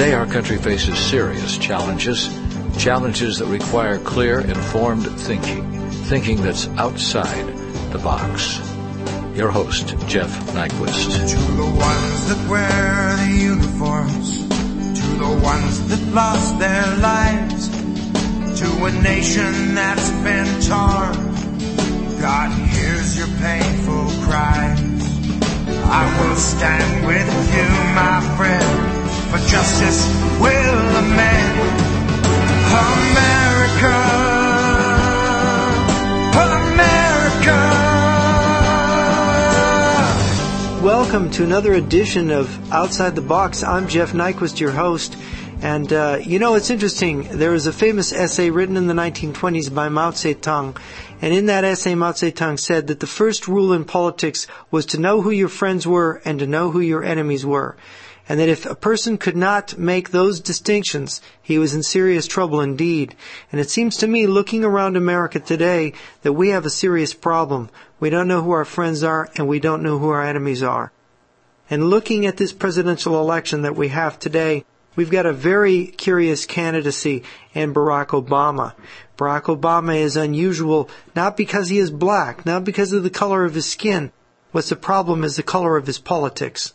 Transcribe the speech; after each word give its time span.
Today 0.00 0.14
our 0.14 0.24
country 0.24 0.56
faces 0.56 0.98
serious 0.98 1.58
challenges, 1.58 2.30
challenges 2.78 3.36
that 3.38 3.44
require 3.44 3.98
clear, 3.98 4.40
informed 4.40 5.04
thinking, 5.20 5.90
thinking 6.08 6.40
that's 6.40 6.68
outside 6.78 7.46
the 7.92 7.98
box. 7.98 8.56
Your 9.36 9.50
host, 9.50 9.88
Jeff 10.06 10.30
Nyquist. 10.54 11.28
To 11.28 11.52
the 11.52 11.66
ones 11.66 12.28
that 12.28 12.48
wear 12.48 13.16
the 13.16 13.42
uniforms, 13.42 14.48
to 14.48 15.06
the 15.18 15.38
ones 15.44 15.88
that 15.90 16.14
lost 16.14 16.58
their 16.58 16.96
lives, 16.96 17.68
to 18.58 18.84
a 18.86 18.92
nation 19.02 19.74
that's 19.74 20.10
been 20.24 20.48
torn, 20.62 21.12
God 22.22 22.50
hears 22.70 23.18
your 23.18 23.28
painful 23.36 24.06
cries. 24.24 25.20
I 25.84 26.22
will 26.22 26.36
stand 26.36 27.06
with 27.06 27.28
you, 27.54 27.68
my 27.94 28.36
friend, 28.38 28.89
for 29.30 29.38
justice 29.46 30.06
will 30.40 30.96
amend 30.96 31.60
America. 32.74 33.94
Welcome 40.82 41.30
to 41.30 41.44
another 41.44 41.74
edition 41.74 42.32
of 42.32 42.72
Outside 42.72 43.14
the 43.14 43.22
Box. 43.22 43.62
I'm 43.62 43.86
Jeff 43.86 44.12
Nyquist, 44.12 44.58
your 44.58 44.72
host. 44.72 45.16
And, 45.62 45.92
uh, 45.92 46.18
you 46.20 46.40
know, 46.40 46.54
it's 46.54 46.70
interesting. 46.70 47.22
There 47.30 47.52
was 47.52 47.66
a 47.68 47.72
famous 47.72 48.12
essay 48.12 48.50
written 48.50 48.76
in 48.76 48.88
the 48.88 48.94
1920s 48.94 49.72
by 49.72 49.90
Mao 49.90 50.10
Zedong. 50.10 50.76
And 51.22 51.32
in 51.32 51.46
that 51.46 51.62
essay, 51.62 51.94
Mao 51.94 52.12
Zedong 52.12 52.58
said 52.58 52.88
that 52.88 52.98
the 52.98 53.06
first 53.06 53.46
rule 53.46 53.72
in 53.74 53.84
politics 53.84 54.48
was 54.72 54.86
to 54.86 54.98
know 54.98 55.20
who 55.22 55.30
your 55.30 55.50
friends 55.50 55.86
were 55.86 56.20
and 56.24 56.40
to 56.40 56.48
know 56.48 56.72
who 56.72 56.80
your 56.80 57.04
enemies 57.04 57.46
were. 57.46 57.76
And 58.30 58.38
that 58.38 58.48
if 58.48 58.64
a 58.64 58.76
person 58.76 59.18
could 59.18 59.36
not 59.36 59.76
make 59.76 60.10
those 60.10 60.38
distinctions, 60.38 61.20
he 61.42 61.58
was 61.58 61.74
in 61.74 61.82
serious 61.82 62.28
trouble 62.28 62.60
indeed. 62.60 63.16
And 63.50 63.60
it 63.60 63.70
seems 63.70 63.96
to 63.96 64.06
me, 64.06 64.28
looking 64.28 64.62
around 64.62 64.96
America 64.96 65.40
today, 65.40 65.94
that 66.22 66.34
we 66.34 66.50
have 66.50 66.64
a 66.64 66.70
serious 66.70 67.12
problem. 67.12 67.70
We 67.98 68.08
don't 68.08 68.28
know 68.28 68.40
who 68.40 68.52
our 68.52 68.64
friends 68.64 69.02
are 69.02 69.28
and 69.34 69.48
we 69.48 69.58
don't 69.58 69.82
know 69.82 69.98
who 69.98 70.10
our 70.10 70.22
enemies 70.22 70.62
are. 70.62 70.92
And 71.68 71.90
looking 71.90 72.24
at 72.24 72.36
this 72.36 72.52
presidential 72.52 73.20
election 73.20 73.62
that 73.62 73.74
we 73.74 73.88
have 73.88 74.16
today, 74.16 74.64
we've 74.94 75.10
got 75.10 75.26
a 75.26 75.32
very 75.32 75.86
curious 75.86 76.46
candidacy 76.46 77.24
in 77.52 77.74
Barack 77.74 78.10
Obama. 78.10 78.74
Barack 79.18 79.46
Obama 79.46 79.96
is 79.96 80.16
unusual 80.16 80.88
not 81.16 81.36
because 81.36 81.68
he 81.68 81.80
is 81.80 81.90
black, 81.90 82.46
not 82.46 82.62
because 82.62 82.92
of 82.92 83.02
the 83.02 83.10
color 83.10 83.44
of 83.44 83.54
his 83.54 83.66
skin. 83.66 84.12
What's 84.52 84.68
the 84.68 84.76
problem 84.76 85.24
is 85.24 85.34
the 85.34 85.42
color 85.42 85.76
of 85.76 85.88
his 85.88 85.98
politics. 85.98 86.74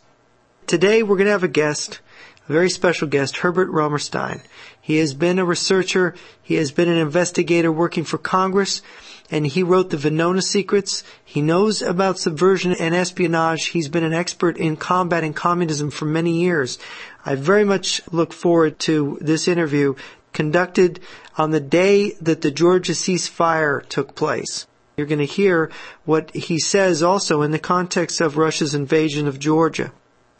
Today 0.66 1.04
we're 1.04 1.14
going 1.16 1.26
to 1.26 1.32
have 1.32 1.44
a 1.44 1.48
guest, 1.48 2.00
a 2.48 2.52
very 2.52 2.70
special 2.70 3.06
guest, 3.06 3.36
Herbert 3.36 3.68
Romerstein. 3.68 4.42
He 4.80 4.96
has 4.96 5.14
been 5.14 5.38
a 5.38 5.44
researcher, 5.44 6.16
he 6.42 6.56
has 6.56 6.72
been 6.72 6.88
an 6.88 6.96
investigator 6.96 7.70
working 7.70 8.02
for 8.02 8.18
Congress, 8.18 8.82
and 9.30 9.46
he 9.46 9.62
wrote 9.62 9.90
the 9.90 9.96
Venona 9.96 10.42
Secrets. 10.42 11.04
He 11.24 11.40
knows 11.40 11.82
about 11.82 12.18
subversion 12.18 12.72
and 12.72 12.96
espionage. 12.96 13.66
He's 13.66 13.86
been 13.86 14.02
an 14.02 14.12
expert 14.12 14.56
in 14.56 14.76
combating 14.76 15.34
communism 15.34 15.92
for 15.92 16.06
many 16.06 16.40
years. 16.40 16.80
I 17.24 17.36
very 17.36 17.64
much 17.64 18.00
look 18.10 18.32
forward 18.32 18.80
to 18.80 19.18
this 19.20 19.46
interview 19.46 19.94
conducted 20.32 20.98
on 21.38 21.52
the 21.52 21.60
day 21.60 22.10
that 22.20 22.40
the 22.40 22.50
Georgia 22.50 22.92
ceasefire 22.92 23.88
took 23.88 24.16
place. 24.16 24.66
You're 24.96 25.06
going 25.06 25.20
to 25.20 25.26
hear 25.26 25.70
what 26.04 26.34
he 26.34 26.58
says 26.58 27.04
also 27.04 27.42
in 27.42 27.52
the 27.52 27.60
context 27.60 28.20
of 28.20 28.36
Russia's 28.36 28.74
invasion 28.74 29.28
of 29.28 29.38
Georgia. 29.38 29.92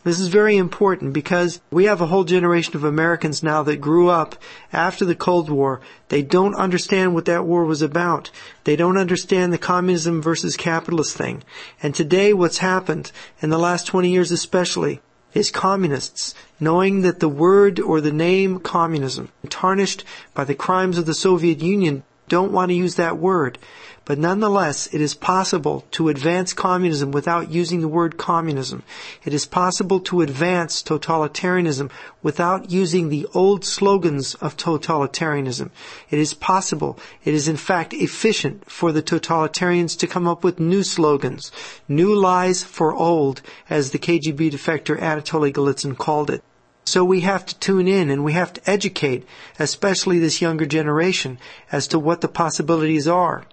This 0.06 0.20
is 0.20 0.28
very 0.28 0.56
important 0.56 1.12
because 1.12 1.60
we 1.68 1.86
have 1.86 2.00
a 2.00 2.06
whole 2.06 2.22
generation 2.22 2.76
of 2.76 2.84
Americans 2.84 3.42
now 3.42 3.64
that 3.64 3.80
grew 3.80 4.08
up 4.08 4.36
after 4.72 5.04
the 5.04 5.16
Cold 5.16 5.50
War. 5.50 5.80
They 6.10 6.22
don't 6.22 6.54
understand 6.54 7.12
what 7.12 7.24
that 7.24 7.44
war 7.44 7.64
was 7.64 7.82
about. 7.82 8.30
They 8.62 8.76
don't 8.76 8.98
understand 8.98 9.52
the 9.52 9.58
communism 9.58 10.22
versus 10.22 10.56
capitalist 10.56 11.16
thing. 11.16 11.42
And 11.82 11.92
today 11.92 12.32
what's 12.32 12.58
happened, 12.58 13.10
in 13.42 13.50
the 13.50 13.58
last 13.58 13.88
20 13.88 14.08
years 14.08 14.30
especially, 14.30 15.00
is 15.34 15.50
communists, 15.50 16.36
knowing 16.60 17.02
that 17.02 17.18
the 17.18 17.28
word 17.28 17.80
or 17.80 18.00
the 18.00 18.12
name 18.12 18.60
communism, 18.60 19.30
tarnished 19.48 20.04
by 20.34 20.44
the 20.44 20.54
crimes 20.54 20.98
of 20.98 21.06
the 21.06 21.14
Soviet 21.14 21.58
Union, 21.58 22.04
don't 22.28 22.52
want 22.52 22.68
to 22.68 22.76
use 22.76 22.94
that 22.94 23.18
word. 23.18 23.58
But 24.06 24.20
nonetheless, 24.20 24.86
it 24.94 25.00
is 25.00 25.14
possible 25.14 25.84
to 25.90 26.08
advance 26.08 26.52
communism 26.52 27.10
without 27.10 27.50
using 27.50 27.80
the 27.80 27.88
word 27.88 28.16
communism. 28.16 28.84
It 29.24 29.34
is 29.34 29.46
possible 29.46 29.98
to 29.98 30.20
advance 30.20 30.80
totalitarianism 30.80 31.90
without 32.22 32.70
using 32.70 33.08
the 33.08 33.26
old 33.34 33.64
slogans 33.64 34.36
of 34.36 34.56
totalitarianism. 34.56 35.70
It 36.08 36.20
is 36.20 36.34
possible, 36.34 37.00
it 37.24 37.34
is 37.34 37.48
in 37.48 37.56
fact 37.56 37.92
efficient 37.94 38.70
for 38.70 38.92
the 38.92 39.02
totalitarians 39.02 39.98
to 39.98 40.06
come 40.06 40.28
up 40.28 40.44
with 40.44 40.60
new 40.60 40.84
slogans, 40.84 41.50
new 41.88 42.14
lies 42.14 42.62
for 42.62 42.94
old, 42.94 43.42
as 43.68 43.90
the 43.90 43.98
KGB 43.98 44.52
defector 44.52 44.96
Anatoly 45.00 45.52
Golitsyn 45.52 45.98
called 45.98 46.30
it. 46.30 46.44
So 46.86 47.04
we 47.04 47.20
have 47.20 47.44
to 47.46 47.58
tune 47.58 47.88
in 47.88 48.08
and 48.10 48.24
we 48.24 48.32
have 48.32 48.54
to 48.54 48.70
educate, 48.70 49.26
especially 49.58 50.18
this 50.18 50.40
younger 50.40 50.66
generation, 50.66 51.38
as 51.70 51.88
to 51.88 51.98
what 51.98 52.22
the 52.22 52.28
possibilities 52.28 53.06
are 53.06 53.44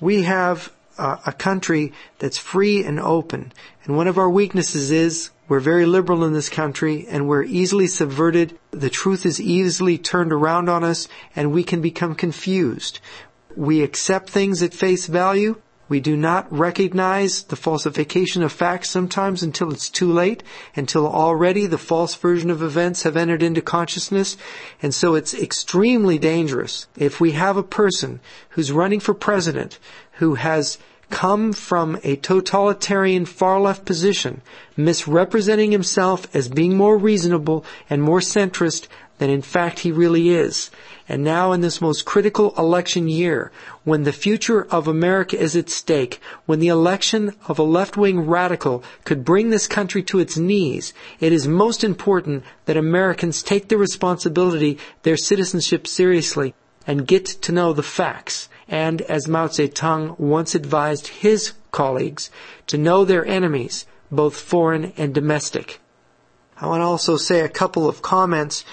we 0.00 0.22
have 0.22 0.72
uh, 0.98 1.16
a 1.26 1.32
country 1.32 1.92
that's 2.18 2.38
free 2.38 2.84
and 2.84 3.00
open. 3.00 3.52
And 3.84 3.96
one 3.96 4.08
of 4.08 4.18
our 4.18 4.30
weaknesses 4.30 4.90
is 4.90 5.30
we're 5.48 5.60
very 5.60 5.86
liberal 5.86 6.24
in 6.24 6.32
this 6.32 6.48
country 6.48 7.06
and 7.08 7.28
we're 7.28 7.42
easily 7.42 7.86
subverted. 7.86 8.58
The 8.70 8.90
truth 8.90 9.26
is 9.26 9.40
easily 9.40 9.98
turned 9.98 10.32
around 10.32 10.68
on 10.68 10.84
us 10.84 11.08
and 11.36 11.52
we 11.52 11.64
can 11.64 11.80
become 11.80 12.14
confused. 12.14 13.00
We 13.56 13.82
accept 13.82 14.30
things 14.30 14.62
at 14.62 14.74
face 14.74 15.06
value 15.06 15.60
we 15.94 16.00
do 16.00 16.16
not 16.16 16.52
recognize 16.52 17.44
the 17.44 17.54
falsification 17.54 18.42
of 18.42 18.50
facts 18.50 18.90
sometimes 18.90 19.44
until 19.44 19.70
it's 19.70 19.88
too 19.88 20.10
late, 20.10 20.42
until 20.74 21.06
already 21.06 21.66
the 21.66 21.78
false 21.78 22.16
version 22.16 22.50
of 22.50 22.62
events 22.62 23.04
have 23.04 23.16
entered 23.16 23.44
into 23.44 23.62
consciousness. 23.62 24.36
And 24.82 24.92
so 24.92 25.14
it's 25.14 25.34
extremely 25.34 26.18
dangerous 26.18 26.88
if 26.96 27.20
we 27.20 27.30
have 27.30 27.56
a 27.56 27.62
person 27.62 28.18
who's 28.48 28.72
running 28.72 28.98
for 28.98 29.14
president 29.14 29.78
who 30.14 30.34
has 30.34 30.78
come 31.10 31.52
from 31.52 31.96
a 32.02 32.16
totalitarian 32.16 33.24
far 33.24 33.60
left 33.60 33.84
position, 33.84 34.40
misrepresenting 34.76 35.70
himself 35.70 36.26
as 36.34 36.48
being 36.48 36.76
more 36.76 36.98
reasonable 36.98 37.64
and 37.88 38.02
more 38.02 38.18
centrist 38.18 38.88
than 39.18 39.30
in 39.30 39.42
fact 39.42 39.78
he 39.78 39.92
really 39.92 40.30
is. 40.30 40.72
And 41.06 41.22
now 41.22 41.52
in 41.52 41.60
this 41.60 41.82
most 41.82 42.06
critical 42.06 42.54
election 42.56 43.08
year, 43.08 43.52
when 43.84 44.04
the 44.04 44.12
future 44.12 44.64
of 44.70 44.88
America 44.88 45.38
is 45.38 45.54
at 45.54 45.68
stake, 45.68 46.18
when 46.46 46.60
the 46.60 46.68
election 46.68 47.34
of 47.46 47.58
a 47.58 47.62
left-wing 47.62 48.26
radical 48.26 48.82
could 49.04 49.22
bring 49.24 49.50
this 49.50 49.66
country 49.66 50.02
to 50.04 50.18
its 50.18 50.38
knees, 50.38 50.94
it 51.20 51.32
is 51.32 51.46
most 51.46 51.84
important 51.84 52.42
that 52.64 52.78
Americans 52.78 53.42
take 53.42 53.68
their 53.68 53.76
responsibility, 53.76 54.78
their 55.02 55.18
citizenship 55.18 55.86
seriously, 55.86 56.54
and 56.86 57.06
get 57.06 57.26
to 57.26 57.52
know 57.52 57.74
the 57.74 57.82
facts. 57.82 58.48
And 58.66 59.02
as 59.02 59.28
Mao 59.28 59.48
Zedong 59.48 60.18
once 60.18 60.54
advised 60.54 61.08
his 61.08 61.52
colleagues, 61.70 62.30
to 62.68 62.78
know 62.78 63.04
their 63.04 63.26
enemies, 63.26 63.84
both 64.10 64.36
foreign 64.36 64.94
and 64.96 65.12
domestic. 65.12 65.80
I 66.56 66.66
want 66.66 66.80
to 66.80 66.86
also 66.86 67.16
say 67.16 67.40
a 67.40 67.48
couple 67.48 67.88
of 67.88 68.00
comments 68.00 68.64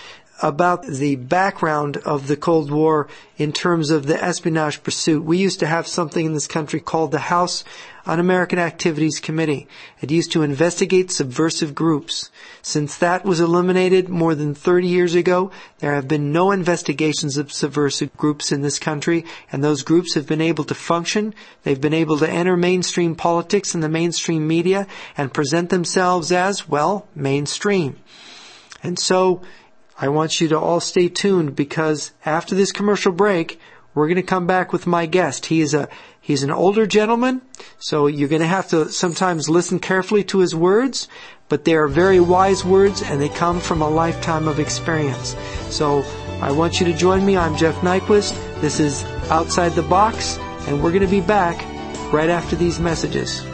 about 0.42 0.84
the 0.84 1.16
background 1.16 1.98
of 1.98 2.28
the 2.28 2.36
Cold 2.36 2.72
War 2.72 3.08
in 3.38 3.52
terms 3.52 3.90
of 3.90 4.08
the 4.08 4.24
espionage 4.24 4.84
pursuit. 4.84 5.24
We 5.24 5.38
used 5.38 5.60
to 5.60 5.68
have 5.68 5.88
something 5.88 6.26
in 6.26 6.34
this 6.34 6.48
country 6.48 6.80
called 6.80 7.12
the 7.12 7.20
House 7.20 7.64
Un-American 8.06 8.58
Activities 8.58 9.20
Committee. 9.20 9.68
It 10.02 10.10
used 10.10 10.32
to 10.32 10.42
investigate 10.42 11.12
subversive 11.12 11.76
groups. 11.76 12.32
Since 12.64 12.98
that 12.98 13.24
was 13.24 13.40
eliminated 13.40 14.10
more 14.10 14.34
than 14.34 14.56
30 14.56 14.88
years 14.88 15.14
ago, 15.14 15.52
there 15.80 15.94
have 15.94 16.08
been 16.08 16.32
no 16.32 16.52
investigations 16.52 17.38
of 17.38 17.52
subversive 17.52 18.16
groups 18.18 18.52
in 18.52 18.62
this 18.62 18.80
country, 18.80 19.26
and 19.52 19.64
those 19.64 19.84
groups 19.84 20.16
have 20.16 20.26
been 20.28 20.42
able 20.42 20.64
to 20.64 20.76
function. 20.76 21.36
They've 21.64 21.80
been 21.80 21.94
able 21.94 22.18
to 22.18 22.30
enter 22.30 22.58
mainstream 22.58 23.16
politics 23.16 23.76
and 23.76 23.84
the 23.84 23.90
mainstream 23.90 24.48
media 24.48 24.88
and 25.16 25.34
present 25.34 25.70
themselves 25.70 26.32
as, 26.32 26.68
well, 26.68 27.08
mainstream. 27.14 27.98
And 28.84 28.98
so, 28.98 29.42
I 30.02 30.10
want 30.10 30.42
you 30.42 30.48
to 30.48 30.60
all 30.60 30.80
stay 30.80 31.10
tuned 31.10 31.56
because 31.56 32.12
after 32.26 32.56
this 32.56 32.72
commercial 32.72 33.12
break, 33.12 33.60
we're 33.94 34.08
going 34.08 34.16
to 34.16 34.24
come 34.24 34.48
back 34.48 34.74
with 34.74 34.88
my 34.88 35.06
guest. 35.06 35.46
He 35.46 35.62
is 35.62 35.76
a 35.76 35.88
he's 36.20 36.42
an 36.42 36.50
older 36.50 36.88
gentleman, 36.88 37.42
so 37.78 38.08
you're 38.08 38.28
going 38.28 38.42
to 38.42 38.48
have 38.48 38.68
to 38.70 38.90
sometimes 38.90 39.48
listen 39.48 39.78
carefully 39.78 40.24
to 40.24 40.40
his 40.40 40.56
words, 40.56 41.08
but 41.50 41.66
they 41.66 41.76
are 41.76 41.88
very 41.88 42.20
wise 42.20 42.66
words 42.66 43.04
and 43.04 43.22
they 43.22 43.30
come 43.30 43.60
from 43.60 43.84
a 43.84 43.90
lifetime 43.90 44.48
of 44.48 44.60
experience. 44.60 45.36
So 45.70 46.04
I 46.42 46.52
want 46.52 46.80
you 46.80 46.88
to 46.88 46.94
join 46.94 47.24
me. 47.24 47.38
I'm 47.38 47.56
Jeff 47.56 47.76
Nyquist. 47.82 48.34
This 48.60 48.80
is 48.80 49.04
Outside 49.30 49.74
the 49.74 49.84
Box, 49.84 50.40
and 50.68 50.82
we're 50.82 50.92
going 50.92 51.02
to 51.02 51.08
be 51.08 51.22
back 51.22 51.62
right 52.12 52.30
after 52.30 52.56
these 52.56 52.80
messages. 52.80 53.46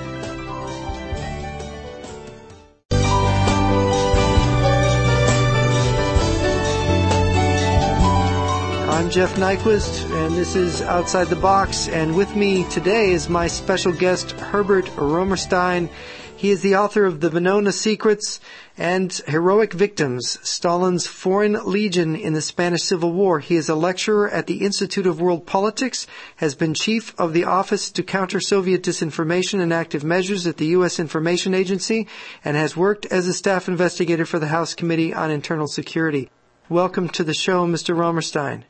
I'm 9.07 9.13
Jeff 9.13 9.38
Nyquist, 9.38 10.12
and 10.12 10.36
this 10.36 10.57
is 10.57 10.81
Outside 10.81 11.27
the 11.27 11.38
Box. 11.38 11.88
And 11.88 12.13
with 12.13 12.36
me 12.36 12.65
today 12.65 13.12
is 13.12 13.30
my 13.30 13.48
special 13.48 13.94
guest, 13.94 14.31
Herbert 14.31 14.86
Romerstein. 14.98 15.89
He 16.36 16.50
is 16.50 16.62
the 16.62 16.75
author 16.75 17.06
of 17.06 17.21
The 17.21 17.30
Venona 17.30 17.71
Secrets 17.71 18.42
and 18.77 19.13
Heroic 19.25 19.71
Victims, 19.71 20.38
Stalin's 20.44 21.07
Foreign 21.07 21.54
Legion 21.54 22.18
in 22.18 22.33
the 22.33 22.42
Spanish 22.42 22.83
Civil 22.83 23.13
War. 23.13 23.39
He 23.39 23.56
is 23.56 23.69
a 23.69 23.75
lecturer 23.75 24.30
at 24.30 24.48
the 24.48 24.65
Institute 24.65 25.07
of 25.07 25.21
World 25.21 25.45
Politics, 25.45 26.06
has 26.36 26.53
been 26.53 26.74
chief 26.74 27.18
of 27.18 27.31
the 27.31 27.45
Office 27.45 27.89
to 27.92 28.03
Counter 28.03 28.42
Soviet 28.42 28.83
Disinformation 28.83 29.62
and 29.62 29.71
Active 29.71 30.03
Measures 30.03 30.45
at 30.45 30.57
the 30.57 30.68
U.S. 30.68 31.00
Information 31.00 31.53
Agency, 31.53 32.10
and 32.44 32.57
has 32.57 32.75
worked 32.75 33.06
as 33.06 33.25
a 33.25 33.33
staff 33.33 33.69
investigator 33.69 34.25
for 34.25 34.38
the 34.38 34.48
House 34.48 34.75
Committee 34.75 35.13
on 35.13 35.31
Internal 35.31 35.68
Security. 35.68 36.30
Welcome 36.68 37.07
to 37.12 37.24
the 37.24 37.33
show, 37.33 37.65
Mr. 37.65 37.95
Romerstein. 37.95 38.65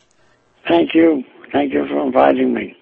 Thank 0.68 0.94
you. 0.94 1.24
Thank 1.52 1.74
you 1.74 1.88
for 1.88 2.06
inviting 2.06 2.54
me. 2.54 2.76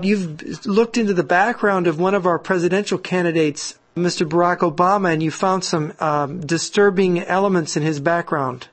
You've 0.00 0.66
looked 0.66 0.96
into 0.96 1.14
the 1.14 1.24
background 1.24 1.86
of 1.86 1.98
one 1.98 2.14
of 2.14 2.26
our 2.26 2.38
presidential 2.38 2.98
candidates, 2.98 3.78
Mr. 3.96 4.28
Barack 4.28 4.58
Obama, 4.58 5.12
and 5.12 5.22
you 5.22 5.30
found 5.30 5.64
some 5.64 5.92
um, 5.98 6.40
disturbing 6.40 7.20
elements 7.24 7.76
in 7.76 7.82
his 7.82 7.98
background. 7.98 8.68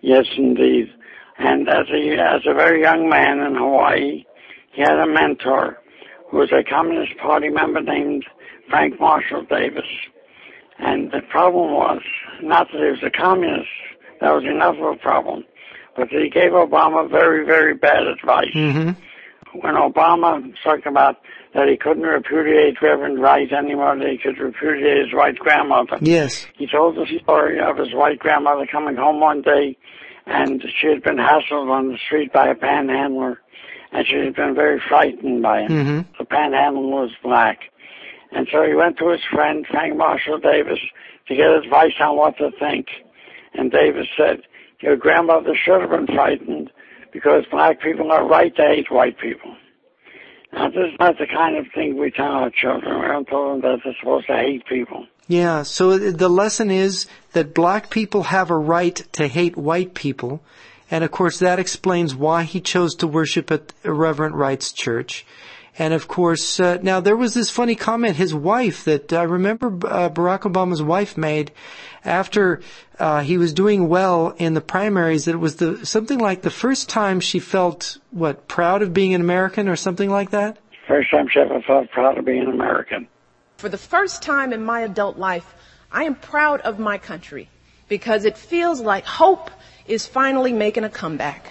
Yes, 0.00 0.26
indeed. 0.36 0.90
And 1.38 1.68
as 1.68 1.86
a 1.92 2.16
as 2.18 2.42
a 2.46 2.54
very 2.54 2.80
young 2.80 3.08
man 3.08 3.40
in 3.40 3.54
Hawaii, 3.54 4.24
he 4.72 4.80
had 4.80 4.98
a 4.98 5.06
mentor 5.06 5.78
who 6.30 6.38
was 6.38 6.50
a 6.52 6.64
Communist 6.68 7.16
Party 7.18 7.48
member 7.48 7.80
named 7.80 8.24
Frank 8.68 8.98
Marshall 8.98 9.44
Davis. 9.44 9.86
And 10.78 11.10
the 11.10 11.20
problem 11.30 11.72
was 11.72 12.02
not 12.42 12.68
that 12.72 12.78
he 12.78 12.90
was 12.90 13.02
a 13.04 13.10
communist; 13.10 13.68
that 14.20 14.32
was 14.32 14.44
enough 14.44 14.76
of 14.76 14.94
a 14.94 14.96
problem, 14.96 15.44
but 15.98 16.08
he 16.08 16.30
gave 16.30 16.52
Obama 16.52 17.10
very, 17.10 17.44
very 17.44 17.74
bad 17.74 18.06
advice. 18.06 18.54
Mm-hmm. 18.54 19.58
When 19.60 19.74
Obama 19.74 20.42
was 20.42 20.54
talking 20.62 20.86
about 20.86 21.16
that 21.54 21.68
he 21.68 21.76
couldn't 21.76 22.02
repudiate 22.02 22.80
Reverend 22.80 23.20
Wright 23.20 23.50
anymore, 23.52 23.96
that 23.98 24.08
he 24.08 24.18
could 24.18 24.38
repudiate 24.38 25.06
his 25.06 25.14
white 25.14 25.38
grandmother. 25.38 25.98
Yes. 26.00 26.46
He 26.56 26.66
told 26.66 26.96
the 26.96 27.06
story 27.22 27.58
of 27.58 27.78
his 27.78 27.92
white 27.92 28.18
grandmother 28.18 28.66
coming 28.70 28.96
home 28.96 29.20
one 29.20 29.42
day 29.42 29.76
and 30.26 30.62
she 30.80 30.88
had 30.88 31.02
been 31.02 31.16
hassled 31.16 31.70
on 31.70 31.88
the 31.88 31.98
street 32.06 32.32
by 32.32 32.48
a 32.48 32.54
panhandler 32.54 33.40
and 33.92 34.06
she 34.06 34.16
had 34.16 34.36
been 34.36 34.54
very 34.54 34.80
frightened 34.86 35.42
by 35.42 35.62
him. 35.62 35.70
Mm-hmm. 35.70 36.00
The 36.18 36.24
panhandler 36.26 36.82
was 36.82 37.10
black. 37.22 37.60
And 38.30 38.46
so 38.52 38.62
he 38.62 38.74
went 38.74 38.98
to 38.98 39.08
his 39.08 39.22
friend, 39.32 39.66
Frank 39.70 39.96
Marshall 39.96 40.38
Davis, 40.38 40.78
to 41.28 41.34
get 41.34 41.46
advice 41.46 41.94
on 42.00 42.16
what 42.16 42.36
to 42.38 42.50
think. 42.58 42.88
And 43.54 43.70
Davis 43.70 44.06
said, 44.16 44.42
your 44.80 44.96
grandmother 44.96 45.54
should 45.54 45.80
have 45.80 45.90
been 45.90 46.06
frightened 46.06 46.70
because 47.12 47.44
black 47.50 47.80
people 47.80 48.12
are 48.12 48.26
right 48.26 48.54
to 48.56 48.62
hate 48.62 48.90
white 48.90 49.18
people. 49.18 49.56
Now, 50.52 50.68
this 50.70 50.92
is 50.92 50.98
not 50.98 51.18
the 51.18 51.26
kind 51.26 51.56
of 51.56 51.66
thing 51.74 51.98
we 51.98 52.10
tell 52.10 52.26
our 52.26 52.50
children. 52.50 53.00
We 53.00 53.06
don't 53.06 53.26
tell 53.26 53.50
them 53.50 53.60
that 53.60 53.80
they're 53.84 53.94
supposed 54.00 54.26
to 54.28 54.36
hate 54.36 54.66
people. 54.66 55.06
Yeah, 55.26 55.62
so 55.62 55.98
the 55.98 56.28
lesson 56.30 56.70
is 56.70 57.06
that 57.32 57.54
black 57.54 57.90
people 57.90 58.22
have 58.24 58.50
a 58.50 58.56
right 58.56 58.96
to 59.12 59.28
hate 59.28 59.56
white 59.56 59.92
people. 59.92 60.40
And 60.90 61.04
of 61.04 61.10
course 61.10 61.38
that 61.40 61.58
explains 61.58 62.14
why 62.14 62.44
he 62.44 62.62
chose 62.62 62.94
to 62.96 63.06
worship 63.06 63.50
at 63.50 63.74
Reverend 63.84 64.36
Wright's 64.36 64.72
church. 64.72 65.26
And 65.78 65.92
of 65.92 66.08
course, 66.08 66.58
uh, 66.58 66.78
now 66.82 67.00
there 67.00 67.16
was 67.16 67.34
this 67.34 67.50
funny 67.50 67.74
comment 67.74 68.16
his 68.16 68.34
wife 68.34 68.84
that 68.84 69.12
I 69.12 69.22
remember 69.24 69.66
uh, 69.66 70.08
Barack 70.08 70.40
Obama's 70.40 70.82
wife 70.82 71.16
made 71.18 71.52
after 72.04 72.62
uh, 72.98 73.20
he 73.20 73.38
was 73.38 73.52
doing 73.52 73.88
well 73.88 74.34
in 74.38 74.54
the 74.54 74.60
primaries. 74.60 75.24
That 75.26 75.34
it 75.34 75.38
was 75.38 75.56
the 75.56 75.84
something 75.86 76.18
like 76.18 76.42
the 76.42 76.50
first 76.50 76.88
time 76.88 77.20
she 77.20 77.38
felt 77.38 77.98
what 78.10 78.48
proud 78.48 78.82
of 78.82 78.92
being 78.92 79.14
an 79.14 79.20
American 79.20 79.68
or 79.68 79.76
something 79.76 80.10
like 80.10 80.30
that. 80.30 80.58
First 80.86 81.10
time 81.10 81.28
she 81.28 81.40
ever 81.40 81.60
felt 81.62 81.90
proud 81.90 82.18
of 82.18 82.24
being 82.24 82.42
an 82.42 82.48
American. 82.48 83.08
For 83.58 83.68
the 83.68 83.78
first 83.78 84.22
time 84.22 84.52
in 84.52 84.64
my 84.64 84.80
adult 84.80 85.18
life, 85.18 85.54
I 85.90 86.04
am 86.04 86.14
proud 86.14 86.60
of 86.62 86.78
my 86.78 86.98
country 86.98 87.48
because 87.88 88.24
it 88.24 88.36
feels 88.38 88.80
like 88.80 89.04
hope 89.04 89.50
is 89.86 90.06
finally 90.06 90.52
making 90.52 90.84
a 90.84 90.90
comeback. 90.90 91.44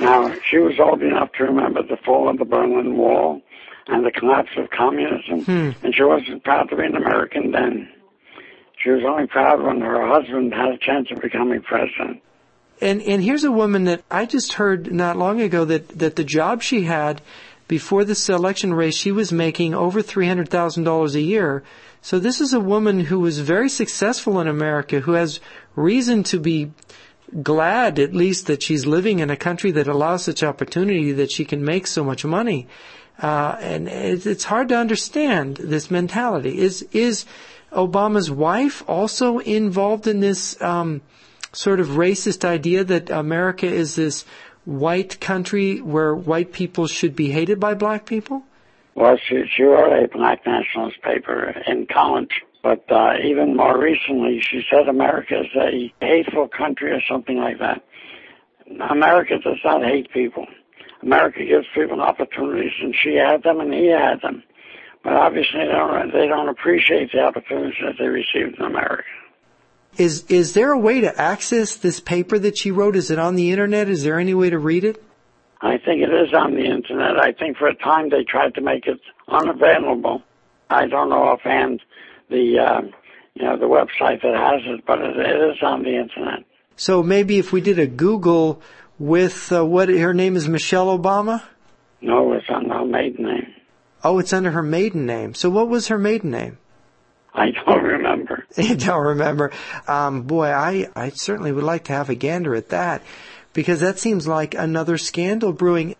Now, 0.00 0.34
she 0.50 0.58
was 0.58 0.74
old 0.80 1.02
enough 1.02 1.30
to 1.38 1.44
remember 1.44 1.82
the 1.82 1.96
fall 2.04 2.28
of 2.28 2.38
the 2.38 2.44
Berlin 2.44 2.96
Wall 2.96 3.40
and 3.86 4.04
the 4.04 4.10
collapse 4.10 4.50
of 4.56 4.70
communism, 4.70 5.44
and 5.82 5.94
she 5.94 6.02
wasn't 6.02 6.42
proud 6.42 6.68
to 6.70 6.76
be 6.76 6.84
an 6.84 6.96
American 6.96 7.52
then. 7.52 7.88
She 8.84 8.90
was 8.90 9.02
only 9.02 9.26
proud 9.26 9.62
when 9.62 9.80
her 9.80 10.06
husband 10.06 10.52
had 10.52 10.68
a 10.68 10.78
chance 10.78 11.08
of 11.10 11.22
becoming 11.22 11.62
president. 11.62 12.20
And 12.82 13.00
and 13.02 13.22
here's 13.22 13.44
a 13.44 13.52
woman 13.52 13.84
that 13.84 14.02
I 14.10 14.26
just 14.26 14.54
heard 14.54 14.92
not 14.92 15.16
long 15.16 15.40
ago 15.40 15.64
that 15.64 15.88
that 15.98 16.16
the 16.16 16.24
job 16.24 16.62
she 16.62 16.82
had 16.82 17.22
before 17.66 18.04
this 18.04 18.28
election 18.28 18.74
race, 18.74 18.94
she 18.94 19.10
was 19.10 19.32
making 19.32 19.74
over 19.74 20.02
three 20.02 20.28
hundred 20.28 20.50
thousand 20.50 20.84
dollars 20.84 21.14
a 21.14 21.22
year. 21.22 21.62
So 22.02 22.18
this 22.18 22.42
is 22.42 22.52
a 22.52 22.60
woman 22.60 23.00
who 23.00 23.20
was 23.20 23.38
very 23.38 23.70
successful 23.70 24.38
in 24.38 24.48
America, 24.48 25.00
who 25.00 25.12
has 25.12 25.40
reason 25.74 26.22
to 26.24 26.38
be 26.38 26.72
glad 27.42 27.98
at 27.98 28.14
least 28.14 28.48
that 28.48 28.62
she's 28.62 28.84
living 28.84 29.20
in 29.20 29.30
a 29.30 29.36
country 29.36 29.70
that 29.70 29.88
allows 29.88 30.24
such 30.24 30.42
opportunity 30.42 31.12
that 31.12 31.30
she 31.30 31.46
can 31.46 31.64
make 31.64 31.86
so 31.86 32.04
much 32.04 32.22
money. 32.22 32.68
Uh, 33.22 33.56
and 33.60 33.88
it's, 33.88 34.26
it's 34.26 34.44
hard 34.44 34.68
to 34.68 34.76
understand 34.76 35.56
this 35.56 35.90
mentality. 35.90 36.58
Is 36.58 36.82
is 36.92 37.24
Obama's 37.74 38.30
wife 38.30 38.82
also 38.88 39.38
involved 39.38 40.06
in 40.06 40.20
this 40.20 40.60
um, 40.62 41.02
sort 41.52 41.80
of 41.80 41.88
racist 41.88 42.44
idea 42.44 42.84
that 42.84 43.10
America 43.10 43.66
is 43.66 43.96
this 43.96 44.24
white 44.64 45.20
country 45.20 45.80
where 45.80 46.14
white 46.14 46.52
people 46.52 46.86
should 46.86 47.14
be 47.14 47.30
hated 47.30 47.60
by 47.60 47.74
black 47.74 48.06
people? 48.06 48.42
Well, 48.94 49.18
she, 49.28 49.44
she 49.54 49.64
wrote 49.64 50.04
a 50.04 50.08
black 50.08 50.46
nationalist 50.46 51.02
paper 51.02 51.54
in 51.66 51.86
college, 51.86 52.42
but 52.62 52.84
uh, 52.90 53.14
even 53.24 53.56
more 53.56 53.78
recently, 53.78 54.40
she 54.40 54.62
said 54.70 54.88
America 54.88 55.40
is 55.40 55.46
a 55.56 55.92
hateful 56.00 56.48
country 56.48 56.92
or 56.92 57.00
something 57.08 57.38
like 57.38 57.58
that. 57.58 57.84
America 58.90 59.38
does 59.42 59.58
not 59.64 59.82
hate 59.82 60.10
people. 60.12 60.46
America 61.02 61.44
gives 61.44 61.66
people 61.74 62.00
opportunities, 62.00 62.72
and 62.80 62.94
she 62.94 63.16
had 63.16 63.42
them, 63.42 63.60
and 63.60 63.74
he 63.74 63.88
had 63.88 64.22
them. 64.22 64.42
But 65.04 65.12
obviously, 65.12 65.60
they 65.60 65.72
don't, 65.72 66.12
they 66.12 66.26
don't 66.26 66.48
appreciate 66.48 67.12
the 67.12 67.20
opportunities 67.20 67.74
that 67.82 67.96
they 67.98 68.06
received 68.06 68.58
in 68.58 68.64
America. 68.64 69.04
Is 69.96 70.24
is 70.28 70.54
there 70.54 70.72
a 70.72 70.78
way 70.78 71.02
to 71.02 71.20
access 71.20 71.76
this 71.76 72.00
paper 72.00 72.38
that 72.38 72.58
she 72.58 72.72
wrote? 72.72 72.96
Is 72.96 73.10
it 73.12 73.18
on 73.18 73.36
the 73.36 73.52
internet? 73.52 73.88
Is 73.88 74.02
there 74.02 74.18
any 74.18 74.34
way 74.34 74.50
to 74.50 74.58
read 74.58 74.82
it? 74.82 75.00
I 75.60 75.78
think 75.78 76.02
it 76.02 76.12
is 76.12 76.34
on 76.34 76.54
the 76.54 76.64
internet. 76.64 77.16
I 77.16 77.32
think 77.32 77.58
for 77.58 77.68
a 77.68 77.76
time 77.76 78.08
they 78.08 78.24
tried 78.24 78.54
to 78.54 78.60
make 78.60 78.86
it 78.86 79.00
unavailable. 79.28 80.22
I 80.68 80.86
don't 80.86 81.10
know 81.10 81.22
offhand 81.22 81.80
the 82.28 82.58
uh, 82.58 82.80
you 83.34 83.44
know 83.44 83.56
the 83.56 83.66
website 83.66 84.22
that 84.22 84.34
has 84.34 84.62
it, 84.66 84.84
but 84.86 84.98
it, 85.00 85.16
it 85.16 85.50
is 85.50 85.62
on 85.62 85.84
the 85.84 85.96
internet. 85.96 86.44
So 86.76 87.02
maybe 87.02 87.38
if 87.38 87.52
we 87.52 87.60
did 87.60 87.78
a 87.78 87.86
Google 87.86 88.62
with 88.98 89.52
uh, 89.52 89.64
what 89.64 89.88
her 89.88 90.14
name 90.14 90.34
is 90.34 90.48
Michelle 90.48 90.98
Obama. 90.98 91.42
No, 92.00 92.32
it's 92.32 92.46
on 92.48 92.68
her 92.68 92.84
maiden 92.84 93.26
name. 93.26 93.54
Oh, 94.04 94.18
it's 94.18 94.34
under 94.34 94.50
her 94.50 94.62
maiden 94.62 95.06
name. 95.06 95.34
So 95.34 95.48
what 95.48 95.68
was 95.68 95.88
her 95.88 95.98
maiden 95.98 96.30
name? 96.30 96.58
I 97.34 97.50
don't 97.50 97.82
remember. 97.82 98.44
You 98.56 98.76
don't 98.76 99.04
remember? 99.04 99.50
Um, 99.88 100.22
boy, 100.22 100.46
I 100.46 100.88
I 100.94 101.08
certainly 101.08 101.50
would 101.50 101.64
like 101.64 101.84
to 101.84 101.92
have 101.92 102.08
a 102.08 102.14
gander 102.14 102.54
at 102.54 102.68
that 102.68 103.02
because 103.52 103.80
that 103.80 103.98
seems 103.98 104.28
like 104.28 104.54
another 104.54 104.96
scandal 104.98 105.52
brewing. 105.52 105.96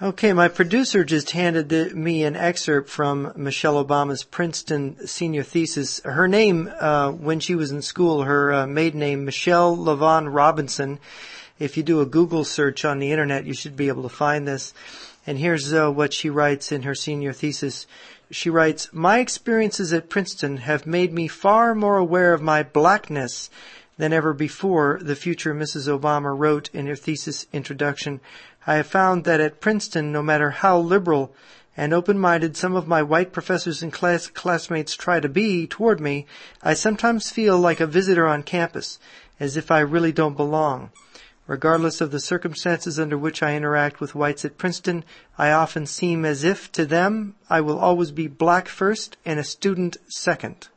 Okay, 0.00 0.32
my 0.32 0.46
producer 0.46 1.02
just 1.02 1.32
handed 1.32 1.70
the, 1.70 1.90
me 1.92 2.22
an 2.22 2.36
excerpt 2.36 2.88
from 2.88 3.32
Michelle 3.34 3.84
Obama's 3.84 4.22
Princeton 4.22 5.08
senior 5.08 5.42
thesis. 5.42 6.00
Her 6.04 6.28
name, 6.28 6.70
uh, 6.78 7.10
when 7.10 7.40
she 7.40 7.56
was 7.56 7.72
in 7.72 7.82
school, 7.82 8.22
her 8.22 8.52
uh, 8.52 8.66
maiden 8.68 9.00
name, 9.00 9.24
Michelle 9.24 9.76
LaVaughn 9.76 10.32
Robinson. 10.32 11.00
If 11.58 11.76
you 11.76 11.82
do 11.82 12.00
a 12.00 12.06
Google 12.06 12.44
search 12.44 12.84
on 12.84 13.00
the 13.00 13.10
internet, 13.10 13.44
you 13.44 13.54
should 13.54 13.76
be 13.76 13.88
able 13.88 14.04
to 14.04 14.08
find 14.08 14.46
this. 14.46 14.72
And 15.28 15.38
here's 15.38 15.74
uh, 15.74 15.90
what 15.90 16.14
she 16.14 16.30
writes 16.30 16.72
in 16.72 16.84
her 16.84 16.94
senior 16.94 17.34
thesis. 17.34 17.86
She 18.30 18.48
writes, 18.48 18.88
My 18.94 19.18
experiences 19.18 19.92
at 19.92 20.08
Princeton 20.08 20.56
have 20.56 20.86
made 20.86 21.12
me 21.12 21.28
far 21.28 21.74
more 21.74 21.98
aware 21.98 22.32
of 22.32 22.40
my 22.40 22.62
blackness 22.62 23.50
than 23.98 24.14
ever 24.14 24.32
before, 24.32 24.98
the 25.02 25.14
future 25.14 25.54
Mrs. 25.54 25.86
Obama 25.86 26.34
wrote 26.34 26.70
in 26.72 26.86
her 26.86 26.96
thesis 26.96 27.46
introduction. 27.52 28.22
I 28.66 28.76
have 28.76 28.86
found 28.86 29.24
that 29.24 29.38
at 29.38 29.60
Princeton, 29.60 30.12
no 30.12 30.22
matter 30.22 30.48
how 30.48 30.78
liberal 30.78 31.34
and 31.76 31.92
open-minded 31.92 32.56
some 32.56 32.74
of 32.74 32.88
my 32.88 33.02
white 33.02 33.30
professors 33.30 33.82
and 33.82 33.92
class 33.92 34.28
classmates 34.28 34.96
try 34.96 35.20
to 35.20 35.28
be 35.28 35.66
toward 35.66 36.00
me, 36.00 36.24
I 36.62 36.72
sometimes 36.72 37.28
feel 37.28 37.58
like 37.58 37.80
a 37.80 37.86
visitor 37.86 38.26
on 38.26 38.44
campus, 38.44 38.98
as 39.38 39.58
if 39.58 39.70
I 39.70 39.80
really 39.80 40.10
don't 40.10 40.38
belong. 40.38 40.88
Regardless 41.48 42.02
of 42.02 42.10
the 42.10 42.20
circumstances 42.20 43.00
under 43.00 43.16
which 43.16 43.42
I 43.42 43.56
interact 43.56 44.00
with 44.00 44.14
whites 44.14 44.44
at 44.44 44.58
Princeton, 44.58 45.02
I 45.38 45.50
often 45.50 45.86
seem 45.86 46.26
as 46.26 46.44
if 46.44 46.70
to 46.72 46.84
them 46.84 47.36
I 47.48 47.62
will 47.62 47.78
always 47.78 48.10
be 48.10 48.28
black 48.28 48.68
first 48.68 49.16
and 49.24 49.40
a 49.40 49.44
student 49.44 49.96
second. 50.08 50.68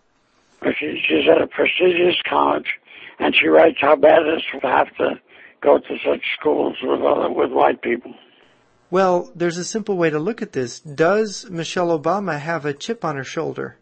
She, 0.64 1.04
she's 1.06 1.28
at 1.30 1.42
a 1.42 1.48
prestigious 1.48 2.16
college, 2.28 2.80
and 3.20 3.36
she 3.36 3.48
writes 3.48 3.80
how 3.82 3.98
bad 3.98 4.22
it 4.22 4.38
is 4.38 4.44
to 4.62 4.68
have 4.68 4.96
to 4.96 5.20
go 5.62 5.78
to 5.78 5.98
such 6.06 6.22
schools 6.40 6.78
with 6.82 7.02
other, 7.02 7.30
with 7.30 7.52
white 7.52 7.82
people. 7.82 8.14
Well, 8.90 9.30
there's 9.36 9.58
a 9.58 9.66
simple 9.66 9.98
way 9.98 10.10
to 10.10 10.20
look 10.20 10.42
at 10.42 10.54
this. 10.54 10.80
Does 10.80 11.50
Michelle 11.50 12.00
Obama 12.00 12.40
have 12.40 12.66
a 12.66 12.74
chip 12.74 13.04
on 13.04 13.18
her 13.18 13.26
shoulder? 13.26 13.78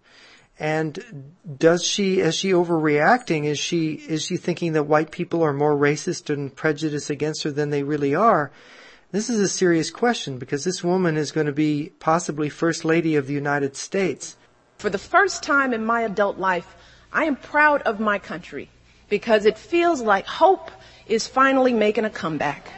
And 0.60 1.34
does 1.58 1.84
she, 1.84 2.20
is 2.20 2.36
she 2.36 2.52
overreacting? 2.52 3.46
Is 3.46 3.58
she, 3.58 3.94
is 3.94 4.26
she 4.26 4.36
thinking 4.36 4.74
that 4.74 4.84
white 4.84 5.10
people 5.10 5.42
are 5.42 5.54
more 5.54 5.76
racist 5.76 6.32
and 6.32 6.54
prejudiced 6.54 7.10
against 7.10 7.44
her 7.44 7.52
than 7.52 7.70
they 7.70 7.84
really 7.84 8.14
are? 8.14 8.52
This 9.12 9.30
is 9.30 9.40
a 9.40 9.48
serious 9.48 9.90
question 9.90 10.38
because 10.38 10.66
this 10.66 10.84
woman 10.84 11.16
is 11.16 11.32
going 11.32 11.48
to 11.48 11.54
be 11.54 11.94
possibly 12.00 12.50
First 12.50 12.84
Lady 12.84 13.16
of 13.16 13.26
the 13.26 13.34
United 13.34 13.76
States. 13.78 14.36
For 14.78 14.90
the 14.90 14.98
first 14.98 15.44
time 15.44 15.74
in 15.74 15.86
my 15.86 16.02
adult 16.02 16.38
life, 16.38 16.76
I 17.12 17.24
am 17.24 17.38
proud 17.38 17.82
of 17.84 18.00
my 18.00 18.20
country 18.20 18.70
because 19.08 19.46
it 19.46 19.58
feels 19.58 20.02
like 20.02 20.28
hope 20.28 20.70
is 21.08 21.26
finally 21.26 21.74
making 21.74 22.06
a 22.06 22.10
comeback. 22.10 22.70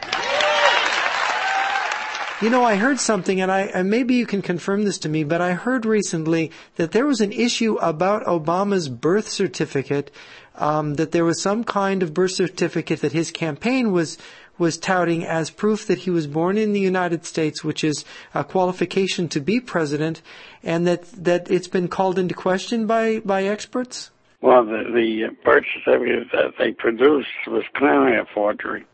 You 2.42 2.50
know, 2.50 2.64
I 2.64 2.74
heard 2.74 2.98
something, 2.98 3.40
and 3.40 3.52
I 3.52 3.60
and 3.60 3.88
maybe 3.88 4.14
you 4.14 4.26
can 4.26 4.42
confirm 4.42 4.84
this 4.84 4.98
to 4.98 5.08
me, 5.08 5.22
but 5.22 5.40
I 5.40 5.52
heard 5.52 5.86
recently 5.86 6.50
that 6.74 6.90
there 6.90 7.06
was 7.06 7.20
an 7.20 7.30
issue 7.30 7.76
about 7.76 8.24
Obama's 8.24 8.88
birth 8.88 9.28
certificate. 9.28 10.10
Um, 10.56 10.94
that 10.94 11.12
there 11.12 11.24
was 11.24 11.40
some 11.40 11.62
kind 11.62 12.02
of 12.02 12.12
birth 12.12 12.32
certificate 12.32 13.00
that 13.02 13.12
his 13.12 13.30
campaign 13.30 13.92
was 13.92 14.18
was 14.58 14.76
touting 14.76 15.24
as 15.24 15.50
proof 15.50 15.86
that 15.86 16.00
he 16.00 16.10
was 16.10 16.26
born 16.26 16.58
in 16.58 16.72
the 16.72 16.80
United 16.80 17.24
States, 17.24 17.62
which 17.62 17.84
is 17.84 18.04
a 18.34 18.42
qualification 18.42 19.28
to 19.28 19.40
be 19.40 19.60
president, 19.60 20.20
and 20.64 20.84
that 20.84 21.04
that 21.12 21.48
it's 21.48 21.68
been 21.68 21.86
called 21.86 22.18
into 22.18 22.34
question 22.34 22.88
by 22.88 23.20
by 23.20 23.44
experts. 23.44 24.10
Well, 24.40 24.64
the, 24.64 24.82
the 24.92 25.36
birth 25.44 25.62
certificate 25.84 26.32
that 26.32 26.54
they 26.58 26.72
produced 26.72 27.28
was 27.46 27.62
clearly 27.76 28.16
a 28.16 28.24
forgery. 28.34 28.84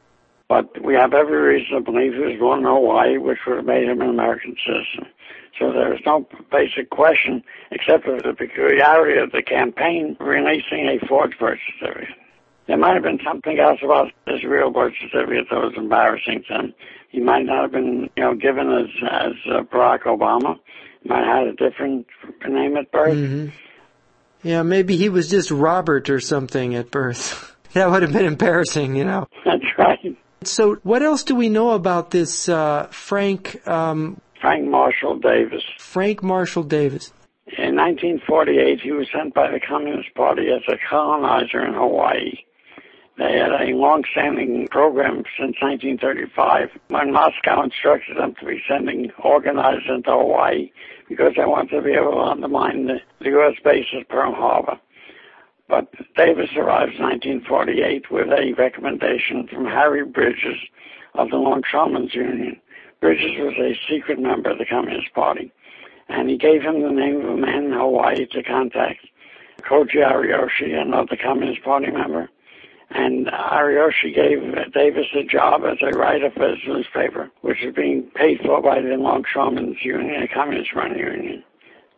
But 0.48 0.82
we 0.82 0.94
have 0.94 1.12
every 1.12 1.36
reason 1.36 1.76
to 1.76 1.80
believe 1.82 2.14
he 2.14 2.20
was 2.20 2.38
born 2.38 2.60
in 2.60 2.64
Hawaii, 2.64 3.18
which 3.18 3.38
would 3.46 3.56
have 3.56 3.66
made 3.66 3.86
him 3.88 4.00
an 4.00 4.08
American 4.08 4.56
citizen. 4.66 5.12
So 5.58 5.72
there 5.72 5.92
is 5.92 6.00
no 6.06 6.26
basic 6.50 6.90
question 6.90 7.42
except 7.70 8.04
for 8.04 8.20
the 8.20 8.32
peculiarity 8.32 9.18
of 9.18 9.32
the 9.32 9.42
campaign 9.42 10.16
releasing 10.20 10.88
a 10.88 11.04
forged 11.06 11.38
birth 11.38 11.58
certificate. 11.78 12.14
There 12.66 12.76
might 12.76 12.94
have 12.94 13.02
been 13.02 13.20
something 13.24 13.58
else 13.58 13.80
about 13.82 14.12
his 14.26 14.44
real 14.44 14.70
birth 14.70 14.92
certificate 15.00 15.46
that 15.50 15.56
was 15.56 15.72
embarrassing 15.76 16.44
to 16.48 16.54
him. 16.54 16.74
He 17.10 17.20
might 17.20 17.46
not 17.46 17.62
have 17.62 17.72
been, 17.72 18.10
you 18.16 18.22
know, 18.22 18.34
given 18.34 18.70
as 18.70 18.88
as 19.10 19.32
uh, 19.50 19.62
Barack 19.62 20.02
Obama. 20.02 20.58
He 21.02 21.08
might 21.08 21.24
have 21.24 21.46
had 21.46 21.48
a 21.48 21.52
different 21.70 22.06
name 22.46 22.76
at 22.76 22.92
birth. 22.92 23.14
Mm-hmm. 23.14 23.48
Yeah, 24.42 24.62
maybe 24.62 24.96
he 24.96 25.08
was 25.08 25.28
just 25.28 25.50
Robert 25.50 26.10
or 26.10 26.20
something 26.20 26.74
at 26.74 26.90
birth. 26.90 27.56
that 27.72 27.90
would 27.90 28.02
have 28.02 28.12
been 28.12 28.26
embarrassing, 28.26 28.96
you 28.96 29.04
know. 29.04 29.26
That's 29.44 29.64
right. 29.78 30.16
So, 30.44 30.76
what 30.82 31.02
else 31.02 31.24
do 31.24 31.34
we 31.34 31.48
know 31.48 31.70
about 31.70 32.10
this 32.10 32.48
uh, 32.48 32.86
Frank? 32.90 33.66
Um, 33.66 34.20
Frank 34.40 34.68
Marshall 34.68 35.18
Davis. 35.18 35.62
Frank 35.78 36.22
Marshall 36.22 36.62
Davis. 36.62 37.12
In 37.56 37.76
1948, 37.76 38.80
he 38.80 38.92
was 38.92 39.08
sent 39.12 39.34
by 39.34 39.50
the 39.50 39.58
Communist 39.58 40.14
Party 40.14 40.48
as 40.50 40.62
a 40.68 40.76
colonizer 40.88 41.64
in 41.64 41.74
Hawaii. 41.74 42.34
They 43.16 43.36
had 43.36 43.50
a 43.50 43.74
long-standing 43.74 44.68
program 44.68 45.24
since 45.36 45.56
1935 45.60 46.70
when 46.86 47.12
Moscow 47.12 47.62
instructed 47.62 48.16
them 48.16 48.34
to 48.38 48.46
be 48.46 48.62
sending 48.68 49.10
organizers 49.18 49.88
into 49.88 50.10
Hawaii 50.10 50.70
because 51.08 51.32
they 51.36 51.44
wanted 51.44 51.70
to 51.70 51.82
be 51.82 51.94
able 51.94 52.12
to 52.12 52.30
undermine 52.30 52.86
the, 52.86 53.00
the 53.18 53.30
U.S. 53.30 53.54
base 53.64 53.86
at 53.98 54.08
Pearl 54.08 54.34
Harbor. 54.34 54.78
But 55.68 55.92
Davis 56.16 56.50
arrives 56.56 56.96
in 56.96 57.04
1948 57.04 58.10
with 58.10 58.28
a 58.28 58.54
recommendation 58.54 59.46
from 59.46 59.66
Harry 59.66 60.04
Bridges 60.04 60.56
of 61.14 61.28
the 61.30 61.36
Longshoremen's 61.36 62.14
Union. 62.14 62.58
Bridges 63.00 63.38
was 63.38 63.54
a 63.58 63.78
secret 63.88 64.18
member 64.18 64.50
of 64.50 64.58
the 64.58 64.64
Communist 64.64 65.12
Party, 65.14 65.52
and 66.08 66.30
he 66.30 66.38
gave 66.38 66.62
him 66.62 66.80
the 66.80 66.90
name 66.90 67.20
of 67.20 67.28
a 67.28 67.36
man 67.36 67.66
in 67.66 67.72
Hawaii 67.72 68.26
to 68.26 68.42
contact, 68.42 69.06
Koji 69.60 69.96
Ariyoshi, 69.96 70.74
another 70.74 71.16
Communist 71.16 71.62
Party 71.62 71.90
member. 71.90 72.30
And 72.90 73.26
Ariyoshi 73.26 74.14
gave 74.14 74.72
Davis 74.72 75.08
a 75.14 75.22
job 75.22 75.64
as 75.64 75.76
a 75.82 75.96
writer 75.98 76.30
for 76.30 76.48
his 76.48 76.66
newspaper, 76.66 77.30
which 77.42 77.58
was 77.62 77.74
being 77.74 78.04
paid 78.14 78.40
for 78.40 78.62
by 78.62 78.80
the 78.80 78.96
Longshoremen's 78.96 79.84
Union, 79.84 80.22
a 80.22 80.28
communist-run 80.28 80.96
union. 80.96 81.44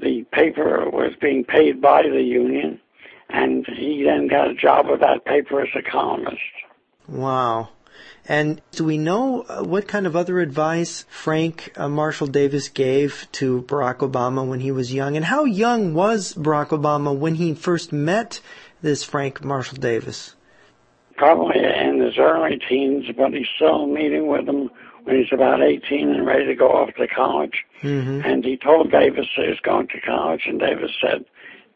The 0.00 0.25
paper 0.33 0.91
was 0.91 1.12
being 1.21 1.45
paid 1.45 1.81
by 1.81 2.03
the 2.03 2.23
union, 2.23 2.81
and 3.33 3.67
he 3.67 4.05
then 4.05 4.29
got 4.29 4.51
a 4.51 4.55
job 4.55 4.89
with 4.89 5.01
that 5.01 5.25
paper 5.25 5.61
as 5.61 5.69
a 5.75 5.83
columnist. 5.83 6.41
Wow. 7.09 7.71
And 8.29 8.61
do 8.73 8.85
we 8.85 8.99
know 8.99 9.43
uh, 9.43 9.65
what 9.65 9.89
kind 9.89 10.07
of 10.07 10.15
other 10.15 10.41
advice 10.41 11.05
Frank 11.09 11.73
uh, 11.77 11.89
Marshall 11.89 12.29
Davis 12.29 12.69
gave 12.69 13.27
to 13.33 13.63
Barack 13.63 13.99
Obama 13.99 14.47
when 14.47 14.61
he 14.61 14.71
was 14.71 14.95
young? 14.95 15.17
And 15.17 15.25
how 15.25 15.45
young 15.45 15.95
was 15.95 16.35
Barack 16.35 16.69
Obama 16.69 17.17
when 17.17 17.35
he 17.35 17.55
first 17.55 17.93
met 17.93 18.41
this 18.83 19.03
Frank 19.03 19.43
Marshall 19.43 19.79
Davis? 19.79 20.37
Probably 21.17 21.59
in 21.59 22.01
his 22.01 22.19
early 22.19 22.61
teens, 22.69 23.07
but 23.17 23.33
he's 23.33 23.49
still 23.57 23.87
meeting 23.87 24.29
with 24.29 24.49
him 24.49 24.71
when 25.05 25.17
he's 25.17 25.33
about 25.33 25.63
18 25.63 26.15
and 26.15 26.27
ready 26.27 26.47
to 26.47 26.55
go 26.55 26.69
off 26.69 26.95
to 26.95 27.09
college. 27.09 27.65
Mm-hmm. 27.83 28.21
And 28.25 28.45
he 28.45 28.57
told 28.57 28.91
Davis 28.91 29.27
he 29.35 29.49
was 29.49 29.61
going 29.61 29.89
to 29.89 30.01
college, 30.01 30.43
and 30.47 30.61
Davis 30.61 30.93
said, 31.03 31.25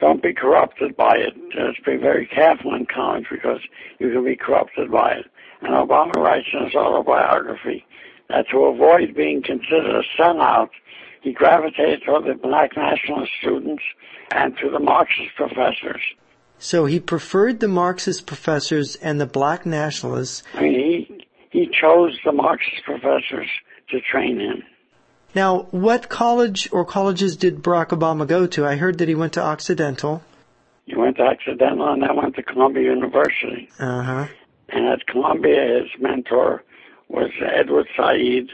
don't 0.01 0.23
be 0.23 0.35
corrupted 0.35 0.97
by 0.97 1.17
it. 1.17 1.35
Just 1.53 1.85
be 1.85 1.97
very 1.97 2.27
careful 2.27 2.75
in 2.75 2.87
college 2.87 3.27
because 3.31 3.61
you 3.99 4.11
can 4.11 4.25
be 4.25 4.37
corrupted 4.37 4.91
by 4.91 5.13
it. 5.13 5.27
And 5.63 5.73
Obama 5.73 6.15
writes 6.17 6.49
in 6.53 6.65
his 6.67 6.75
autobiography 6.75 7.87
that 8.29 8.47
to 8.51 8.65
avoid 8.65 9.15
being 9.15 9.43
considered 9.43 9.95
a 9.95 10.21
sellout, 10.21 10.71
he 11.23 11.33
gravitated 11.33 12.03
toward 12.05 12.25
the 12.25 12.35
black 12.35 12.77
nationalist 12.77 13.33
students 13.41 13.83
and 14.33 14.57
to 14.59 14.71
the 14.71 14.79
Marxist 14.79 15.35
professors. 15.37 16.03
So 16.59 16.87
he 16.87 17.01
preferred 17.01 17.61
the 17.61 17.69
Marxist 17.69 18.27
professors 18.27 18.97
and 18.97 19.21
the 19.21 19.27
black 19.27 19.67
nationalists. 19.67 20.43
I 20.55 20.63
mean, 20.63 20.75
he, 20.75 21.27
he 21.51 21.67
chose 21.67 22.19
the 22.25 22.33
Marxist 22.33 22.85
professors 22.85 23.49
to 23.91 24.01
train 24.01 24.41
him. 24.41 24.63
Now, 25.35 25.67
what 25.71 26.09
college 26.09 26.69
or 26.71 26.85
colleges 26.85 27.37
did 27.37 27.63
Barack 27.63 27.89
Obama 27.89 28.27
go 28.27 28.47
to? 28.47 28.65
I 28.65 28.77
heard 28.77 28.99
that 28.99 29.09
he 29.09 29.15
went 29.15 29.33
to 29.35 29.43
Occidental. 29.43 30.23
He 30.87 30.95
went 30.95 31.17
to 31.17 31.23
Occidental 31.23 31.93
and 31.93 32.03
then 32.03 32.17
went 32.17 32.37
to 32.37 32.43
Columbia 32.43 32.91
University. 32.91 33.69
Uh 33.79 34.03
huh. 34.03 34.27
And 34.69 34.87
at 34.87 35.07
Columbia, 35.07 35.81
his 35.81 36.01
mentor 36.01 36.63
was 37.09 37.31
Edward 37.41 37.87
Said, 37.97 38.49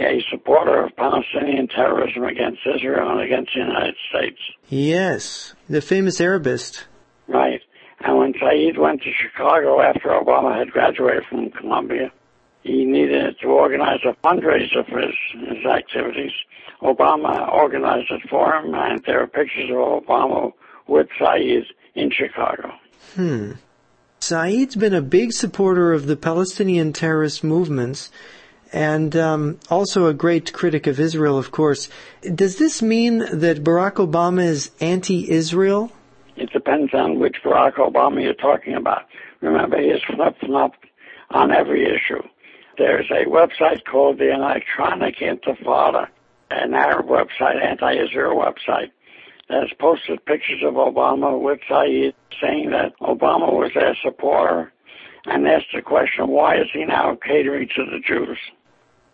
a 0.00 0.22
supporter 0.30 0.84
of 0.84 0.96
Palestinian 0.96 1.68
terrorism 1.68 2.24
against 2.24 2.60
Israel 2.74 3.10
and 3.10 3.20
against 3.20 3.52
the 3.54 3.60
United 3.60 3.94
States. 4.08 4.38
Yes, 4.68 5.54
the 5.68 5.80
famous 5.80 6.20
Arabist. 6.20 6.86
Right. 7.28 7.60
And 8.00 8.16
when 8.16 8.32
Said 8.32 8.78
went 8.78 9.02
to 9.02 9.10
Chicago 9.12 9.80
after 9.80 10.08
Obama 10.08 10.58
had 10.58 10.70
graduated 10.70 11.24
from 11.28 11.50
Columbia, 11.50 12.10
he 12.62 12.84
needed 12.84 13.36
to 13.40 13.48
organize 13.48 14.00
a 14.04 14.14
fundraiser 14.26 14.88
for 14.88 15.00
his, 15.00 15.14
his 15.48 15.64
activities. 15.66 16.32
Obama 16.82 17.50
organized 17.52 18.10
it 18.10 18.22
for 18.28 18.54
him, 18.54 18.74
and 18.74 19.02
there 19.04 19.22
are 19.22 19.26
pictures 19.26 19.70
of 19.70 20.04
Obama 20.04 20.52
with 20.86 21.08
Said 21.18 21.64
in 21.94 22.10
Chicago. 22.10 22.72
Hmm. 23.14 23.52
Said's 24.20 24.76
been 24.76 24.94
a 24.94 25.02
big 25.02 25.32
supporter 25.32 25.92
of 25.92 26.06
the 26.06 26.16
Palestinian 26.16 26.92
terrorist 26.92 27.42
movements 27.42 28.10
and 28.72 29.16
um, 29.16 29.58
also 29.68 30.06
a 30.06 30.14
great 30.14 30.52
critic 30.52 30.86
of 30.86 31.00
Israel, 31.00 31.38
of 31.38 31.50
course. 31.50 31.88
Does 32.22 32.56
this 32.56 32.82
mean 32.82 33.18
that 33.18 33.64
Barack 33.64 33.94
Obama 33.94 34.44
is 34.44 34.70
anti-Israel? 34.80 35.90
It 36.36 36.50
depends 36.52 36.94
on 36.94 37.18
which 37.18 37.36
Barack 37.44 37.74
Obama 37.74 38.22
you're 38.22 38.34
talking 38.34 38.74
about. 38.74 39.06
Remember, 39.40 39.80
he 39.80 39.88
has 39.88 40.00
flip-flopped 40.14 40.84
on 41.30 41.50
every 41.50 41.84
issue. 41.84 42.22
There's 42.80 43.10
a 43.10 43.28
website 43.28 43.84
called 43.84 44.16
the 44.16 44.32
Electronic 44.32 45.16
Intifada, 45.18 46.08
an 46.50 46.72
Arab 46.72 47.08
website, 47.08 47.62
anti-Israel 47.62 48.34
website, 48.34 48.90
that 49.50 49.68
has 49.68 49.72
posted 49.78 50.24
pictures 50.24 50.62
of 50.64 50.76
Obama 50.76 51.38
with 51.38 51.60
Said 51.68 52.14
saying 52.40 52.70
that 52.70 52.98
Obama 53.02 53.52
was 53.52 53.70
their 53.74 53.94
supporter 54.02 54.72
and 55.26 55.46
asked 55.46 55.66
the 55.74 55.82
question, 55.82 56.28
why 56.28 56.54
is 56.54 56.68
he 56.72 56.86
now 56.86 57.18
catering 57.22 57.68
to 57.76 57.84
the 57.84 58.00
Jews? 58.00 58.38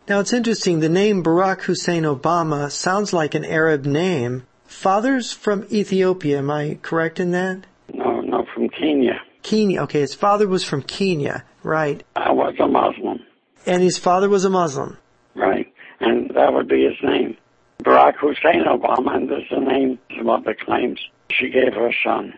Now 0.09 0.21
it's 0.21 0.33
interesting, 0.33 0.79
the 0.79 0.89
name 0.89 1.25
Barack 1.25 1.63
Hussein 1.63 2.05
Obama 2.05 2.71
sounds 2.71 3.13
like 3.13 3.35
an 3.35 3.45
Arab 3.45 3.85
name. 3.85 4.47
Father's 4.65 5.33
from 5.33 5.67
Ethiopia, 5.73 6.39
am 6.39 6.53
I 6.53 6.79
correct 6.83 7.19
in 7.19 7.33
that? 7.33 7.67
No, 7.93 8.21
no, 8.21 8.47
from 8.55 8.69
Kenya. 8.69 9.21
Kenya, 9.43 9.83
okay, 9.83 10.03
his 10.03 10.15
father 10.15 10.47
was 10.47 10.63
from 10.63 10.83
Kenya, 10.83 11.43
right. 11.65 12.05
I 12.15 12.31
was 12.31 12.55
a 12.61 12.69
Muslim. 12.69 13.26
And 13.67 13.83
his 13.83 13.99
father 13.99 14.29
was 14.29 14.45
a 14.45 14.51
Muslim. 14.51 14.97
Right. 15.35 15.73
And 16.01 16.31
that 16.31 16.53
would 16.53 16.69
be 16.69 16.85
his 16.85 16.97
name. 17.03 17.37
Barack 17.83 18.17
Hussein 18.17 18.65
Obama, 18.65 19.17
and 19.17 19.29
this 19.29 19.43
is 19.43 19.51
the 19.51 19.61
name 19.61 19.99
his 20.09 20.25
mother 20.25 20.55
claims 20.55 21.01
she 21.31 21.51
gave 21.51 21.75
her 21.75 21.93
son. 22.05 22.35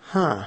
Huh. 0.00 0.46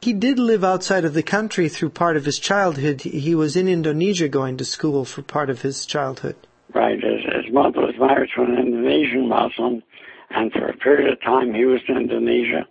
He 0.00 0.12
did 0.12 0.38
live 0.38 0.64
outside 0.64 1.04
of 1.04 1.14
the 1.14 1.22
country 1.22 1.68
through 1.68 1.90
part 1.90 2.16
of 2.16 2.24
his 2.24 2.38
childhood. 2.38 3.02
He 3.02 3.34
was 3.34 3.56
in 3.56 3.68
Indonesia 3.68 4.28
going 4.28 4.56
to 4.58 4.64
school 4.64 5.04
for 5.04 5.22
part 5.22 5.50
of 5.50 5.62
his 5.62 5.84
childhood. 5.84 6.36
Right. 6.72 7.02
His, 7.02 7.22
his 7.24 7.52
mother 7.52 7.80
was 7.80 7.94
married 7.98 8.30
to 8.36 8.42
an 8.42 8.58
Indonesian 8.58 9.28
Muslim, 9.28 9.82
and 10.30 10.52
for 10.52 10.68
a 10.68 10.76
period 10.76 11.12
of 11.12 11.20
time 11.22 11.52
he 11.52 11.64
was 11.64 11.80
in 11.88 11.96
Indonesia. 11.96 12.66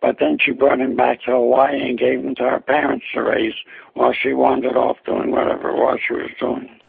But 0.00 0.18
then 0.18 0.38
she 0.40 0.52
brought 0.52 0.80
him 0.80 0.96
back 0.96 1.22
to 1.22 1.32
Hawaii 1.32 1.88
and 1.88 1.98
gave 1.98 2.20
him 2.20 2.34
to 2.36 2.44
her 2.44 2.60
parents 2.60 3.04
to 3.14 3.22
raise 3.22 3.54
while 3.94 4.12
she 4.12 4.32
wandered 4.32 4.76
off 4.76 4.96
doing 5.04 5.30
whatever 5.30 5.70
it 5.70 5.76
was 5.76 5.98
she 6.06 6.14
was 6.14 6.30
doing. 6.40 6.80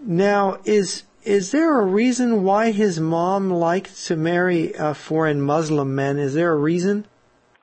Now, 0.00 0.58
is 0.64 1.04
is 1.24 1.52
there 1.52 1.80
a 1.80 1.84
reason 1.84 2.42
why 2.42 2.70
his 2.70 3.00
mom 3.00 3.50
liked 3.50 4.04
to 4.06 4.16
marry 4.16 4.76
uh, 4.76 4.92
foreign 4.92 5.40
Muslim 5.40 5.94
men? 5.94 6.18
Is 6.18 6.34
there 6.34 6.52
a 6.52 6.56
reason? 6.56 7.06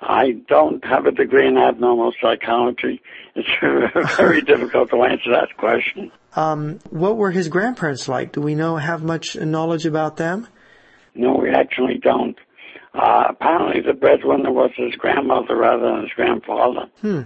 I 0.01 0.31
don't 0.48 0.84
have 0.84 1.05
a 1.05 1.12
degree 1.12 1.48
in 1.48 1.58
abnormal 1.58 2.12
psychology. 2.20 3.01
It's 3.36 3.48
very 4.17 4.41
difficult 4.53 4.89
to 4.89 5.03
answer 5.03 5.31
that 5.31 5.55
question. 5.58 6.12
Um, 6.36 6.79
what 6.89 7.17
were 7.17 7.29
his 7.29 7.50
grandparents 7.50 8.08
like? 8.08 8.31
Do 8.31 8.41
we 8.41 8.55
know 8.55 8.77
have 8.77 9.03
much 9.03 9.36
knowledge 9.36 9.86
about 9.86 10.17
them? 10.17 10.48
No, 11.13 11.36
we 11.36 11.51
actually 11.51 12.00
don't. 12.00 12.38
Uh, 12.93 13.25
apparently, 13.29 13.81
the 13.81 13.93
breadwinner 13.93 14.51
was 14.51 14.71
his 14.75 14.95
grandmother 14.95 15.55
rather 15.55 15.91
than 15.91 16.01
his 16.01 16.12
grandfather. 16.15 16.88
Hmm. 17.01 17.21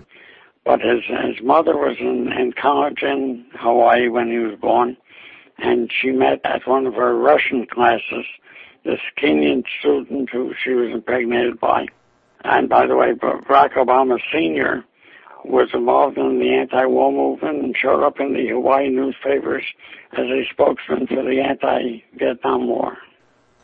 But 0.63 0.81
his 0.81 1.03
his 1.05 1.43
mother 1.43 1.75
was 1.75 1.97
in, 1.99 2.31
in 2.31 2.53
college 2.53 3.03
in 3.03 3.45
Hawaii 3.53 4.09
when 4.09 4.31
he 4.31 4.39
was 4.39 4.57
born, 4.59 4.97
and 5.57 5.91
she 5.91 6.11
met 6.11 6.41
at 6.43 6.67
one 6.67 6.87
of 6.87 6.95
her 6.95 7.15
Russian 7.15 7.65
classes 7.67 8.25
this 8.83 8.99
Kenyan 9.17 9.63
student 9.79 10.29
who 10.29 10.53
she 10.63 10.71
was 10.71 10.91
impregnated 10.91 11.59
by. 11.59 11.87
And 12.43 12.69
by 12.69 12.85
the 12.85 12.95
way, 12.95 13.13
Barack 13.13 13.73
Obama 13.73 14.19
Sr. 14.31 14.85
was 15.43 15.69
involved 15.73 16.17
in 16.17 16.39
the 16.39 16.53
anti-war 16.53 17.11
movement 17.11 17.63
and 17.63 17.75
showed 17.75 18.03
up 18.03 18.19
in 18.19 18.33
the 18.33 18.47
Hawaii 18.47 18.89
newspapers 18.89 19.63
as 20.13 20.25
a 20.25 20.43
spokesman 20.51 21.07
for 21.07 21.23
the 21.23 21.41
anti-Vietnam 21.41 22.67
War. 22.67 22.97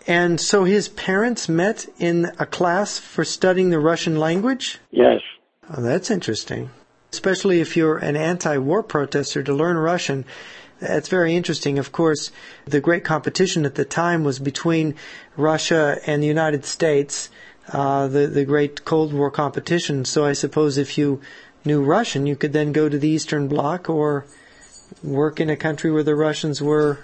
And 0.07 0.41
so 0.41 0.63
his 0.63 0.89
parents 0.89 1.47
met 1.47 1.85
in 1.99 2.31
a 2.39 2.45
class 2.45 2.97
for 2.97 3.23
studying 3.23 3.69
the 3.69 3.79
Russian 3.79 4.17
language? 4.17 4.79
Yes. 4.89 5.21
Oh, 5.69 5.81
that's 5.81 6.09
interesting. 6.09 6.71
Especially 7.13 7.61
if 7.61 7.77
you're 7.77 7.97
an 7.97 8.15
anti-war 8.15 8.83
protester 8.83 9.43
to 9.43 9.53
learn 9.53 9.77
Russian. 9.77 10.25
That's 10.79 11.09
very 11.09 11.35
interesting. 11.35 11.77
Of 11.77 11.91
course, 11.91 12.31
the 12.65 12.81
great 12.81 13.03
competition 13.03 13.65
at 13.65 13.75
the 13.75 13.85
time 13.85 14.23
was 14.23 14.39
between 14.39 14.95
Russia 15.37 15.99
and 16.07 16.23
the 16.23 16.27
United 16.27 16.65
States, 16.65 17.29
uh, 17.71 18.07
the, 18.07 18.25
the 18.27 18.45
great 18.45 18.83
Cold 18.85 19.13
War 19.13 19.29
competition. 19.29 20.05
So 20.05 20.25
I 20.25 20.33
suppose 20.33 20.77
if 20.77 20.97
you 20.97 21.21
knew 21.63 21.83
Russian, 21.83 22.25
you 22.25 22.35
could 22.35 22.53
then 22.53 22.71
go 22.71 22.89
to 22.89 22.97
the 22.97 23.09
Eastern 23.09 23.47
Bloc 23.47 23.87
or 23.89 24.25
work 25.03 25.39
in 25.39 25.49
a 25.49 25.55
country 25.55 25.91
where 25.91 26.03
the 26.03 26.15
Russians 26.15 26.61
were 26.61 26.99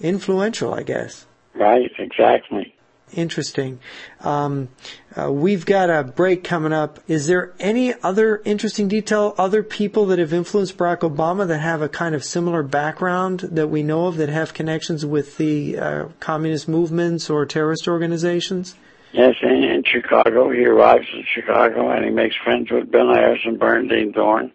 influential, 0.00 0.74
I 0.74 0.82
guess. 0.82 1.26
Right, 1.60 1.92
exactly. 1.98 2.74
Interesting. 3.12 3.80
Um, 4.20 4.70
uh, 5.14 5.30
we've 5.30 5.66
got 5.66 5.90
a 5.90 6.02
break 6.02 6.42
coming 6.42 6.72
up. 6.72 7.00
Is 7.06 7.26
there 7.26 7.52
any 7.60 7.92
other 8.02 8.40
interesting 8.46 8.88
detail, 8.88 9.34
other 9.36 9.62
people 9.62 10.06
that 10.06 10.18
have 10.18 10.32
influenced 10.32 10.78
Barack 10.78 11.00
Obama 11.00 11.46
that 11.46 11.58
have 11.58 11.82
a 11.82 11.88
kind 11.90 12.14
of 12.14 12.24
similar 12.24 12.62
background 12.62 13.40
that 13.40 13.66
we 13.66 13.82
know 13.82 14.06
of 14.06 14.16
that 14.16 14.30
have 14.30 14.54
connections 14.54 15.04
with 15.04 15.36
the 15.36 15.76
uh, 15.76 16.04
communist 16.18 16.66
movements 16.66 17.28
or 17.28 17.44
terrorist 17.44 17.86
organizations? 17.86 18.74
Yes, 19.12 19.34
in, 19.42 19.62
in 19.62 19.82
Chicago. 19.84 20.50
He 20.50 20.64
arrives 20.64 21.08
in 21.12 21.24
Chicago 21.34 21.90
and 21.90 22.06
he 22.06 22.10
makes 22.10 22.36
friends 22.42 22.70
with 22.70 22.90
Bill 22.90 23.10
Ayers 23.10 23.40
and 23.44 23.58
Bernardine 23.58 24.14
Dohrn, 24.14 24.50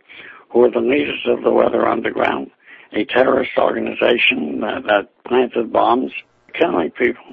who 0.49 0.63
are 0.63 0.71
the 0.71 0.79
leaders 0.79 1.23
of 1.27 1.43
the 1.43 1.51
Weather 1.51 1.85
Underground, 1.85 2.49
a 2.93 3.05
terrorist 3.05 3.51
organization 3.59 4.61
that, 4.61 4.83
that 4.87 5.23
planted 5.23 5.71
bombs 5.71 6.11
people. 6.97 7.23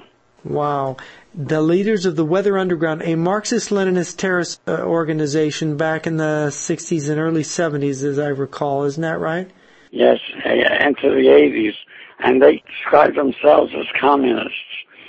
Wow. 0.43 0.97
The 1.33 1.61
leaders 1.61 2.05
of 2.05 2.15
the 2.15 2.25
Weather 2.25 2.57
Underground, 2.57 3.01
a 3.03 3.15
Marxist-Leninist 3.15 4.17
terrorist 4.17 4.61
uh, 4.67 4.81
organization 4.81 5.77
back 5.77 6.05
in 6.05 6.17
the 6.17 6.47
60s 6.49 7.09
and 7.09 7.19
early 7.19 7.43
70s, 7.43 8.03
as 8.03 8.19
I 8.19 8.27
recall. 8.27 8.83
Isn't 8.83 9.01
that 9.01 9.19
right? 9.19 9.49
Yes, 9.91 10.19
into 10.45 11.09
the 11.09 11.27
80s. 11.27 11.73
And 12.19 12.41
they 12.41 12.63
described 12.67 13.17
themselves 13.17 13.73
as 13.75 13.85
communists. 13.99 14.57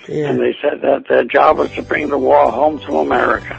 Yeah. 0.08 0.28
And 0.28 0.40
they 0.40 0.54
said 0.62 0.82
that 0.82 1.08
their 1.08 1.24
job 1.24 1.58
was 1.58 1.72
to 1.72 1.82
bring 1.82 2.08
the 2.08 2.18
war 2.18 2.50
home 2.50 2.78
to 2.80 2.98
America. 2.98 3.58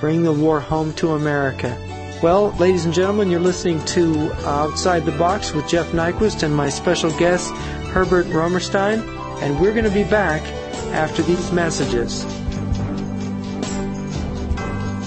Bring 0.00 0.22
the 0.22 0.32
war 0.32 0.60
home 0.60 0.92
to 0.94 1.12
America. 1.12 1.76
Well, 2.22 2.52
ladies 2.52 2.84
and 2.84 2.94
gentlemen, 2.94 3.30
you're 3.30 3.40
listening 3.40 3.84
to 3.86 4.32
Outside 4.46 5.04
the 5.04 5.12
Box 5.12 5.52
with 5.52 5.68
Jeff 5.68 5.92
Nyquist 5.92 6.42
and 6.42 6.54
my 6.54 6.68
special 6.68 7.10
guest, 7.18 7.50
Herbert 7.92 8.26
Romerstein 8.26 9.19
and 9.40 9.58
we're 9.60 9.72
going 9.72 9.84
to 9.84 9.90
be 9.90 10.04
back 10.04 10.42
after 10.92 11.22
these 11.22 11.50
messages. 11.52 12.24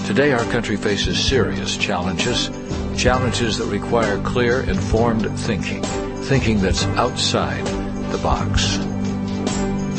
Today, 0.08 0.34
our 0.34 0.44
country 0.52 0.76
faces 0.76 1.18
serious 1.18 1.78
challenges, 1.78 2.50
challenges 2.98 3.58
that 3.58 3.66
require 3.66 4.22
clear, 4.22 4.62
informed 4.62 5.30
thinking, 5.40 5.82
thinking 6.24 6.60
that's 6.62 6.86
outside 6.98 7.66
the 8.12 8.20
box. 8.20 8.78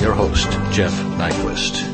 Your 0.00 0.12
host, 0.12 0.50
Jeff 0.72 0.92
Nyquist. 1.18 1.93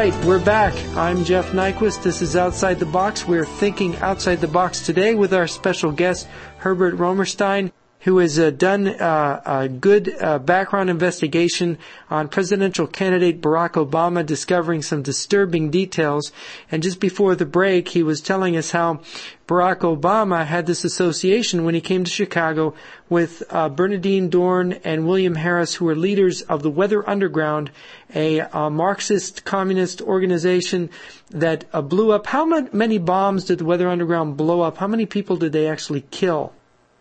Right, 0.00 0.24
we're 0.24 0.42
back. 0.42 0.72
I'm 0.96 1.24
Jeff 1.24 1.50
Nyquist. 1.50 2.02
This 2.02 2.22
is 2.22 2.34
Outside 2.34 2.78
the 2.78 2.86
Box. 2.86 3.28
We're 3.28 3.44
thinking 3.44 3.96
outside 3.96 4.36
the 4.36 4.48
box 4.48 4.80
today 4.80 5.14
with 5.14 5.34
our 5.34 5.46
special 5.46 5.92
guest, 5.92 6.26
Herbert 6.56 6.94
Romerstein 6.96 7.70
who 8.00 8.18
has 8.18 8.38
uh, 8.38 8.50
done 8.50 8.88
uh, 8.88 9.42
a 9.44 9.68
good 9.68 10.14
uh, 10.20 10.38
background 10.38 10.88
investigation 10.88 11.78
on 12.08 12.28
presidential 12.28 12.86
candidate 12.86 13.42
Barack 13.42 13.72
Obama, 13.72 14.24
discovering 14.24 14.80
some 14.80 15.02
disturbing 15.02 15.70
details. 15.70 16.32
And 16.70 16.82
just 16.82 16.98
before 16.98 17.34
the 17.34 17.44
break, 17.44 17.88
he 17.88 18.02
was 18.02 18.20
telling 18.22 18.56
us 18.56 18.70
how 18.70 19.00
Barack 19.46 19.80
Obama 19.80 20.46
had 20.46 20.66
this 20.66 20.84
association 20.84 21.64
when 21.64 21.74
he 21.74 21.80
came 21.80 22.04
to 22.04 22.10
Chicago 22.10 22.74
with 23.10 23.42
uh, 23.50 23.68
Bernardine 23.68 24.30
Dohrn 24.30 24.80
and 24.82 25.06
William 25.06 25.36
Ayers, 25.36 25.74
who 25.74 25.84
were 25.84 25.96
leaders 25.96 26.40
of 26.42 26.62
the 26.62 26.70
Weather 26.70 27.08
Underground, 27.08 27.70
a, 28.14 28.38
a 28.38 28.70
Marxist 28.70 29.44
communist 29.44 30.00
organization 30.00 30.88
that 31.30 31.64
uh, 31.72 31.82
blew 31.82 32.12
up. 32.12 32.26
How 32.26 32.46
many 32.46 32.96
bombs 32.98 33.44
did 33.44 33.58
the 33.58 33.64
Weather 33.64 33.88
Underground 33.88 34.38
blow 34.38 34.62
up? 34.62 34.78
How 34.78 34.86
many 34.86 35.04
people 35.04 35.36
did 35.36 35.52
they 35.52 35.66
actually 35.68 36.04
kill? 36.10 36.54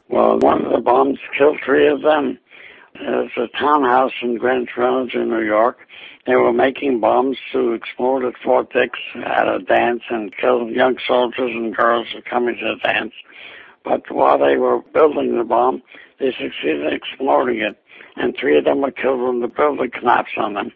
Well, 0.09 0.39
one 0.39 0.65
of 0.65 0.71
the 0.71 0.81
bombs 0.81 1.19
killed 1.37 1.59
three 1.63 1.87
of 1.87 2.01
them. 2.01 2.39
There's 2.95 3.31
a 3.37 3.47
townhouse 3.57 4.11
in 4.21 4.37
Greenwich 4.37 4.71
Village 4.77 5.13
in 5.13 5.29
New 5.29 5.43
York. 5.43 5.77
They 6.25 6.35
were 6.35 6.51
making 6.51 6.99
bombs 6.99 7.37
to 7.53 7.73
explode 7.73 8.25
at 8.25 8.33
Fort 8.43 8.73
Dix 8.73 8.97
at 9.15 9.47
a 9.47 9.59
dance 9.59 10.01
and 10.09 10.35
kill 10.35 10.69
young 10.69 10.97
soldiers 11.07 11.51
and 11.53 11.75
girls 11.75 12.07
who 12.13 12.21
coming 12.23 12.55
to 12.55 12.75
the 12.75 12.81
dance. 12.81 13.13
But 13.83 14.11
while 14.11 14.37
they 14.37 14.57
were 14.57 14.81
building 14.93 15.37
the 15.37 15.43
bomb, 15.43 15.81
they 16.19 16.31
succeeded 16.31 16.85
in 16.85 16.93
exploding 16.93 17.59
it, 17.59 17.81
and 18.17 18.35
three 18.35 18.57
of 18.57 18.65
them 18.65 18.81
were 18.81 18.91
killed 18.91 19.21
when 19.21 19.39
the 19.39 19.47
building 19.47 19.91
collapsed 19.91 20.37
on 20.37 20.55
them. 20.55 20.71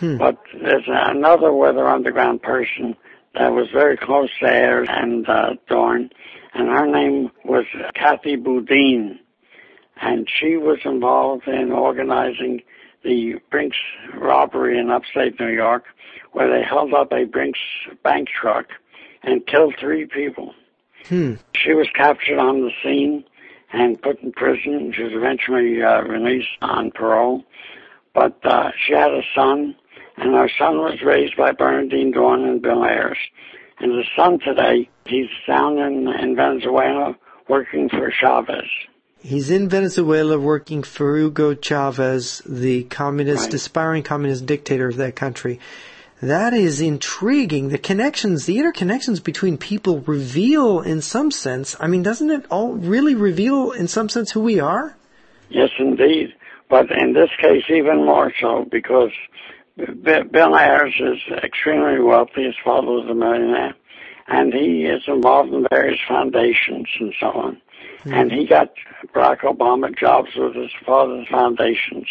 Hmm. 0.00 0.16
But 0.16 0.38
there's 0.60 0.84
another 0.86 1.52
Weather 1.52 1.88
Underground 1.88 2.42
person 2.42 2.96
that 3.34 3.52
was 3.52 3.68
very 3.72 3.96
close 3.96 4.30
to 4.40 4.46
Ayers 4.46 4.88
and 4.90 5.28
uh, 5.28 5.50
Dohrn, 5.70 6.10
and 6.54 6.68
her 6.68 6.86
name 6.86 7.30
was 7.44 7.64
Kathy 7.94 8.36
Boudin, 8.36 9.18
and 10.00 10.28
she 10.28 10.56
was 10.56 10.78
involved 10.84 11.46
in 11.46 11.72
organizing 11.72 12.62
the 13.04 13.34
Brinks 13.50 13.76
robbery 14.16 14.78
in 14.78 14.90
upstate 14.90 15.38
New 15.38 15.52
York, 15.52 15.84
where 16.32 16.50
they 16.50 16.64
held 16.66 16.94
up 16.94 17.12
a 17.12 17.24
Brinks 17.24 17.60
bank 18.02 18.28
truck 18.28 18.66
and 19.22 19.46
killed 19.46 19.74
three 19.78 20.06
people. 20.06 20.54
Hmm. 21.08 21.34
She 21.54 21.74
was 21.74 21.88
captured 21.94 22.38
on 22.38 22.60
the 22.60 22.70
scene 22.82 23.24
and 23.72 24.00
put 24.00 24.20
in 24.22 24.32
prison. 24.32 24.92
She 24.94 25.02
was 25.02 25.12
eventually 25.14 25.82
uh, 25.82 26.02
released 26.02 26.48
on 26.60 26.90
parole, 26.90 27.44
but 28.14 28.38
uh, 28.44 28.70
she 28.84 28.92
had 28.94 29.12
a 29.12 29.22
son, 29.34 29.76
and 30.16 30.34
her 30.34 30.50
son 30.58 30.78
was 30.78 31.00
raised 31.04 31.36
by 31.36 31.52
Bernardine 31.52 32.12
Dohrn 32.12 32.44
and 32.44 32.62
Bill 32.62 32.84
Ayers. 32.84 33.18
And 33.80 33.92
the 33.92 34.04
son 34.16 34.38
today, 34.40 34.88
he's 35.06 35.28
down 35.46 35.78
in, 35.78 36.08
in 36.08 36.36
Venezuela 36.36 37.16
working 37.48 37.88
for 37.88 38.10
Chavez. 38.10 38.66
He's 39.20 39.50
in 39.50 39.68
Venezuela 39.68 40.38
working 40.38 40.82
for 40.82 41.16
Hugo 41.16 41.54
Chavez, 41.54 42.40
the 42.46 42.84
communist, 42.84 43.44
right. 43.44 43.54
aspiring 43.54 44.02
communist 44.02 44.46
dictator 44.46 44.88
of 44.88 44.96
that 44.96 45.16
country. 45.16 45.58
That 46.20 46.52
is 46.52 46.80
intriguing. 46.80 47.68
The 47.68 47.78
connections, 47.78 48.46
the 48.46 48.56
interconnections 48.56 49.22
between 49.22 49.56
people 49.56 50.00
reveal 50.00 50.80
in 50.80 51.00
some 51.00 51.30
sense, 51.30 51.76
I 51.78 51.86
mean, 51.86 52.02
doesn't 52.02 52.30
it 52.30 52.46
all 52.50 52.72
really 52.72 53.14
reveal 53.14 53.70
in 53.70 53.86
some 53.86 54.08
sense 54.08 54.32
who 54.32 54.40
we 54.40 54.58
are? 54.58 54.96
Yes, 55.48 55.70
indeed. 55.78 56.34
But 56.68 56.90
in 56.90 57.12
this 57.12 57.30
case, 57.40 57.64
even 57.70 58.04
more 58.04 58.32
so 58.40 58.66
because 58.70 59.12
Bill 59.78 60.56
Ayers 60.56 60.94
is 60.98 61.18
extremely 61.42 62.00
wealthy. 62.00 62.44
His 62.44 62.54
father 62.64 62.88
was 62.88 63.08
a 63.08 63.14
millionaire. 63.14 63.74
And 64.26 64.52
he 64.52 64.84
is 64.84 65.02
involved 65.06 65.52
in 65.54 65.66
various 65.70 66.00
foundations 66.06 66.88
and 67.00 67.14
so 67.18 67.28
on. 67.28 67.62
Mm-hmm. 68.00 68.12
And 68.12 68.32
he 68.32 68.46
got 68.46 68.72
Barack 69.14 69.40
Obama 69.40 69.96
jobs 69.96 70.30
with 70.36 70.54
his 70.54 70.70
father's 70.84 71.26
foundations. 71.28 72.06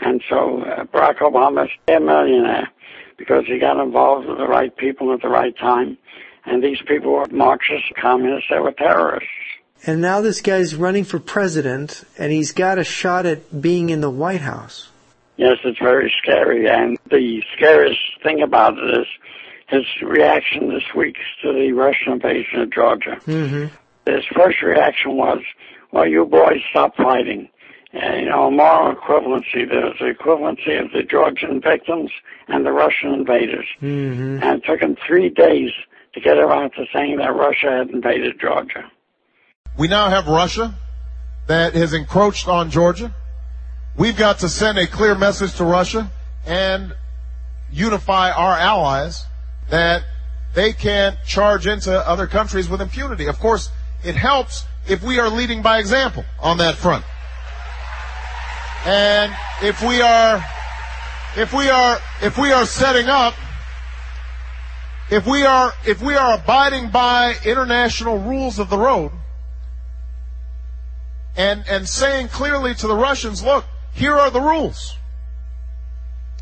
And 0.00 0.22
so 0.28 0.62
uh, 0.62 0.84
Barack 0.84 1.18
Obama 1.18 1.66
is 1.66 1.70
a 1.88 2.00
millionaire 2.00 2.68
because 3.16 3.44
he 3.46 3.58
got 3.58 3.82
involved 3.82 4.26
with 4.26 4.38
the 4.38 4.46
right 4.46 4.76
people 4.76 5.12
at 5.12 5.22
the 5.22 5.28
right 5.28 5.56
time. 5.56 5.96
And 6.44 6.62
these 6.62 6.78
people 6.86 7.12
were 7.12 7.26
Marxists, 7.30 7.88
communists, 8.00 8.48
they 8.50 8.58
were 8.58 8.72
terrorists. 8.72 9.28
And 9.86 10.00
now 10.00 10.20
this 10.20 10.40
guy's 10.40 10.74
running 10.74 11.04
for 11.04 11.18
president, 11.18 12.04
and 12.18 12.32
he's 12.32 12.52
got 12.52 12.78
a 12.78 12.84
shot 12.84 13.26
at 13.26 13.60
being 13.60 13.90
in 13.90 14.00
the 14.00 14.10
White 14.10 14.40
House. 14.40 14.88
Yes, 15.36 15.56
it's 15.64 15.78
very 15.78 16.12
scary. 16.22 16.68
And 16.68 16.98
the 17.10 17.42
scariest 17.56 18.00
thing 18.22 18.42
about 18.42 18.78
it 18.78 19.00
is 19.00 19.06
his 19.68 19.84
reaction 20.02 20.68
this 20.68 20.94
week 20.96 21.16
to 21.42 21.52
the 21.52 21.72
Russian 21.72 22.14
invasion 22.14 22.60
of 22.60 22.72
Georgia. 22.72 23.18
Mm-hmm. 23.26 23.66
His 24.10 24.24
first 24.34 24.62
reaction 24.62 25.16
was, 25.16 25.40
well, 25.92 26.06
you 26.06 26.24
boys 26.24 26.60
stop 26.70 26.96
fighting. 26.96 27.48
And, 27.92 28.20
you 28.24 28.30
know, 28.30 28.50
moral 28.50 28.94
equivalency. 28.94 29.68
There's 29.68 29.98
the 29.98 30.12
equivalency 30.12 30.84
of 30.84 30.92
the 30.92 31.02
Georgian 31.02 31.60
victims 31.60 32.10
and 32.48 32.64
the 32.66 32.72
Russian 32.72 33.14
invaders. 33.14 33.66
Mm-hmm. 33.80 34.42
And 34.42 34.62
it 34.62 34.66
took 34.66 34.80
him 34.80 34.96
three 35.06 35.30
days 35.30 35.70
to 36.14 36.20
get 36.20 36.38
around 36.38 36.70
to 36.72 36.84
saying 36.94 37.16
that 37.18 37.34
Russia 37.34 37.78
had 37.78 37.90
invaded 37.90 38.40
Georgia. 38.40 38.90
We 39.78 39.88
now 39.88 40.08
have 40.10 40.26
Russia 40.26 40.74
that 41.46 41.74
has 41.74 41.92
encroached 41.92 42.48
on 42.48 42.70
Georgia. 42.70 43.14
We've 43.98 44.16
got 44.16 44.40
to 44.40 44.48
send 44.50 44.76
a 44.76 44.86
clear 44.86 45.14
message 45.14 45.54
to 45.54 45.64
Russia 45.64 46.10
and 46.44 46.94
unify 47.72 48.30
our 48.30 48.52
allies 48.52 49.24
that 49.70 50.02
they 50.54 50.74
can't 50.74 51.16
charge 51.26 51.66
into 51.66 52.06
other 52.06 52.26
countries 52.26 52.68
with 52.68 52.82
impunity. 52.82 53.26
Of 53.26 53.38
course, 53.38 53.70
it 54.04 54.14
helps 54.14 54.64
if 54.86 55.02
we 55.02 55.18
are 55.18 55.30
leading 55.30 55.62
by 55.62 55.78
example 55.78 56.24
on 56.40 56.58
that 56.58 56.74
front. 56.74 57.04
And 58.84 59.34
if 59.62 59.82
we 59.82 60.02
are, 60.02 60.44
if 61.36 61.54
we 61.54 61.70
are, 61.70 61.98
if 62.22 62.36
we 62.36 62.52
are 62.52 62.66
setting 62.66 63.08
up, 63.08 63.34
if 65.10 65.26
we 65.26 65.44
are, 65.44 65.72
if 65.86 66.02
we 66.02 66.14
are 66.16 66.34
abiding 66.34 66.90
by 66.90 67.34
international 67.46 68.18
rules 68.18 68.58
of 68.58 68.68
the 68.68 68.78
road, 68.78 69.10
and, 71.34 71.64
and 71.68 71.88
saying 71.88 72.28
clearly 72.28 72.74
to 72.74 72.86
the 72.86 72.94
Russians, 72.94 73.42
look, 73.42 73.64
here 73.96 74.14
are 74.14 74.30
the 74.30 74.40
rules. 74.40 74.96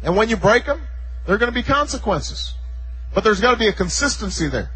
And 0.02 0.16
when 0.16 0.28
you 0.28 0.36
break 0.36 0.66
them, 0.66 0.82
there 1.24 1.36
are 1.36 1.38
going 1.38 1.50
to 1.50 1.54
be 1.54 1.62
consequences. 1.62 2.52
But 3.14 3.22
there's 3.22 3.40
got 3.40 3.52
to 3.52 3.56
be 3.56 3.68
a 3.68 3.72
consistency 3.72 4.48
there. 4.48 4.70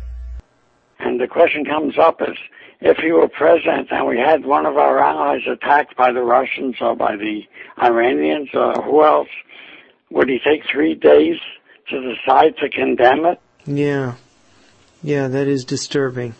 And 1.00 1.20
the 1.20 1.26
question 1.26 1.64
comes 1.64 1.98
up 1.98 2.22
is, 2.22 2.36
if 2.80 2.98
you 3.02 3.14
were 3.14 3.28
president 3.28 3.88
and 3.90 4.06
we 4.06 4.16
had 4.16 4.46
one 4.46 4.64
of 4.64 4.76
our 4.76 5.00
allies 5.00 5.40
attacked 5.50 5.96
by 5.96 6.12
the 6.12 6.22
Russians 6.22 6.76
or 6.80 6.94
by 6.94 7.16
the 7.16 7.42
Iranians 7.82 8.50
or 8.54 8.72
who 8.74 9.04
else, 9.04 9.28
would 10.10 10.28
he 10.28 10.38
take 10.38 10.62
three 10.70 10.94
days 10.94 11.36
to 11.90 12.14
decide 12.14 12.56
to 12.58 12.68
condemn 12.68 13.26
it? 13.26 13.40
Yeah. 13.66 14.14
Yeah, 15.02 15.26
that 15.26 15.48
is 15.48 15.64
disturbing 15.64 16.34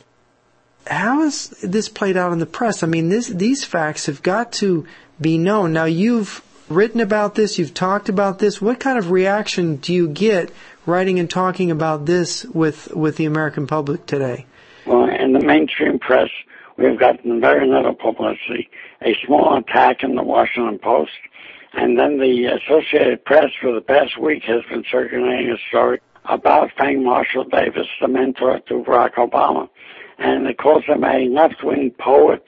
how 0.88 1.22
has 1.22 1.48
this 1.62 1.88
played 1.88 2.16
out 2.16 2.32
in 2.32 2.38
the 2.38 2.46
press? 2.46 2.82
I 2.82 2.86
mean, 2.86 3.08
this, 3.08 3.28
these 3.28 3.64
facts 3.64 4.06
have 4.06 4.22
got 4.22 4.52
to 4.54 4.86
be 5.20 5.38
known. 5.38 5.72
Now, 5.72 5.84
you've 5.84 6.42
written 6.68 7.00
about 7.00 7.34
this, 7.34 7.58
you've 7.58 7.74
talked 7.74 8.08
about 8.08 8.38
this. 8.38 8.60
What 8.60 8.80
kind 8.80 8.98
of 8.98 9.10
reaction 9.10 9.76
do 9.76 9.92
you 9.92 10.08
get 10.08 10.50
writing 10.86 11.18
and 11.18 11.28
talking 11.28 11.70
about 11.70 12.06
this 12.06 12.44
with, 12.44 12.94
with 12.94 13.16
the 13.16 13.24
American 13.24 13.66
public 13.66 14.06
today? 14.06 14.46
Well, 14.86 15.08
in 15.08 15.32
the 15.32 15.40
mainstream 15.40 15.98
press, 15.98 16.30
we've 16.76 16.98
gotten 16.98 17.40
very 17.40 17.68
little 17.68 17.94
publicity. 17.94 18.70
A 19.02 19.14
small 19.26 19.56
attack 19.56 20.02
in 20.02 20.14
the 20.14 20.22
Washington 20.22 20.78
Post, 20.78 21.12
and 21.74 21.98
then 21.98 22.18
the 22.18 22.46
Associated 22.46 23.24
Press 23.24 23.50
for 23.60 23.72
the 23.72 23.80
past 23.80 24.18
week 24.18 24.44
has 24.44 24.62
been 24.70 24.84
circulating 24.90 25.50
a 25.50 25.58
story 25.68 26.00
about 26.24 26.70
Frank 26.76 27.00
Marshall 27.02 27.44
Davis, 27.44 27.86
the 28.00 28.08
mentor 28.08 28.60
to 28.68 28.74
Barack 28.82 29.14
Obama 29.14 29.68
and 30.18 30.46
it 30.46 30.58
calls 30.58 30.84
him 30.84 31.04
a 31.04 31.28
left-wing 31.28 31.92
poet 31.98 32.44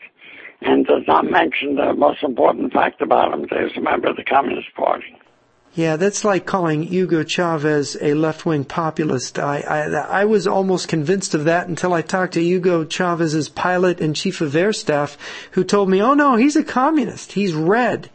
and 0.60 0.86
does 0.86 1.04
not 1.06 1.24
mention 1.30 1.76
the 1.76 1.94
most 1.94 2.22
important 2.22 2.72
fact 2.72 3.00
about 3.00 3.32
him. 3.32 3.46
That 3.50 3.68
he's 3.68 3.76
a 3.76 3.80
member 3.80 4.08
of 4.08 4.16
the 4.16 4.24
Communist 4.24 4.74
Party. 4.74 5.16
Yeah, 5.72 5.94
that's 5.96 6.24
like 6.24 6.46
calling 6.46 6.82
Hugo 6.82 7.22
Chavez 7.22 7.96
a 8.00 8.14
left-wing 8.14 8.64
populist. 8.64 9.38
I, 9.38 9.60
I, 9.60 10.22
I 10.22 10.24
was 10.24 10.48
almost 10.48 10.88
convinced 10.88 11.32
of 11.32 11.44
that 11.44 11.68
until 11.68 11.92
I 11.92 12.02
talked 12.02 12.34
to 12.34 12.42
Hugo 12.42 12.84
Chavez's 12.84 13.48
pilot 13.48 14.00
and 14.00 14.16
chief 14.16 14.40
of 14.40 14.56
air 14.56 14.72
staff, 14.72 15.16
who 15.52 15.62
told 15.62 15.88
me, 15.88 16.02
"Oh 16.02 16.14
no, 16.14 16.34
he's 16.34 16.56
a 16.56 16.64
communist. 16.64 17.32
He's 17.32 17.54
red." 17.54 18.10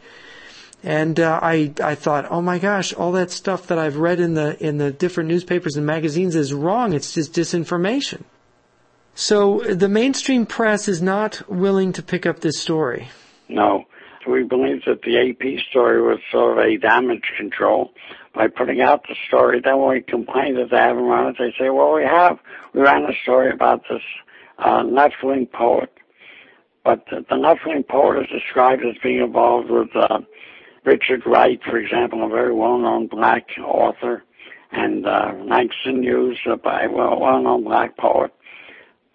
And 0.82 1.18
uh, 1.18 1.40
I 1.42 1.72
I 1.82 1.94
thought, 1.94 2.30
"Oh 2.30 2.42
my 2.42 2.58
gosh, 2.58 2.92
all 2.92 3.12
that 3.12 3.30
stuff 3.30 3.68
that 3.68 3.78
I've 3.78 3.96
read 3.96 4.20
in 4.20 4.34
the 4.34 4.62
in 4.62 4.76
the 4.76 4.90
different 4.92 5.30
newspapers 5.30 5.76
and 5.76 5.86
magazines 5.86 6.36
is 6.36 6.52
wrong. 6.52 6.92
It's 6.92 7.14
just 7.14 7.32
disinformation." 7.32 8.24
So 9.18 9.60
the 9.60 9.88
mainstream 9.88 10.44
press 10.44 10.88
is 10.88 11.00
not 11.00 11.42
willing 11.48 11.94
to 11.94 12.02
pick 12.02 12.26
up 12.26 12.40
this 12.40 12.60
story. 12.60 13.08
No. 13.48 13.84
We 14.28 14.42
believe 14.42 14.84
that 14.84 15.00
the 15.02 15.16
AP 15.16 15.64
story 15.70 16.02
was 16.02 16.18
sort 16.30 16.58
of 16.58 16.64
a 16.64 16.76
damage 16.76 17.22
control 17.38 17.92
by 18.34 18.48
putting 18.48 18.82
out 18.82 19.04
the 19.08 19.16
story. 19.26 19.60
Then 19.64 19.78
when 19.78 19.94
we 19.94 20.00
complain 20.02 20.56
that 20.56 20.68
they 20.70 20.76
haven't 20.76 21.04
run 21.04 21.28
it, 21.28 21.36
they 21.38 21.54
say, 21.58 21.70
well, 21.70 21.94
we 21.94 22.04
have. 22.04 22.38
We 22.74 22.82
ran 22.82 23.04
a 23.04 23.14
story 23.22 23.50
about 23.50 23.84
this 23.88 24.02
uh, 24.58 24.82
left-wing 24.82 25.46
poet. 25.46 25.90
But 26.84 27.06
the, 27.10 27.24
the 27.30 27.36
left-wing 27.36 27.84
poet 27.88 28.20
is 28.24 28.28
described 28.28 28.84
as 28.84 28.96
being 29.02 29.20
involved 29.20 29.70
with 29.70 29.88
uh, 29.96 30.18
Richard 30.84 31.22
Wright, 31.24 31.60
for 31.64 31.78
example, 31.78 32.22
a 32.22 32.28
very 32.28 32.52
well-known 32.52 33.06
black 33.06 33.46
author, 33.64 34.24
and 34.72 35.06
uh, 35.06 35.32
Langston 35.44 36.02
Hughes, 36.02 36.38
a 36.46 36.58
well-known 36.62 37.64
black 37.64 37.96
poet. 37.96 38.32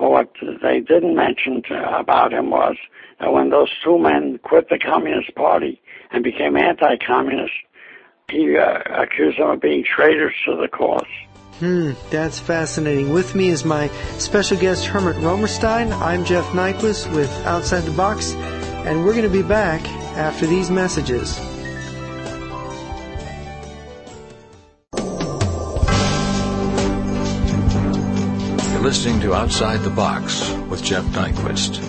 But 0.02 0.10
what 0.10 0.34
they 0.64 0.80
didn't 0.80 1.16
mention 1.16 1.62
to, 1.68 2.00
about 2.00 2.34
him 2.34 2.50
was 2.50 2.76
that 3.20 3.32
when 3.32 3.52
those 3.52 3.70
two 3.84 4.00
men 4.00 4.40
quit 4.42 4.68
the 4.68 4.80
Communist 4.80 5.36
Party 5.36 5.80
and 6.10 6.24
became 6.24 6.58
anti-communist, 6.58 7.54
he 8.32 8.58
uh, 8.58 8.80
accused 9.00 9.38
them 9.38 9.52
of 9.52 9.62
being 9.62 9.84
traitors 9.84 10.34
to 10.46 10.56
the 10.56 10.68
cause. 10.68 11.06
Hmm, 11.60 11.92
that's 12.10 12.40
fascinating. 12.40 13.14
With 13.14 13.36
me 13.36 13.50
is 13.50 13.64
my 13.64 13.90
special 14.18 14.58
guest, 14.58 14.88
Herbert 14.88 15.18
Romerstein. 15.18 15.94
I'm 15.94 16.26
Jeff 16.26 16.46
Nyquist 16.46 17.14
with 17.14 17.30
Outside 17.46 17.82
the 17.82 17.92
Box, 17.92 18.34
and 18.34 19.06
we're 19.06 19.14
going 19.14 19.22
to 19.22 19.30
be 19.30 19.44
back 19.44 19.88
after 20.18 20.48
these 20.48 20.72
messages. 20.72 21.40
Listening 28.92 29.22
to 29.22 29.34
Outside 29.34 29.80
the 29.84 29.90
Box 29.90 30.52
with 30.70 30.84
Jeff 30.84 31.06
Nyquist. 31.14 31.82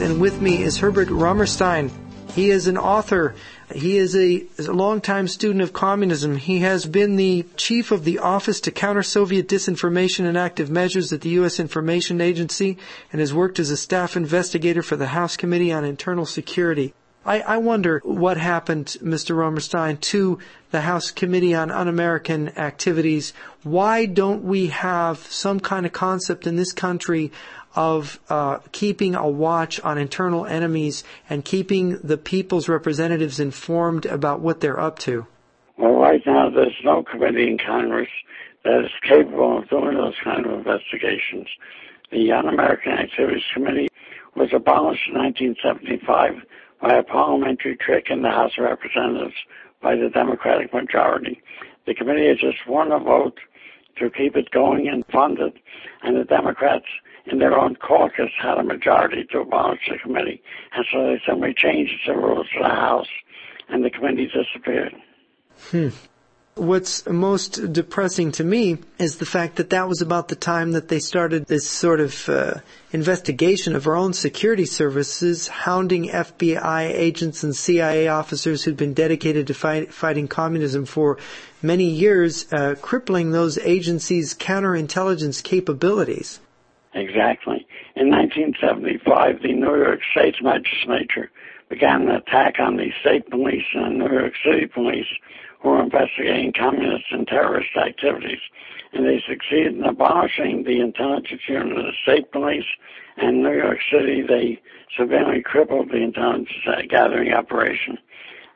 And 0.00 0.20
with 0.20 0.40
me 0.40 0.62
is 0.62 0.78
Herbert 0.78 1.08
Romerstein. 1.08 1.90
He 2.30 2.50
is 2.50 2.68
an 2.68 2.78
author. 2.78 3.34
He 3.74 3.96
is 3.96 4.14
a, 4.14 4.46
is 4.56 4.68
a 4.68 4.72
longtime 4.72 5.26
student 5.26 5.60
of 5.60 5.72
communism. 5.72 6.36
He 6.36 6.60
has 6.60 6.86
been 6.86 7.16
the 7.16 7.44
chief 7.56 7.90
of 7.90 8.04
the 8.04 8.20
Office 8.20 8.60
to 8.60 8.70
Counter 8.70 9.02
Soviet 9.02 9.48
Disinformation 9.48 10.24
and 10.24 10.38
Active 10.38 10.70
Measures 10.70 11.12
at 11.12 11.22
the 11.22 11.30
U.S. 11.30 11.58
Information 11.58 12.20
Agency 12.20 12.78
and 13.10 13.18
has 13.18 13.34
worked 13.34 13.58
as 13.58 13.70
a 13.70 13.76
staff 13.76 14.16
investigator 14.16 14.84
for 14.84 14.94
the 14.94 15.08
House 15.08 15.36
Committee 15.36 15.72
on 15.72 15.84
Internal 15.84 16.26
Security. 16.26 16.94
I, 17.26 17.40
I 17.40 17.56
wonder 17.56 18.02
what 18.04 18.36
happened, 18.36 18.96
Mr. 19.02 19.34
Romerstein, 19.34 19.96
to 19.96 20.38
the 20.72 20.82
House 20.82 21.10
Committee 21.10 21.54
on 21.54 21.70
Un-American 21.70 22.58
Activities. 22.58 23.32
Why 23.62 24.04
don't 24.04 24.44
we 24.44 24.66
have 24.68 25.18
some 25.18 25.58
kind 25.58 25.86
of 25.86 25.92
concept 25.92 26.46
in 26.46 26.56
this 26.56 26.72
country 26.72 27.32
of 27.74 28.20
uh, 28.28 28.58
keeping 28.72 29.14
a 29.14 29.26
watch 29.26 29.80
on 29.80 29.96
internal 29.96 30.44
enemies 30.44 31.02
and 31.30 31.44
keeping 31.44 31.98
the 31.98 32.18
people's 32.18 32.68
representatives 32.68 33.40
informed 33.40 34.04
about 34.04 34.40
what 34.40 34.60
they're 34.60 34.78
up 34.78 34.98
to? 35.00 35.26
Well, 35.78 35.94
right 35.94 36.22
now 36.26 36.50
there's 36.50 36.76
no 36.84 37.02
committee 37.02 37.48
in 37.48 37.58
Congress 37.58 38.08
that 38.64 38.84
is 38.84 38.90
capable 39.02 39.58
of 39.58 39.68
doing 39.70 39.96
those 39.96 40.14
kind 40.22 40.44
of 40.44 40.52
investigations. 40.52 41.48
The 42.12 42.30
Un-American 42.32 42.92
Activities 42.92 43.42
Committee 43.54 43.88
was 44.36 44.50
abolished 44.52 45.08
in 45.08 45.14
1975 45.14 46.42
by 46.84 46.98
a 46.98 47.02
parliamentary 47.02 47.76
trick 47.76 48.08
in 48.10 48.20
the 48.20 48.28
House 48.28 48.52
of 48.58 48.64
Representatives 48.64 49.34
by 49.80 49.96
the 49.96 50.10
Democratic 50.10 50.72
majority. 50.74 51.40
The 51.86 51.94
committee 51.94 52.28
has 52.28 52.38
just 52.38 52.68
won 52.68 52.92
a 52.92 52.98
vote 52.98 53.38
to 53.98 54.10
keep 54.10 54.36
it 54.36 54.50
going 54.50 54.86
and 54.88 55.02
fund 55.06 55.38
it, 55.38 55.54
and 56.02 56.14
the 56.14 56.24
Democrats 56.24 56.84
in 57.24 57.38
their 57.38 57.58
own 57.58 57.76
caucus 57.76 58.30
had 58.38 58.58
a 58.58 58.62
majority 58.62 59.24
to 59.32 59.40
abolish 59.40 59.80
the 59.90 59.96
committee. 59.96 60.42
And 60.74 60.84
so 60.92 61.06
they 61.06 61.22
simply 61.26 61.54
changed 61.56 61.94
the 62.06 62.16
rules 62.16 62.48
of 62.54 62.62
the 62.64 62.68
House 62.68 63.08
and 63.70 63.82
the 63.82 63.90
committee 63.90 64.26
disappeared. 64.26 64.94
Hmm. 65.70 65.88
What's 66.56 67.04
most 67.08 67.72
depressing 67.72 68.30
to 68.32 68.44
me 68.44 68.78
is 69.00 69.16
the 69.16 69.26
fact 69.26 69.56
that 69.56 69.70
that 69.70 69.88
was 69.88 70.00
about 70.00 70.28
the 70.28 70.36
time 70.36 70.70
that 70.72 70.86
they 70.86 71.00
started 71.00 71.46
this 71.46 71.68
sort 71.68 71.98
of 71.98 72.28
uh, 72.28 72.54
investigation 72.92 73.74
of 73.74 73.88
our 73.88 73.96
own 73.96 74.12
security 74.12 74.64
services, 74.64 75.48
hounding 75.48 76.10
FBI 76.10 76.94
agents 76.94 77.42
and 77.42 77.56
CIA 77.56 78.06
officers 78.06 78.62
who'd 78.62 78.76
been 78.76 78.94
dedicated 78.94 79.48
to 79.48 79.54
fight, 79.54 79.92
fighting 79.92 80.28
communism 80.28 80.84
for 80.84 81.18
many 81.60 81.90
years, 81.90 82.46
uh, 82.52 82.76
crippling 82.80 83.32
those 83.32 83.58
agencies' 83.58 84.32
counterintelligence 84.32 85.42
capabilities. 85.42 86.38
Exactly. 86.94 87.66
In 87.96 88.10
1975, 88.10 89.42
the 89.42 89.52
New 89.54 89.74
York 89.74 89.98
State 90.12 90.36
Legislature 90.40 91.32
began 91.68 92.02
an 92.02 92.10
attack 92.10 92.60
on 92.60 92.76
the 92.76 92.92
state 93.00 93.28
police 93.28 93.64
and 93.74 93.98
New 93.98 94.08
York 94.08 94.34
City 94.44 94.66
police 94.66 95.08
who 95.64 95.70
were 95.70 95.82
investigating 95.82 96.52
communist 96.52 97.06
and 97.10 97.26
terrorist 97.26 97.70
activities. 97.74 98.38
And 98.92 99.06
they 99.06 99.20
succeeded 99.26 99.74
in 99.74 99.82
abolishing 99.82 100.62
the 100.62 100.80
intelligence 100.80 101.40
unit 101.48 101.78
of 101.78 101.84
the 101.86 101.92
state 102.02 102.30
police 102.30 102.66
and 103.16 103.42
New 103.42 103.56
York 103.56 103.78
City. 103.90 104.22
They 104.22 104.60
severely 104.96 105.42
crippled 105.42 105.90
the 105.90 106.02
intelligence 106.02 106.50
gathering 106.90 107.32
operation. 107.32 107.98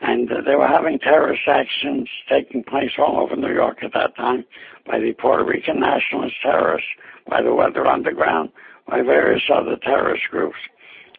And 0.02 0.30
uh, 0.30 0.42
they 0.42 0.54
were 0.54 0.68
having 0.68 0.98
terrorist 1.00 1.48
actions 1.48 2.08
taking 2.28 2.62
place 2.62 2.92
all 2.98 3.18
over 3.18 3.34
New 3.34 3.52
York 3.52 3.78
at 3.82 3.94
that 3.94 4.14
time 4.14 4.44
by 4.86 5.00
the 5.00 5.12
Puerto 5.14 5.44
Rican 5.44 5.80
nationalist 5.80 6.36
terrorists, 6.42 6.88
by 7.28 7.42
the 7.42 7.54
Weather 7.54 7.86
Underground, 7.86 8.50
by 8.86 9.02
various 9.02 9.42
other 9.52 9.76
terrorist 9.82 10.24
groups 10.30 10.58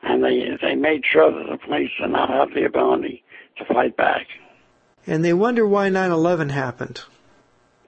and 0.01 0.23
they 0.23 0.57
they 0.61 0.75
made 0.75 1.03
sure 1.05 1.31
that 1.31 1.51
the 1.51 1.57
police 1.57 1.91
did 1.99 2.09
not 2.09 2.29
have 2.29 2.53
the 2.53 2.65
ability 2.65 3.23
to 3.57 3.65
fight 3.65 3.97
back. 3.97 4.27
And 5.09 5.25
they 5.25 5.33
wonder 5.33 5.65
why 5.65 5.89
9/11 5.89 6.51
happened. 6.51 7.01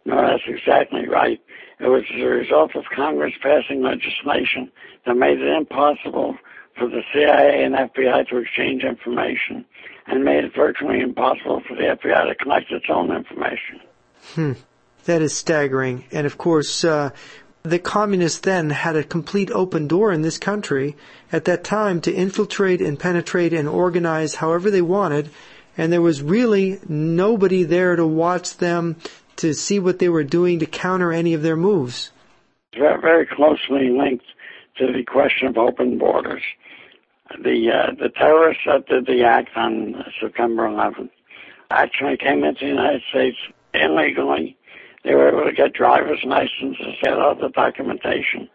No, 0.05 0.15
that's 0.15 0.41
exactly 0.47 1.07
right. 1.07 1.39
It 1.79 1.87
was 1.87 2.03
the 2.15 2.25
result 2.25 2.75
of 2.75 2.83
Congress 2.95 3.33
passing 3.43 3.83
legislation 3.83 4.71
that 5.05 5.15
made 5.15 5.39
it 5.39 5.55
impossible 5.55 6.35
for 6.75 6.89
the 6.89 7.03
CIA 7.13 7.63
and 7.63 7.75
FBI 7.75 8.27
to 8.29 8.37
exchange 8.37 8.83
information, 8.83 9.63
and 10.07 10.23
made 10.23 10.45
it 10.45 10.55
virtually 10.55 10.99
impossible 10.99 11.61
for 11.67 11.75
the 11.75 11.83
FBI 11.83 12.27
to 12.27 12.35
collect 12.35 12.71
its 12.71 12.87
own 12.89 13.15
information. 13.15 13.79
Hmm. 14.33 14.53
That 15.05 15.21
is 15.21 15.35
staggering. 15.35 16.05
And 16.11 16.25
of 16.25 16.39
course, 16.39 16.83
uh, 16.83 17.11
the 17.61 17.77
communists 17.77 18.39
then 18.39 18.71
had 18.71 18.95
a 18.95 19.03
complete 19.03 19.51
open 19.51 19.87
door 19.87 20.11
in 20.11 20.23
this 20.23 20.39
country 20.39 20.95
at 21.31 21.45
that 21.45 21.63
time 21.63 22.01
to 22.01 22.11
infiltrate 22.11 22.81
and 22.81 22.97
penetrate 22.99 23.53
and 23.53 23.69
organize 23.69 24.35
however 24.35 24.71
they 24.71 24.81
wanted, 24.81 25.29
and 25.77 25.91
there 25.91 26.01
was 26.01 26.21
really 26.21 26.79
nobody 26.87 27.63
there 27.63 27.95
to 27.95 28.05
watch 28.05 28.57
them 28.57 28.97
to 29.37 29.53
see 29.53 29.79
what 29.79 29.99
they 29.99 30.09
were 30.09 30.23
doing 30.23 30.59
to 30.59 30.65
counter 30.65 31.11
any 31.11 31.33
of 31.33 31.41
their 31.41 31.55
moves. 31.55 32.11
Very 32.73 33.25
closely 33.25 33.89
linked 33.89 34.25
to 34.77 34.91
the 34.91 35.03
question 35.03 35.47
of 35.47 35.57
open 35.57 35.97
borders. 35.97 36.43
The 37.43 37.71
uh, 37.71 37.93
the 37.97 38.09
terrorists 38.09 38.63
that 38.65 38.87
did 38.87 39.05
the 39.05 39.23
act 39.23 39.55
on 39.55 40.03
September 40.19 40.67
11th 40.67 41.09
actually 41.69 42.17
came 42.17 42.43
into 42.43 42.65
the 42.65 42.71
United 42.71 43.01
States 43.09 43.37
illegally 43.73 44.57
they 45.03 45.15
were 45.15 45.29
able 45.29 45.49
to 45.49 45.55
get 45.55 45.73
driver's 45.73 46.23
licenses, 46.23 46.95
get 47.01 47.13
all 47.13 47.35
the 47.35 47.49
documentation, 47.49 48.47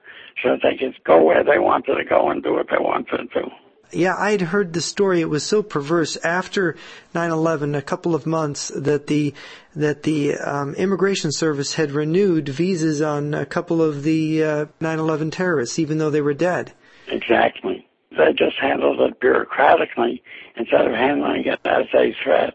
so 0.42 0.56
they 0.62 0.76
could 0.76 0.94
go 1.04 1.22
where 1.22 1.42
they 1.42 1.58
wanted 1.58 1.96
to 1.96 2.04
go 2.04 2.30
and 2.30 2.42
do 2.42 2.52
what 2.52 2.68
they 2.70 2.78
wanted 2.78 3.30
to 3.32 3.40
do. 3.40 3.50
Yeah, 3.92 4.14
I'd 4.18 4.40
heard 4.40 4.72
the 4.72 4.80
story. 4.80 5.20
It 5.20 5.30
was 5.30 5.44
so 5.44 5.62
perverse 5.62 6.16
after 6.18 6.76
9/11, 7.14 7.76
a 7.76 7.82
couple 7.82 8.14
of 8.14 8.26
months 8.26 8.68
that 8.74 9.06
the 9.06 9.34
that 9.74 10.02
the 10.02 10.36
um, 10.36 10.74
immigration 10.74 11.30
service 11.32 11.74
had 11.74 11.92
renewed 11.92 12.48
visas 12.48 13.00
on 13.00 13.34
a 13.34 13.46
couple 13.46 13.82
of 13.82 14.02
the 14.02 14.42
uh, 14.42 14.66
9/11 14.80 15.32
terrorists, 15.32 15.78
even 15.78 15.98
though 15.98 16.10
they 16.10 16.20
were 16.20 16.34
dead. 16.34 16.72
Exactly. 17.08 17.86
They 18.10 18.32
just 18.32 18.56
handled 18.60 19.00
it 19.00 19.20
bureaucratically 19.20 20.20
instead 20.56 20.86
of 20.86 20.92
handling 20.92 21.44
it 21.44 21.60
as 21.64 21.86
a 21.94 22.14
threat. 22.24 22.54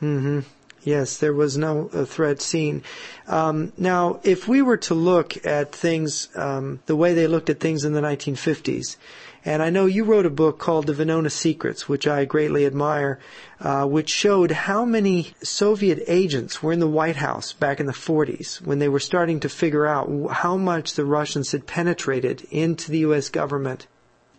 Mm-hmm. 0.00 0.40
Yes, 0.84 1.18
there 1.18 1.32
was 1.32 1.56
no 1.56 1.88
uh, 1.92 2.04
threat 2.04 2.40
seen. 2.40 2.82
Um, 3.28 3.72
now, 3.78 4.20
if 4.24 4.48
we 4.48 4.62
were 4.62 4.78
to 4.78 4.94
look 4.94 5.46
at 5.46 5.72
things 5.72 6.28
um, 6.34 6.80
the 6.86 6.96
way 6.96 7.14
they 7.14 7.28
looked 7.28 7.50
at 7.50 7.60
things 7.60 7.84
in 7.84 7.92
the 7.92 8.00
1950s, 8.00 8.96
and 9.44 9.62
I 9.62 9.70
know 9.70 9.86
you 9.86 10.04
wrote 10.04 10.26
a 10.26 10.30
book 10.30 10.58
called 10.58 10.86
The 10.86 10.92
Venona 10.92 11.30
Secrets, 11.30 11.88
which 11.88 12.06
I 12.06 12.24
greatly 12.24 12.64
admire, 12.64 13.18
uh, 13.60 13.84
which 13.86 14.08
showed 14.08 14.52
how 14.52 14.84
many 14.84 15.34
Soviet 15.42 16.02
agents 16.06 16.62
were 16.62 16.72
in 16.72 16.78
the 16.78 16.86
White 16.86 17.16
House 17.16 17.52
back 17.52 17.80
in 17.80 17.86
the 17.86 17.92
40s 17.92 18.62
when 18.62 18.78
they 18.78 18.88
were 18.88 19.00
starting 19.00 19.40
to 19.40 19.48
figure 19.48 19.86
out 19.86 20.08
how 20.30 20.56
much 20.56 20.94
the 20.94 21.04
Russians 21.04 21.50
had 21.50 21.66
penetrated 21.66 22.46
into 22.50 22.90
the 22.92 22.98
U.S. 22.98 23.30
government. 23.30 23.88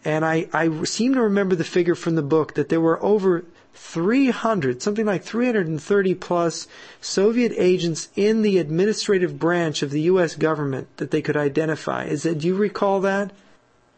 And 0.06 0.24
I, 0.24 0.48
I 0.54 0.84
seem 0.84 1.14
to 1.16 1.22
remember 1.22 1.56
the 1.56 1.64
figure 1.64 1.96
from 1.96 2.16
the 2.16 2.22
book 2.22 2.54
that 2.54 2.70
there 2.70 2.82
were 2.82 3.04
over 3.04 3.44
300, 3.74 4.82
something 4.82 5.06
like 5.06 5.24
330 5.24 6.16
plus 6.16 6.68
Soviet 7.02 7.52
agents 7.58 8.08
in 8.16 8.42
the 8.42 8.58
administrative 8.58 9.38
branch 9.40 9.82
of 9.82 9.92
the 9.92 10.02
U.S. 10.02 10.36
government 10.36 10.88
that 10.98 11.12
they 11.12 11.22
could 11.22 11.38
identify. 11.38 12.06
Is 12.06 12.26
it, 12.26 12.40
do 12.40 12.48
you 12.48 12.56
recall 12.56 13.02
that? 13.02 13.32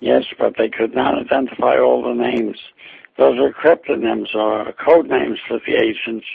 Yes, 0.05 0.25
but 0.37 0.53
they 0.55 0.69
could 0.69 0.93
not 0.93 1.17
identify 1.17 1.79
all 1.79 2.03
the 2.03 2.13
names. 2.13 2.59
Those 3.17 3.39
are 3.39 3.51
cryptonyms 3.51 4.35
or 4.35 4.71
code 4.73 5.07
names 5.07 5.39
for 5.47 5.59
the 5.65 5.73
agents, 5.73 6.27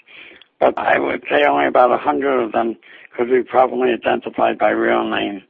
but 0.59 0.77
I 0.77 0.99
would 0.99 1.23
say 1.31 1.45
only 1.45 1.67
about 1.67 1.93
a 1.93 1.97
hundred 1.97 2.43
of 2.43 2.51
them 2.51 2.77
could 3.17 3.31
be 3.31 3.45
properly 3.45 3.93
identified 3.93 4.59
by 4.59 4.71
real 4.71 5.09
name. 5.09 5.45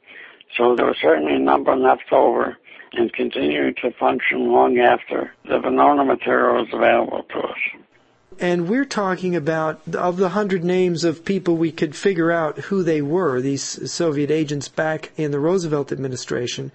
So 0.55 0.77
there 0.77 0.85
was 0.85 0.99
certainly 1.01 1.37
a 1.37 1.39
number 1.39 1.75
left 1.75 2.13
over 2.13 2.59
and 2.93 3.11
continuing 3.15 3.75
to 3.77 3.91
function 3.93 4.53
long 4.53 4.79
after 4.79 5.33
the 5.45 5.59
Venona 5.59 6.07
material 6.07 6.63
was 6.63 6.69
available 6.75 7.23
to 7.23 7.39
us. 7.39 7.59
And 8.39 8.69
we're 8.69 8.85
talking 8.85 9.35
about 9.35 9.81
of 9.95 10.19
the 10.19 10.31
hundred 10.31 10.63
names 10.63 11.05
of 11.05 11.25
people 11.25 11.57
we 11.57 11.73
could 11.73 11.97
figure 11.97 12.31
out 12.31 12.59
who 12.59 12.83
they 12.83 13.01
were, 13.01 13.41
these 13.41 13.91
Soviet 13.91 14.31
agents 14.31 14.69
back 14.69 15.11
in 15.17 15.31
the 15.31 15.41
Roosevelt 15.41 15.91
administration. 15.91 16.71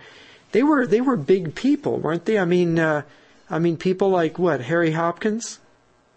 They 0.56 0.64
were 0.64 0.88
they 0.88 1.02
were 1.02 1.18
big 1.18 1.54
people, 1.54 2.00
weren't 2.00 2.24
they? 2.24 2.40
I 2.40 2.46
mean, 2.46 2.80
uh, 2.80 3.02
I 3.50 3.60
mean 3.60 3.76
people 3.76 4.08
like 4.08 4.40
what 4.40 4.62
Harry 4.62 4.92
Hopkins. 4.92 5.60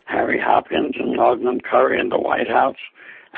Harry 0.05 0.39
Hopkins 0.39 0.95
and 0.97 1.19
Lauchlin 1.19 1.61
Currie 1.61 1.99
in 1.99 2.09
the 2.09 2.21
White 2.21 2.47
House, 2.47 2.77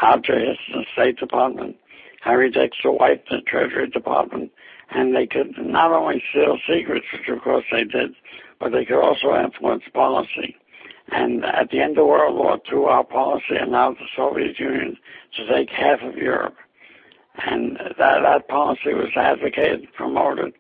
Al 0.03 0.17
in 0.17 0.57
the 0.75 0.85
State 0.93 1.17
Department, 1.17 1.77
Harry 2.21 2.51
Dexter 2.51 2.91
White 2.91 3.25
in 3.31 3.39
the 3.39 3.43
Treasury 3.45 3.89
Department, 3.89 4.53
and 4.91 5.17
they 5.17 5.27
could 5.27 5.55
not 5.57 5.91
only 5.91 6.23
steal 6.33 6.59
secrets, 6.69 7.07
which 7.15 7.35
of 7.35 7.43
course 7.43 7.65
they 7.73 7.85
did, 7.85 8.11
but 8.59 8.73
they 8.73 8.85
could 8.85 9.01
also 9.01 9.35
influence 9.43 9.85
policy. 9.95 10.55
And 11.13 11.47
at 11.47 11.71
the 11.71 11.81
end 11.81 11.97
of 11.97 12.09
World 12.09 12.37
War 12.37 12.61
II, 12.71 12.85
our 12.85 13.05
policy 13.05 13.57
allowed 13.57 13.97
the 13.97 14.07
Soviet 14.15 14.59
Union 14.59 14.99
to 15.39 15.49
take 15.49 15.71
half 15.71 16.03
of 16.03 16.19
Europe. 16.19 16.57
And 17.39 17.79
that, 17.97 18.21
that 18.21 18.49
policy 18.49 18.93
was 18.93 19.17
advocated, 19.17 19.91
promoted 19.95 20.53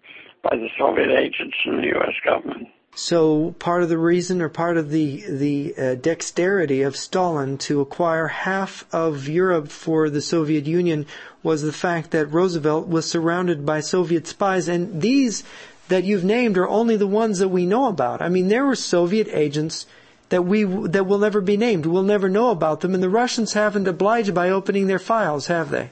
by 0.42 0.56
the 0.56 0.68
Soviet 0.78 1.10
agents 1.10 1.56
and 1.64 1.78
the 1.78 1.88
U.S. 1.88 2.14
government. 2.24 2.68
So 2.94 3.54
part 3.58 3.82
of 3.82 3.88
the 3.88 3.98
reason 3.98 4.42
or 4.42 4.48
part 4.48 4.76
of 4.76 4.90
the 4.90 5.22
the 5.28 5.74
uh, 5.78 5.94
dexterity 5.94 6.82
of 6.82 6.96
Stalin 6.96 7.56
to 7.58 7.80
acquire 7.80 8.26
half 8.26 8.84
of 8.92 9.28
Europe 9.28 9.68
for 9.68 10.10
the 10.10 10.20
Soviet 10.20 10.66
Union 10.66 11.06
was 11.42 11.62
the 11.62 11.72
fact 11.72 12.10
that 12.10 12.26
Roosevelt 12.26 12.88
was 12.88 13.08
surrounded 13.08 13.64
by 13.64 13.80
Soviet 13.80 14.26
spies 14.26 14.68
and 14.68 15.00
these 15.00 15.44
that 15.88 16.04
you've 16.04 16.24
named 16.24 16.58
are 16.58 16.68
only 16.68 16.96
the 16.96 17.06
ones 17.06 17.38
that 17.38 17.48
we 17.48 17.64
know 17.64 17.86
about. 17.86 18.20
I 18.20 18.28
mean 18.28 18.48
there 18.48 18.66
were 18.66 18.76
Soviet 18.76 19.28
agents 19.30 19.86
that 20.30 20.42
we 20.42 20.64
that 20.64 21.06
will 21.06 21.18
never 21.18 21.40
be 21.40 21.56
named. 21.56 21.86
We'll 21.86 22.02
never 22.02 22.28
know 22.28 22.50
about 22.50 22.80
them 22.80 22.94
and 22.94 23.02
the 23.02 23.08
Russians 23.08 23.52
haven't 23.52 23.86
obliged 23.86 24.34
by 24.34 24.50
opening 24.50 24.88
their 24.88 24.98
files, 24.98 25.46
have 25.46 25.70
they? 25.70 25.90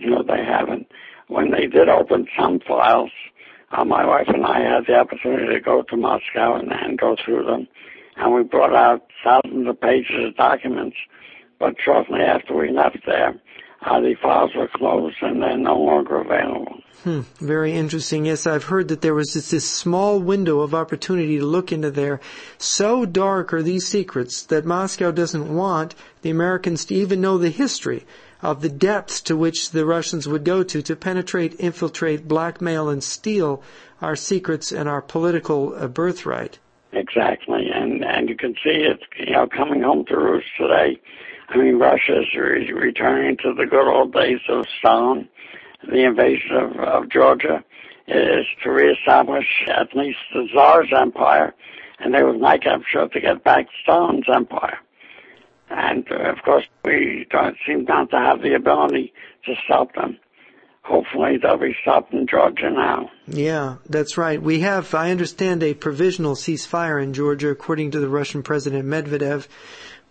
No, 0.00 0.24
they 0.24 0.44
haven't. 0.44 0.88
When 1.28 1.52
they 1.52 1.68
did 1.68 1.88
open 1.88 2.26
some 2.36 2.58
files, 2.58 3.12
uh, 3.76 3.84
my 3.84 4.06
wife 4.06 4.28
and 4.28 4.44
I 4.44 4.60
had 4.60 4.86
the 4.86 4.94
opportunity 4.94 5.52
to 5.52 5.60
go 5.60 5.82
to 5.82 5.96
Moscow 5.96 6.56
and, 6.56 6.72
and 6.72 6.98
go 6.98 7.16
through 7.24 7.44
them, 7.44 7.66
and 8.16 8.34
we 8.34 8.42
brought 8.42 8.74
out 8.74 9.06
thousands 9.24 9.68
of 9.68 9.80
pages 9.80 10.28
of 10.28 10.36
documents. 10.36 10.96
But 11.58 11.74
shortly 11.82 12.20
after 12.20 12.54
we 12.54 12.70
left 12.70 12.98
there, 13.06 13.34
uh, 13.86 14.00
the 14.00 14.14
files 14.20 14.50
were 14.54 14.68
closed 14.68 15.16
and 15.22 15.42
they're 15.42 15.56
no 15.56 15.78
longer 15.78 16.20
available. 16.20 16.80
Hmm, 17.04 17.20
very 17.38 17.72
interesting. 17.72 18.24
Yes, 18.24 18.46
I've 18.46 18.64
heard 18.64 18.88
that 18.88 19.02
there 19.02 19.14
was 19.14 19.34
this, 19.34 19.50
this, 19.50 19.70
small 19.70 20.20
window 20.20 20.60
of 20.60 20.74
opportunity 20.74 21.38
to 21.38 21.44
look 21.44 21.70
into 21.70 21.90
there. 21.90 22.20
So 22.56 23.04
dark 23.04 23.52
are 23.52 23.62
these 23.62 23.86
secrets 23.86 24.42
that 24.44 24.64
Moscow 24.64 25.10
doesn't 25.10 25.54
want 25.54 25.94
the 26.22 26.30
Americans 26.30 26.86
to 26.86 26.94
even 26.94 27.20
know 27.20 27.36
the 27.36 27.50
history 27.50 28.06
of 28.44 28.60
the 28.60 28.68
depths 28.68 29.22
to 29.22 29.34
which 29.34 29.70
the 29.70 29.86
Russians 29.86 30.28
would 30.28 30.44
go 30.44 30.62
to 30.62 30.82
to 30.82 30.94
penetrate, 30.94 31.58
infiltrate, 31.58 32.28
blackmail, 32.28 32.90
and 32.90 33.02
steal 33.02 33.62
our 34.02 34.14
secrets 34.14 34.70
and 34.70 34.86
our 34.86 35.00
political 35.00 35.74
uh, 35.74 35.88
birthright. 35.88 36.58
Exactly, 36.92 37.70
and 37.74 38.04
and 38.04 38.28
you 38.28 38.36
can 38.36 38.52
see 38.62 38.84
it, 38.84 39.00
you 39.18 39.32
know, 39.32 39.46
coming 39.48 39.82
home 39.82 40.04
to 40.06 40.16
roost 40.16 40.46
today. 40.58 41.00
I 41.48 41.56
mean, 41.56 41.78
Russia 41.78 42.20
is 42.20 42.26
re- 42.36 42.70
returning 42.70 43.38
to 43.38 43.54
the 43.54 43.64
good 43.64 43.88
old 43.90 44.12
days 44.12 44.40
of 44.50 44.66
Stalin. 44.78 45.26
The 45.88 46.04
invasion 46.04 46.54
of, 46.54 46.76
of 46.76 47.08
Georgia 47.08 47.64
is 48.06 48.44
to 48.62 48.70
reestablish 48.70 49.46
at 49.68 49.96
least 49.96 50.18
the 50.34 50.46
Tsar's 50.52 50.92
empire, 50.94 51.54
and 51.98 52.12
they 52.12 52.22
would 52.22 52.36
like, 52.36 52.66
I'm 52.66 52.84
sure, 52.90 53.08
to 53.08 53.20
get 53.20 53.42
back 53.42 53.68
Stalin's 53.82 54.26
empire. 54.32 54.78
And 55.70 56.06
uh, 56.10 56.30
of 56.30 56.42
course, 56.44 56.64
we 56.84 57.26
don't 57.30 57.56
seem 57.66 57.84
not 57.84 58.10
to 58.10 58.16
have 58.16 58.42
the 58.42 58.54
ability 58.54 59.12
to 59.46 59.54
stop 59.64 59.94
them 59.94 60.18
hopefully 60.84 61.38
they'll 61.42 61.56
be 61.56 61.74
stopped 61.80 62.12
in 62.12 62.26
Georgia 62.26 62.70
now. 62.70 63.10
Yeah, 63.26 63.76
that's 63.88 64.18
right. 64.18 64.40
We 64.40 64.60
have, 64.60 64.94
I 64.94 65.10
understand, 65.10 65.62
a 65.62 65.74
provisional 65.74 66.34
ceasefire 66.34 67.02
in 67.02 67.14
Georgia, 67.14 67.48
according 67.48 67.92
to 67.92 68.00
the 68.00 68.08
Russian 68.08 68.42
President 68.42 68.84
Medvedev. 68.84 69.48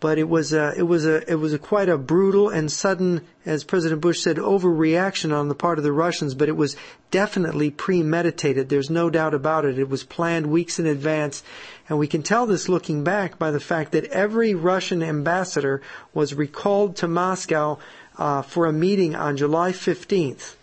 But 0.04 0.18
it 0.18 0.28
was 0.28 0.52
a, 0.52 0.74
it 0.76 0.84
was 0.84 1.06
a, 1.06 1.32
it 1.32 1.36
was 1.36 1.54
a 1.54 1.58
quite 1.58 1.88
a 1.88 1.98
brutal 1.98 2.50
and 2.50 2.70
sudden, 2.70 3.22
as 3.46 3.64
President 3.64 4.02
Bush 4.02 4.20
said, 4.20 4.36
overreaction 4.36 5.34
on 5.34 5.48
the 5.48 5.56
part 5.56 5.78
of 5.78 5.86
the 5.86 5.94
Russians. 5.94 6.34
But 6.34 6.50
it 6.50 6.58
was 6.58 6.76
definitely 7.10 7.72
premeditated. 7.72 8.68
There's 8.68 8.90
no 8.90 9.10
doubt 9.10 9.34
about 9.34 9.64
it. 9.64 9.80
It 9.80 9.88
was 9.88 10.04
planned 10.04 10.48
weeks 10.48 10.78
in 10.78 10.88
advance, 10.88 11.42
and 11.88 11.98
we 11.98 12.08
can 12.08 12.22
tell 12.22 12.46
this 12.46 12.68
looking 12.68 13.06
back 13.06 13.40
by 13.40 13.52
the 13.52 13.62
fact 13.62 13.94
that 13.94 14.04
every 14.08 14.54
Russian 14.54 15.02
ambassador 15.02 15.82
was 16.14 16.34
recalled 16.34 16.98
to 16.98 17.08
Moscow 17.08 17.80
uh, 18.18 18.42
for 18.42 18.66
a 18.66 18.74
meeting 18.74 19.16
on 19.16 19.38
July 19.38 19.72
15th 19.72 20.56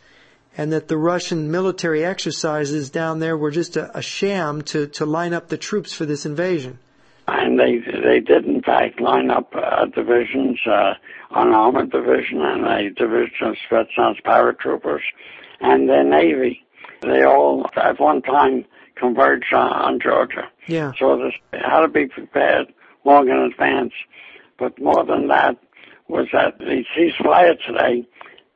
and 0.55 0.71
that 0.71 0.89
the 0.89 0.99
Russian 0.99 1.51
military 1.51 2.05
exercises 2.05 2.91
down 2.91 3.21
there 3.21 3.39
were 3.39 3.51
just 3.51 3.79
a, 3.79 3.97
a 3.97 4.03
sham 4.03 4.61
to, 4.61 4.87
to 4.89 5.07
line 5.07 5.33
up 5.33 5.49
the 5.49 5.57
troops 5.57 5.95
for 5.95 6.05
this 6.05 6.27
invasion. 6.27 6.79
And 7.31 7.59
they 7.59 7.79
they 7.79 8.21
did 8.21 8.45
in 8.45 8.63
fact 8.63 9.01
line 9.01 9.31
up 9.31 9.55
uh, 9.55 9.87
divisions, 9.87 10.59
uh, 10.67 10.95
an 11.31 11.53
armored 11.53 11.91
division 11.91 12.43
and 12.43 12.67
a 12.67 12.91
division 12.91 13.47
of 13.47 13.57
Spetsnaz 13.69 14.23
paratroopers, 14.25 15.03
and 15.61 15.89
their 15.89 16.05
navy. 16.05 16.65
They 17.03 17.23
all 17.23 17.71
at 17.77 18.01
one 18.01 18.23
time 18.23 18.65
converged 18.97 19.53
on, 19.55 19.73
on 19.73 20.01
Georgia. 20.01 20.49
Yeah. 20.67 20.93
So 20.99 21.17
this 21.17 21.35
had 21.53 21.81
to 21.81 21.89
be 21.89 22.07
prepared 22.07 22.73
long 23.05 23.29
in 23.29 23.37
advance. 23.39 23.93
But 24.59 24.79
more 24.79 25.05
than 25.07 25.29
that 25.29 25.57
was 26.09 26.27
that 26.33 26.59
the 26.59 26.85
ceasefire 26.95 27.57
today 27.67 28.07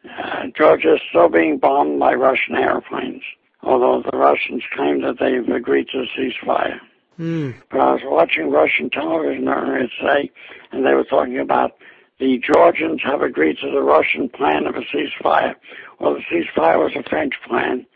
uh, 0.05 0.47
Georgia 0.57 0.95
is 0.95 1.01
still 1.09 1.29
being 1.29 1.59
bombed 1.59 1.99
by 1.99 2.13
Russian 2.15 2.57
airplanes, 2.57 3.23
although 3.63 4.03
the 4.03 4.17
Russians 4.17 4.63
claim 4.75 5.01
that 5.03 5.17
they've 5.19 5.49
agreed 5.55 5.89
to 5.93 6.01
a 6.01 6.07
ceasefire. 6.19 6.81
Mm. 7.19 7.55
But 7.71 7.81
I 7.81 7.93
was 7.93 8.01
watching 8.05 8.51
Russian 8.51 8.91
television 8.91 9.49
earlier 9.49 9.89
today, 10.01 10.31
and 10.73 10.85
they 10.85 10.95
were 10.95 11.05
talking 11.05 11.39
about 11.39 11.73
the 12.19 12.39
Georgians 12.39 13.01
have 13.05 13.23
agreed 13.23 13.57
to 13.63 13.71
the 13.71 13.83
Russian 13.83 14.29
plan 14.29 14.67
of 14.67 14.75
a 14.77 14.81
ceasefire. 14.81 15.55
Well, 16.01 16.15
the 16.15 16.23
ceasefire 16.31 16.79
was 16.79 16.93
a 16.97 17.09
French 17.09 17.35
plan, 17.47 17.87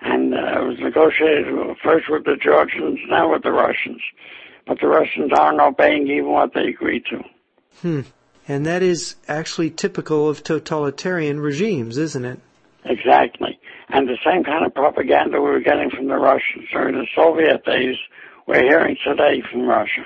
and 0.00 0.34
uh, 0.34 0.62
it 0.62 0.66
was 0.66 0.78
negotiated 0.78 1.46
first 1.82 2.06
with 2.08 2.24
the 2.24 2.36
Georgians, 2.42 2.98
now 3.08 3.32
with 3.32 3.42
the 3.42 3.52
Russians. 3.52 4.00
But 4.66 4.78
the 4.80 4.88
Russians 4.88 5.32
aren't 5.36 5.60
obeying 5.60 6.06
even 6.08 6.30
what 6.30 6.54
they 6.54 6.68
agreed 6.68 7.04
to. 7.10 7.22
Hmm. 7.80 8.00
And 8.48 8.66
that 8.66 8.82
is 8.82 9.16
actually 9.28 9.70
typical 9.70 10.28
of 10.28 10.42
totalitarian 10.42 11.40
regimes, 11.40 11.96
isn't 11.96 12.24
it? 12.24 12.40
Exactly. 12.84 13.58
And 13.88 14.08
the 14.08 14.18
same 14.24 14.42
kind 14.44 14.66
of 14.66 14.74
propaganda 14.74 15.40
we 15.40 15.50
were 15.50 15.60
getting 15.60 15.90
from 15.90 16.08
the 16.08 16.16
Russians 16.16 16.68
during 16.72 16.94
the 16.94 17.06
Soviet 17.14 17.64
days, 17.64 17.96
we're 18.46 18.62
hearing 18.62 18.96
today 19.04 19.42
from 19.50 19.66
Russia. 19.66 20.04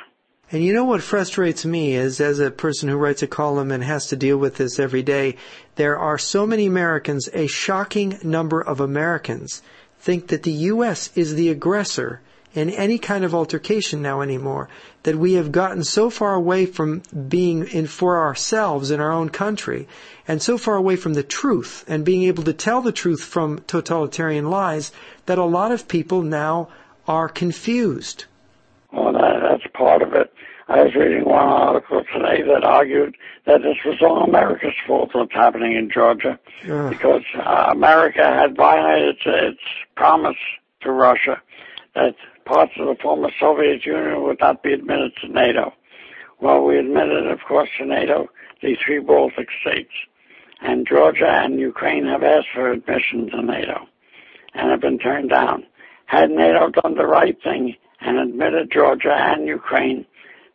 And 0.53 0.63
you 0.63 0.73
know 0.73 0.85
what 0.85 1.03
frustrates 1.03 1.65
me 1.65 1.95
is, 1.95 2.21
as 2.21 2.39
a 2.39 2.53
person 2.53 2.89
who 2.89 2.97
writes 2.97 3.23
a 3.23 3.27
column 3.27 3.73
and 3.73 3.83
has 3.83 4.07
to 4.09 4.17
deal 4.17 4.39
with 4.39 4.57
this 4.57 4.79
every 4.79 5.03
day, 5.03 5.37
there 5.75 5.99
are 5.99 6.19
so 6.19 6.47
many 6.47 6.67
Americans, 6.67 7.29
a 7.33 7.49
shocking 7.49 8.19
number 8.23 8.61
of 8.61 8.79
Americans, 8.79 9.63
think 9.99 10.29
that 10.29 10.45
the 10.45 10.53
U.S. 10.53 11.11
is 11.17 11.35
the 11.35 11.49
aggressor 11.49 12.21
in 12.55 12.71
any 12.71 12.97
kind 12.97 13.25
of 13.25 13.35
altercation 13.35 14.03
now 14.03 14.21
anymore. 14.21 14.69
That 15.03 15.17
we 15.17 15.33
have 15.33 15.51
gotten 15.51 15.83
so 15.83 16.11
far 16.11 16.35
away 16.35 16.65
from 16.65 17.03
being 17.29 17.67
in 17.67 17.89
for 17.89 18.17
ourselves 18.25 18.93
in 18.93 19.01
our 19.01 19.11
own 19.11 19.31
country 19.31 19.89
and 20.29 20.41
so 20.41 20.57
far 20.59 20.77
away 20.77 20.95
from 20.95 21.15
the 21.15 21.25
truth 21.25 21.85
and 21.89 22.05
being 22.05 22.23
able 22.23 22.45
to 22.45 22.53
tell 22.53 22.83
the 22.83 22.93
truth 22.93 23.23
from 23.23 23.59
totalitarian 23.67 24.49
lies 24.49 24.93
that 25.27 25.39
a 25.39 25.45
lot 25.45 25.73
of 25.73 25.89
people 25.89 26.23
now 26.23 26.69
are 27.07 27.29
confused. 27.29 28.25
Well, 28.93 29.13
that, 29.13 29.41
that's 29.43 29.67
part 29.75 30.03
of 30.03 30.13
it. 30.15 30.33
I 30.69 30.83
was 30.83 30.95
reading 30.97 31.25
one 31.25 31.47
article 31.47 32.03
today 32.13 32.43
that 32.43 32.65
argued 32.65 33.17
that 33.47 33.63
this 33.63 33.77
was 33.85 33.99
all 34.03 34.25
America's 34.25 34.75
fault 34.87 35.11
what's 35.15 35.33
happening 35.33 35.73
in 35.73 35.91
Georgia 35.91 36.41
because 36.91 37.23
uh, 37.37 37.69
America 37.71 38.25
had 38.25 38.57
violated 38.57 39.17
its 39.25 39.61
promise 39.95 40.37
to 40.81 40.91
Russia 40.91 41.41
that 41.95 42.17
parts 42.45 42.73
of 42.79 42.87
the 42.87 42.97
former 43.01 43.31
Soviet 43.39 43.87
Union 43.87 44.23
would 44.23 44.41
not 44.41 44.65
be 44.65 44.73
admitted 44.73 45.13
to 45.21 45.29
NATO. 45.29 45.73
Well, 46.41 46.65
we 46.65 46.79
admitted, 46.79 47.29
of 47.29 47.39
course, 47.47 47.69
to 47.79 47.87
NATO 47.87 48.29
the 48.63 48.77
three 48.85 48.99
Baltic 48.99 49.49
states. 49.61 49.93
And 50.61 50.87
Georgia 50.87 51.29
and 51.29 51.61
Ukraine 51.61 52.07
have 52.07 52.23
asked 52.23 52.49
for 52.55 52.71
admission 52.71 53.31
to 53.31 53.43
NATO 53.43 53.87
and 54.55 54.71
have 54.71 54.81
been 54.81 54.99
turned 54.99 55.31
down. 55.31 55.67
Had 56.07 56.31
NATO 56.31 56.71
done 56.71 56.95
the 56.95 57.07
right 57.07 57.37
thing 57.43 57.77
and 58.01 58.19
admitted 58.19 58.71
Georgia 58.71 59.13
and 59.13 59.47
Ukraine, 59.47 60.07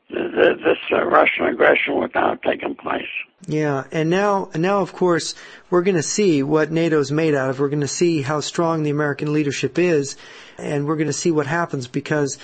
this 0.09 0.77
uh, 0.91 1.05
Russian 1.05 1.45
aggression 1.45 1.95
would 1.99 2.13
not 2.13 2.29
have 2.29 2.41
taken 2.41 2.75
place. 2.75 3.07
Yeah, 3.47 3.85
and 3.91 4.09
now, 4.09 4.49
now 4.55 4.81
of 4.81 4.93
course, 4.93 5.35
we're 5.69 5.81
going 5.81 5.95
to 5.95 6.03
see 6.03 6.43
what 6.43 6.71
NATO's 6.71 7.11
made 7.11 7.33
out 7.33 7.49
of. 7.49 7.59
We're 7.59 7.69
going 7.69 7.81
to 7.81 7.87
see 7.87 8.21
how 8.21 8.39
strong 8.39 8.83
the 8.83 8.89
American 8.89 9.33
leadership 9.33 9.79
is, 9.79 10.17
and 10.57 10.85
we're 10.85 10.97
going 10.97 11.07
to 11.07 11.13
see 11.13 11.31
what 11.31 11.47
happens 11.47 11.87
because 11.87 12.37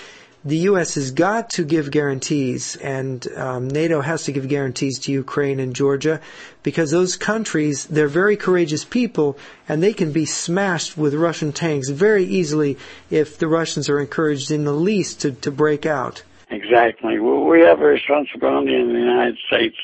the 0.44 0.58
U.S. 0.58 0.94
has 0.94 1.10
got 1.10 1.50
to 1.50 1.64
give 1.64 1.90
guarantees, 1.90 2.76
and 2.76 3.26
um, 3.36 3.68
NATO 3.68 4.00
has 4.00 4.24
to 4.24 4.32
give 4.32 4.48
guarantees 4.48 4.98
to 5.00 5.12
Ukraine 5.12 5.58
and 5.58 5.74
Georgia, 5.74 6.20
because 6.62 6.90
those 6.90 7.16
countries, 7.16 7.86
they're 7.86 8.08
very 8.08 8.36
courageous 8.36 8.84
people, 8.84 9.36
and 9.68 9.82
they 9.82 9.92
can 9.92 10.12
be 10.12 10.24
smashed 10.24 10.96
with 10.96 11.14
Russian 11.14 11.52
tanks 11.52 11.88
very 11.88 12.24
easily 12.24 12.78
if 13.10 13.38
the 13.38 13.48
Russians 13.48 13.88
are 13.88 14.00
encouraged 14.00 14.50
in 14.50 14.64
the 14.64 14.72
least 14.72 15.20
to, 15.22 15.32
to 15.32 15.50
break 15.50 15.86
out. 15.86 16.22
Exactly. 16.50 17.18
We 17.18 17.60
have 17.62 17.80
a 17.80 17.84
responsibility 17.84 18.74
in 18.74 18.92
the 18.92 18.98
United 18.98 19.36
States 19.46 19.76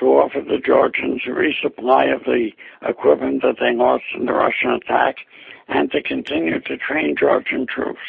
to 0.00 0.06
offer 0.06 0.40
the 0.40 0.58
Georgians 0.58 1.22
a 1.26 1.30
resupply 1.30 2.14
of 2.14 2.24
the 2.24 2.50
equipment 2.82 3.42
that 3.42 3.56
they 3.60 3.74
lost 3.74 4.04
in 4.14 4.26
the 4.26 4.32
Russian 4.32 4.70
attack 4.70 5.16
and 5.68 5.90
to 5.92 6.02
continue 6.02 6.60
to 6.60 6.76
train 6.76 7.16
Georgian 7.16 7.66
troops. 7.66 8.00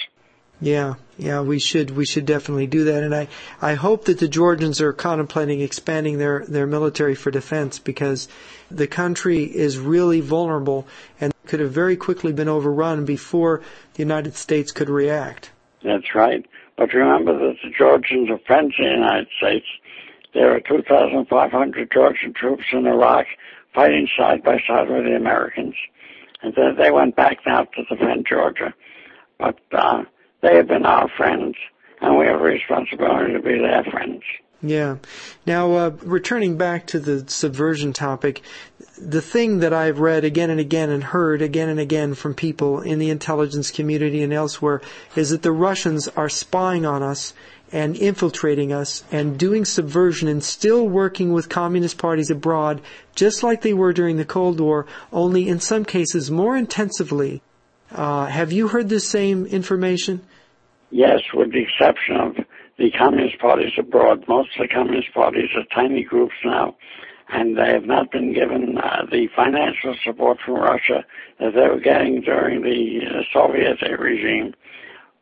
Yeah, 0.62 0.96
yeah, 1.19 1.41
we 1.41 1.60
should 1.60 1.91
we 1.91 2.05
should 2.05 2.25
definitely 2.25 2.65
do 2.65 2.86
that, 2.86 3.03
and 3.03 3.13
I 3.13 3.27
I 3.62 3.73
hope 3.73 4.05
that 4.05 4.19
the 4.19 4.27
Georgians 4.29 4.79
are 4.79 4.93
contemplating 4.93 5.60
expanding 5.60 6.17
their 6.17 6.45
their 6.45 6.65
military 6.65 7.13
for 7.13 7.29
defense 7.29 7.77
because 7.77 8.29
the 8.71 8.88
country 8.88 9.43
is 9.43 9.77
really 9.77 10.21
vulnerable 10.21 10.88
and 11.19 11.34
could 11.45 11.60
have 11.60 11.71
very 11.71 11.97
quickly 11.97 12.32
been 12.32 12.47
overrun 12.47 13.03
before 13.03 13.62
the 13.95 13.99
United 14.03 14.36
States 14.36 14.71
could 14.71 14.89
react. 14.89 15.51
That's 15.84 16.15
right, 16.15 16.45
but 16.77 16.93
remember 16.93 17.34
that 17.34 17.55
the 17.63 17.69
Georgians 17.77 18.29
are 18.29 18.39
friends 18.47 18.73
of 18.79 18.86
the 18.86 18.91
United 18.91 19.27
States. 19.38 19.65
There 20.34 20.55
are 20.55 20.62
2,500 20.62 21.91
Georgian 21.91 22.34
troops 22.34 22.63
in 22.71 22.86
Iraq 22.86 23.25
fighting 23.73 24.08
side 24.17 24.43
by 24.43 24.62
side 24.65 24.89
with 24.89 25.03
the 25.03 25.15
Americans. 25.15 25.75
And 26.41 26.53
then 26.55 26.77
they 26.77 26.91
went 26.91 27.15
back 27.15 27.39
now 27.45 27.63
to 27.63 27.84
defend 27.89 28.26
Georgia. 28.30 28.74
But 29.38 29.59
uh, 29.72 30.03
they 30.42 30.56
have 30.56 30.68
been 30.68 30.86
our 30.86 31.10
friends, 31.10 31.56
and 32.02 32.18
we 32.18 32.26
have 32.26 32.42
a 32.42 32.44
responsibility 32.44 33.34
to 33.34 33.42
be 33.42 33.60
their 33.60 33.84
friends. 33.86 34.24
Yeah. 34.62 34.98
Now, 35.46 35.72
uh, 35.74 35.90
returning 36.02 36.58
back 36.58 36.86
to 36.88 37.00
the 37.00 37.30
subversion 37.30 37.94
topic, 37.94 38.42
the 38.98 39.22
thing 39.22 39.60
that 39.60 39.74
I've 39.74 40.00
read 40.00 40.26
again 40.26 40.50
and 40.50 40.60
again 40.60 40.90
and 40.90 41.02
heard 41.02 41.42
again 41.42 41.70
and 41.70 41.80
again 41.80 42.14
from 42.14 42.34
people 42.34 42.82
in 42.82 43.00
the 43.00 43.10
intelligence 43.10 43.72
community 43.72 44.22
and 44.22 44.34
elsewhere 44.34 44.82
is 45.16 45.30
that 45.30 45.44
the 45.44 45.54
Russians 45.54 46.10
are 46.10 46.28
spying 46.28 46.86
on 46.86 47.02
us 47.02 47.34
and 47.72 47.96
infiltrating 47.96 48.74
us 48.74 49.04
and 49.12 49.38
doing 49.38 49.64
subversion 49.64 50.28
and 50.28 50.44
still 50.44 50.88
working 50.88 51.32
with 51.32 51.48
communist 51.48 51.98
parties 51.98 52.30
abroad, 52.30 52.82
just 53.16 53.44
like 53.44 53.62
they 53.62 53.74
were 53.74 53.94
during 53.94 54.18
the 54.18 54.26
Cold 54.26 54.60
War, 54.60 54.86
only 55.14 55.48
in 55.48 55.62
some 55.62 55.86
cases 55.86 56.30
more 56.30 56.58
intensively. 56.58 57.42
Uh, 57.92 58.26
have 58.26 58.52
you 58.52 58.68
heard 58.68 58.90
the 58.90 59.00
same 59.00 59.46
information? 59.46 60.22
Yes, 60.92 61.22
with 61.34 61.52
the 61.52 61.64
exception 61.64 62.16
of 62.16 62.36
the 62.78 62.92
communist 62.92 63.40
parties 63.40 63.74
abroad. 63.78 64.26
Most 64.28 64.50
of 64.56 64.68
the 64.68 64.74
communist 64.74 65.14
parties 65.14 65.50
are 65.56 65.64
tiny 65.76 66.04
groups 66.04 66.36
now, 66.44 66.76
and 67.30 67.58
they 67.58 67.72
have 67.72 67.86
not 67.86 68.12
been 68.12 68.34
given 68.34 68.78
uh, 68.78 69.06
the 69.12 69.28
financial 69.36 69.96
support 70.04 70.40
from 70.44 70.56
Russia 70.56 71.06
that 71.40 71.54
they 71.54 71.68
were 71.68 71.80
getting 71.80 72.22
during 72.22 72.64
the 72.64 73.02
uh, 73.06 73.22
Soviet 73.32 73.78
regime. 74.00 74.56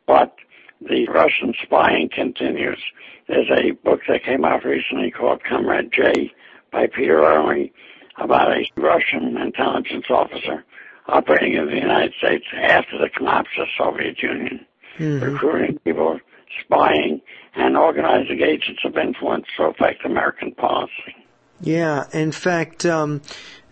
But 0.06 0.36
the 0.80 1.06
Russian 1.08 1.52
spying 1.62 2.08
continues. 2.08 2.82
There's 3.26 3.50
a 3.50 3.72
book 3.72 4.00
that 4.08 4.24
came 4.24 4.44
out 4.44 4.64
recently 4.64 5.10
called 5.10 5.42
Comrade 5.44 5.92
J 5.92 6.32
by 6.72 6.86
Peter 6.86 7.24
Earley 7.24 7.72
about 8.16 8.52
a 8.52 8.64
Russian 8.76 9.36
intelligence 9.36 10.06
officer 10.08 10.64
operating 11.08 11.54
in 11.54 11.66
the 11.66 11.74
United 11.74 12.14
States 12.18 12.44
after 12.54 12.98
the 12.98 13.08
collapse 13.10 13.48
of 13.58 13.66
the 13.66 13.84
Soviet 13.84 14.22
Union, 14.22 14.64
mm-hmm. 14.98 15.24
recruiting 15.24 15.78
people, 15.78 16.18
spying, 16.64 17.20
and 17.54 17.76
organizing 17.76 18.40
agents 18.42 18.80
of 18.84 18.96
influence 18.96 19.46
to 19.56 19.64
affect 19.64 20.04
American 20.04 20.52
policy. 20.52 21.16
Yeah, 21.60 22.04
in 22.12 22.32
fact, 22.32 22.86
um, 22.86 23.22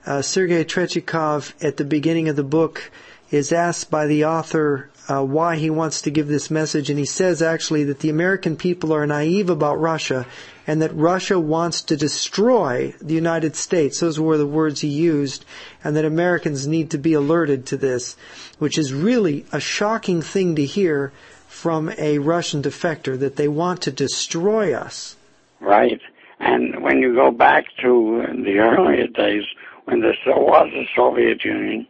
uh, 0.05 0.23
Sergei 0.23 0.65
Tretyakov 0.65 1.65
at 1.65 1.77
the 1.77 1.85
beginning 1.85 2.29
of 2.29 2.37
the 2.37 2.45
book 2.45 2.91
is 3.31 3.53
asked 3.53 3.91
by 3.91 4.07
the 4.07 4.25
author 4.25 4.91
uh, 5.09 5.23
why 5.23 5.57
he 5.57 5.71
wants 5.71 6.03
to 6.03 6.11
give 6.11 6.27
this 6.27 6.51
message, 6.51 6.91
and 6.91 6.99
he 6.99 7.05
says 7.05 7.43
actually 7.43 7.85
that 7.85 8.01
the 8.01 8.11
American 8.11 8.57
people 8.57 8.93
are 8.93 9.07
naive 9.07 9.51
about 9.51 9.81
Russia 9.81 10.27
and 10.67 10.83
that 10.83 10.95
Russia 10.95 11.39
wants 11.39 11.83
to 11.83 11.97
destroy 11.97 12.95
the 13.01 13.15
United 13.15 13.57
States. 13.57 14.01
Those 14.01 14.19
were 14.19 14.37
the 14.37 14.47
words 14.47 14.81
he 14.81 14.89
used, 14.89 15.45
and 15.85 15.97
that 15.97 16.05
Americans 16.05 16.67
need 16.67 16.91
to 16.91 16.99
be 16.99 17.13
alerted 17.13 17.67
to 17.67 17.77
this, 17.77 18.17
which 18.59 18.79
is 18.79 18.93
really 18.93 19.45
a 19.53 19.61
shocking 19.61 20.23
thing 20.23 20.57
to 20.57 20.65
hear 20.65 21.13
from 21.47 21.91
a 21.97 22.19
Russian 22.19 22.63
defector 22.63 23.19
that 23.19 23.37
they 23.37 23.49
want 23.49 23.83
to 23.83 23.91
destroy 23.91 24.75
us. 24.75 25.17
Right. 25.61 26.01
And 26.39 26.83
when 26.83 26.99
you 26.99 27.15
go 27.15 27.31
back 27.31 27.65
to 27.83 28.25
the 28.45 28.59
earlier 28.59 29.07
days 29.07 29.45
when 29.87 30.01
there 30.01 30.17
still 30.21 30.45
was 30.45 30.69
a 30.75 30.85
Soviet 30.95 31.45
Union, 31.45 31.87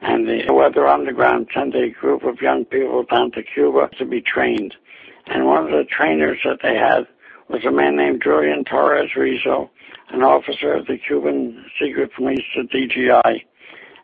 and 0.00 0.28
the 0.28 0.52
Weather 0.52 0.86
Underground 0.86 1.48
sent 1.52 1.74
a 1.74 1.88
group 1.88 2.22
of 2.22 2.40
young 2.40 2.64
people 2.66 3.04
down 3.04 3.32
to 3.32 3.42
Cuba 3.42 3.90
to 3.98 4.04
be 4.04 4.20
trained. 4.20 4.74
And 5.26 5.46
one 5.46 5.64
of 5.64 5.70
the 5.70 5.84
trainers 5.84 6.38
that 6.44 6.60
they 6.62 6.76
had 6.76 7.06
was 7.48 7.64
a 7.64 7.70
man 7.70 7.96
named 7.96 8.22
Julian 8.22 8.64
Torres 8.64 9.10
Rizo, 9.16 9.70
an 10.10 10.22
officer 10.22 10.74
of 10.74 10.86
the 10.86 10.98
Cuban 10.98 11.64
secret 11.80 12.10
police, 12.14 12.44
the 12.54 12.62
DGI. 12.62 13.42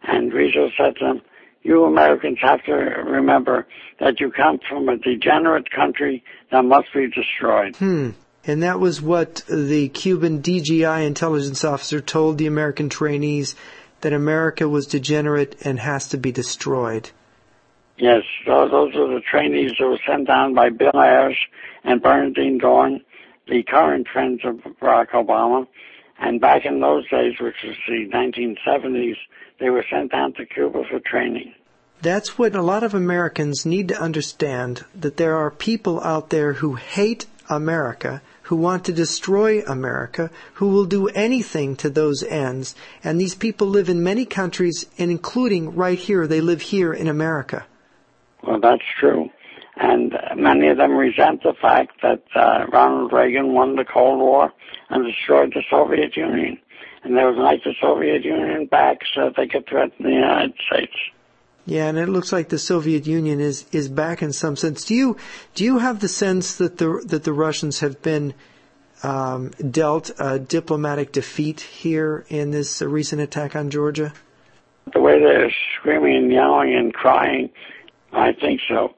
And 0.02 0.32
Rizo 0.32 0.70
said 0.76 0.96
to 0.96 1.04
them, 1.04 1.22
you 1.62 1.84
Americans 1.84 2.38
have 2.42 2.62
to 2.64 2.72
remember 2.72 3.66
that 3.98 4.20
you 4.20 4.30
come 4.30 4.60
from 4.68 4.88
a 4.88 4.98
degenerate 4.98 5.70
country 5.70 6.22
that 6.52 6.62
must 6.64 6.92
be 6.92 7.08
destroyed. 7.08 7.74
Hmm. 7.76 8.10
And 8.46 8.62
that 8.62 8.78
was 8.78 9.00
what 9.00 9.36
the 9.48 9.88
Cuban 9.88 10.42
DGI 10.42 11.06
intelligence 11.06 11.64
officer 11.64 12.02
told 12.02 12.36
the 12.36 12.46
American 12.46 12.90
trainees 12.90 13.56
that 14.02 14.12
America 14.12 14.68
was 14.68 14.86
degenerate 14.86 15.56
and 15.64 15.80
has 15.80 16.08
to 16.08 16.18
be 16.18 16.30
destroyed. 16.30 17.10
Yes, 17.96 18.22
so 18.44 18.68
those 18.68 18.94
are 18.96 19.14
the 19.14 19.22
trainees 19.22 19.72
that 19.78 19.86
were 19.86 19.98
sent 20.06 20.26
down 20.26 20.52
by 20.52 20.68
Bill 20.68 20.92
Ayers 20.94 21.38
and 21.84 22.02
Bernardine 22.02 22.60
Dohrn, 22.60 23.00
the 23.48 23.62
current 23.62 24.08
friends 24.08 24.40
of 24.44 24.56
Barack 24.80 25.10
Obama. 25.10 25.66
And 26.18 26.40
back 26.40 26.64
in 26.64 26.80
those 26.80 27.08
days, 27.08 27.34
which 27.40 27.56
was 27.64 27.76
the 27.88 28.08
1970s, 28.08 29.16
they 29.58 29.70
were 29.70 29.84
sent 29.90 30.12
down 30.12 30.32
to 30.34 30.46
Cuba 30.46 30.84
for 30.88 31.00
training. 31.00 31.54
That's 32.02 32.38
what 32.38 32.54
a 32.54 32.62
lot 32.62 32.82
of 32.82 32.94
Americans 32.94 33.64
need 33.64 33.88
to 33.88 34.00
understand, 34.00 34.84
that 34.94 35.16
there 35.16 35.36
are 35.36 35.50
people 35.50 36.00
out 36.02 36.30
there 36.30 36.54
who 36.54 36.74
hate 36.74 37.26
America 37.48 38.22
who 38.44 38.56
want 38.56 38.84
to 38.84 38.92
destroy 38.92 39.62
America, 39.62 40.30
who 40.54 40.68
will 40.68 40.84
do 40.84 41.08
anything 41.08 41.76
to 41.76 41.88
those 41.88 42.22
ends. 42.22 42.74
And 43.02 43.20
these 43.20 43.34
people 43.34 43.66
live 43.66 43.88
in 43.88 44.02
many 44.02 44.26
countries, 44.26 44.86
and 44.98 45.10
including 45.10 45.74
right 45.74 45.98
here, 45.98 46.26
they 46.26 46.40
live 46.40 46.60
here 46.60 46.92
in 46.92 47.08
America. 47.08 47.64
Well, 48.42 48.60
that's 48.60 48.82
true. 49.00 49.30
And 49.76 50.16
many 50.36 50.68
of 50.68 50.76
them 50.76 50.96
resent 50.96 51.42
the 51.42 51.54
fact 51.60 52.00
that 52.02 52.22
uh, 52.36 52.66
Ronald 52.72 53.12
Reagan 53.12 53.54
won 53.54 53.74
the 53.74 53.84
Cold 53.84 54.20
War 54.20 54.52
and 54.88 55.04
destroyed 55.04 55.52
the 55.52 55.64
Soviet 55.68 56.16
Union. 56.16 56.58
And 57.02 57.16
they 57.16 57.24
would 57.24 57.36
like 57.36 57.64
the 57.64 57.74
Soviet 57.80 58.24
Union 58.24 58.66
back 58.66 59.00
so 59.14 59.24
that 59.26 59.36
they 59.36 59.46
could 59.46 59.66
threaten 59.66 59.96
the 60.00 60.12
United 60.12 60.54
States. 60.66 60.94
Yeah, 61.66 61.86
and 61.86 61.98
it 61.98 62.08
looks 62.08 62.32
like 62.32 62.50
the 62.50 62.58
Soviet 62.58 63.06
Union 63.06 63.40
is 63.40 63.64
is 63.72 63.88
back 63.88 64.22
in 64.22 64.32
some 64.32 64.54
sense. 64.54 64.84
Do 64.84 64.94
you 64.94 65.16
do 65.54 65.64
you 65.64 65.78
have 65.78 66.00
the 66.00 66.08
sense 66.08 66.56
that 66.56 66.76
the 66.76 67.02
that 67.06 67.24
the 67.24 67.32
Russians 67.32 67.80
have 67.80 68.02
been 68.02 68.34
um, 69.02 69.50
dealt 69.70 70.10
a 70.18 70.38
diplomatic 70.38 71.12
defeat 71.12 71.60
here 71.60 72.24
in 72.28 72.50
this 72.50 72.82
recent 72.82 73.22
attack 73.22 73.56
on 73.56 73.70
Georgia? 73.70 74.12
The 74.92 75.00
way 75.00 75.18
they're 75.18 75.50
screaming 75.78 76.16
and 76.16 76.32
yelling 76.32 76.74
and 76.74 76.92
crying, 76.92 77.48
I 78.12 78.32
think 78.32 78.60
so. 78.68 78.94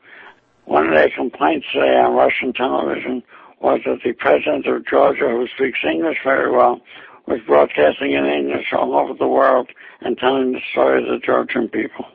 One 0.67 0.89
of 0.89 0.95
their 0.95 1.11
complaints 1.11 1.67
today 1.73 1.97
on 1.97 2.15
Russian 2.15 2.53
television 2.53 3.23
was 3.61 3.81
that 3.87 4.01
the 4.05 4.13
president 4.13 4.67
of 4.67 4.85
Georgia, 4.87 5.29
who 5.29 5.47
speaks 5.55 5.79
English 5.85 6.19
very 6.25 6.51
well, 6.51 6.81
was 7.27 7.41
broadcasting 7.47 8.13
in 8.13 8.25
English 8.25 8.73
all 8.73 8.95
over 8.95 9.15
the 9.15 9.29
world 9.29 9.71
and 10.01 10.19
telling 10.19 10.53
the 10.53 10.61
story 10.73 11.03
of 11.03 11.09
the 11.09 11.25
Georgian 11.25 11.69
people. 11.69 12.07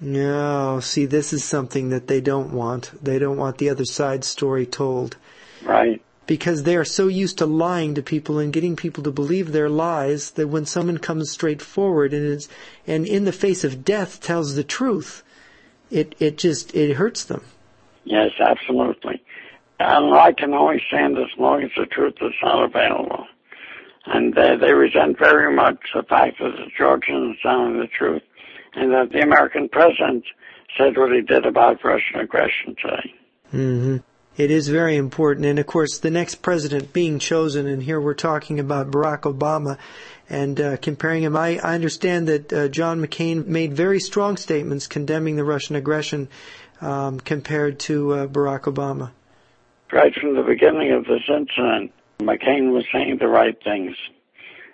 No, 0.00 0.80
see, 0.80 1.06
this 1.06 1.32
is 1.32 1.44
something 1.44 1.90
that 1.90 2.08
they 2.08 2.20
don't 2.20 2.52
want. 2.52 2.92
They 3.02 3.18
don't 3.18 3.36
want 3.36 3.58
the 3.58 3.70
other 3.70 3.84
side 3.84 4.24
story 4.24 4.66
told. 4.66 5.16
Right. 5.62 6.02
Because 6.26 6.62
they 6.62 6.76
are 6.76 6.84
so 6.84 7.06
used 7.06 7.38
to 7.38 7.46
lying 7.46 7.94
to 7.94 8.02
people 8.02 8.38
and 8.38 8.52
getting 8.52 8.76
people 8.76 9.02
to 9.04 9.10
believe 9.10 9.52
their 9.52 9.68
lies 9.68 10.32
that 10.32 10.48
when 10.48 10.64
someone 10.64 10.98
comes 10.98 11.30
straight 11.30 11.60
forward 11.60 12.12
and 12.12 12.24
is, 12.24 12.48
and 12.86 13.06
in 13.06 13.24
the 13.24 13.32
face 13.32 13.62
of 13.62 13.84
death 13.84 14.20
tells 14.20 14.54
the 14.54 14.64
truth, 14.64 15.22
it, 15.90 16.14
it 16.18 16.38
just, 16.38 16.74
it 16.74 16.94
hurts 16.94 17.24
them. 17.24 17.42
Yes, 18.10 18.32
absolutely. 18.40 19.22
And 19.78 20.12
I 20.14 20.32
can 20.32 20.52
only 20.52 20.82
stand 20.88 21.16
as 21.16 21.30
long 21.38 21.62
as 21.62 21.70
the 21.76 21.86
truth 21.86 22.14
is 22.20 22.34
not 22.42 22.64
available. 22.64 23.24
And 24.04 24.36
uh, 24.36 24.56
they 24.56 24.72
resent 24.72 25.16
very 25.16 25.54
much 25.54 25.78
the 25.94 26.02
fact 26.02 26.38
that 26.40 26.52
the 26.56 26.66
Georgians 26.76 27.36
telling 27.40 27.78
the 27.78 27.86
truth 27.86 28.22
and 28.74 28.90
that 28.90 29.12
the 29.12 29.20
American 29.20 29.68
president 29.68 30.24
said 30.76 30.96
what 30.96 31.12
he 31.12 31.20
did 31.20 31.46
about 31.46 31.84
Russian 31.84 32.18
aggression 32.20 32.74
today. 32.82 33.14
Mm-hmm. 33.54 33.96
It 34.36 34.50
is 34.50 34.68
very 34.68 34.96
important. 34.96 35.46
And 35.46 35.58
of 35.58 35.66
course, 35.66 35.98
the 35.98 36.10
next 36.10 36.36
president 36.36 36.92
being 36.92 37.20
chosen, 37.20 37.66
and 37.66 37.82
here 37.82 38.00
we're 38.00 38.14
talking 38.14 38.58
about 38.58 38.90
Barack 38.90 39.20
Obama 39.20 39.78
and 40.28 40.60
uh, 40.60 40.76
comparing 40.78 41.22
him. 41.22 41.36
I, 41.36 41.58
I 41.58 41.74
understand 41.74 42.26
that 42.28 42.52
uh, 42.52 42.68
John 42.68 43.00
McCain 43.00 43.46
made 43.46 43.74
very 43.74 44.00
strong 44.00 44.36
statements 44.36 44.86
condemning 44.86 45.36
the 45.36 45.44
Russian 45.44 45.76
aggression 45.76 46.28
um, 46.80 47.20
compared 47.20 47.78
to 47.80 48.12
uh, 48.12 48.26
Barack 48.26 48.62
Obama. 48.62 49.10
Right 49.92 50.14
from 50.14 50.34
the 50.34 50.42
beginning 50.42 50.92
of 50.92 51.04
this 51.04 51.22
incident, 51.28 51.92
McCain 52.20 52.72
was 52.72 52.84
saying 52.92 53.18
the 53.18 53.28
right 53.28 53.56
things. 53.62 53.96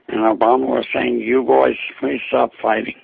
And 0.08 0.20
Obama 0.20 0.66
was 0.66 0.86
saying, 0.92 1.20
you 1.20 1.42
boys, 1.42 1.76
please 1.98 2.20
stop 2.28 2.52
fighting. 2.62 2.94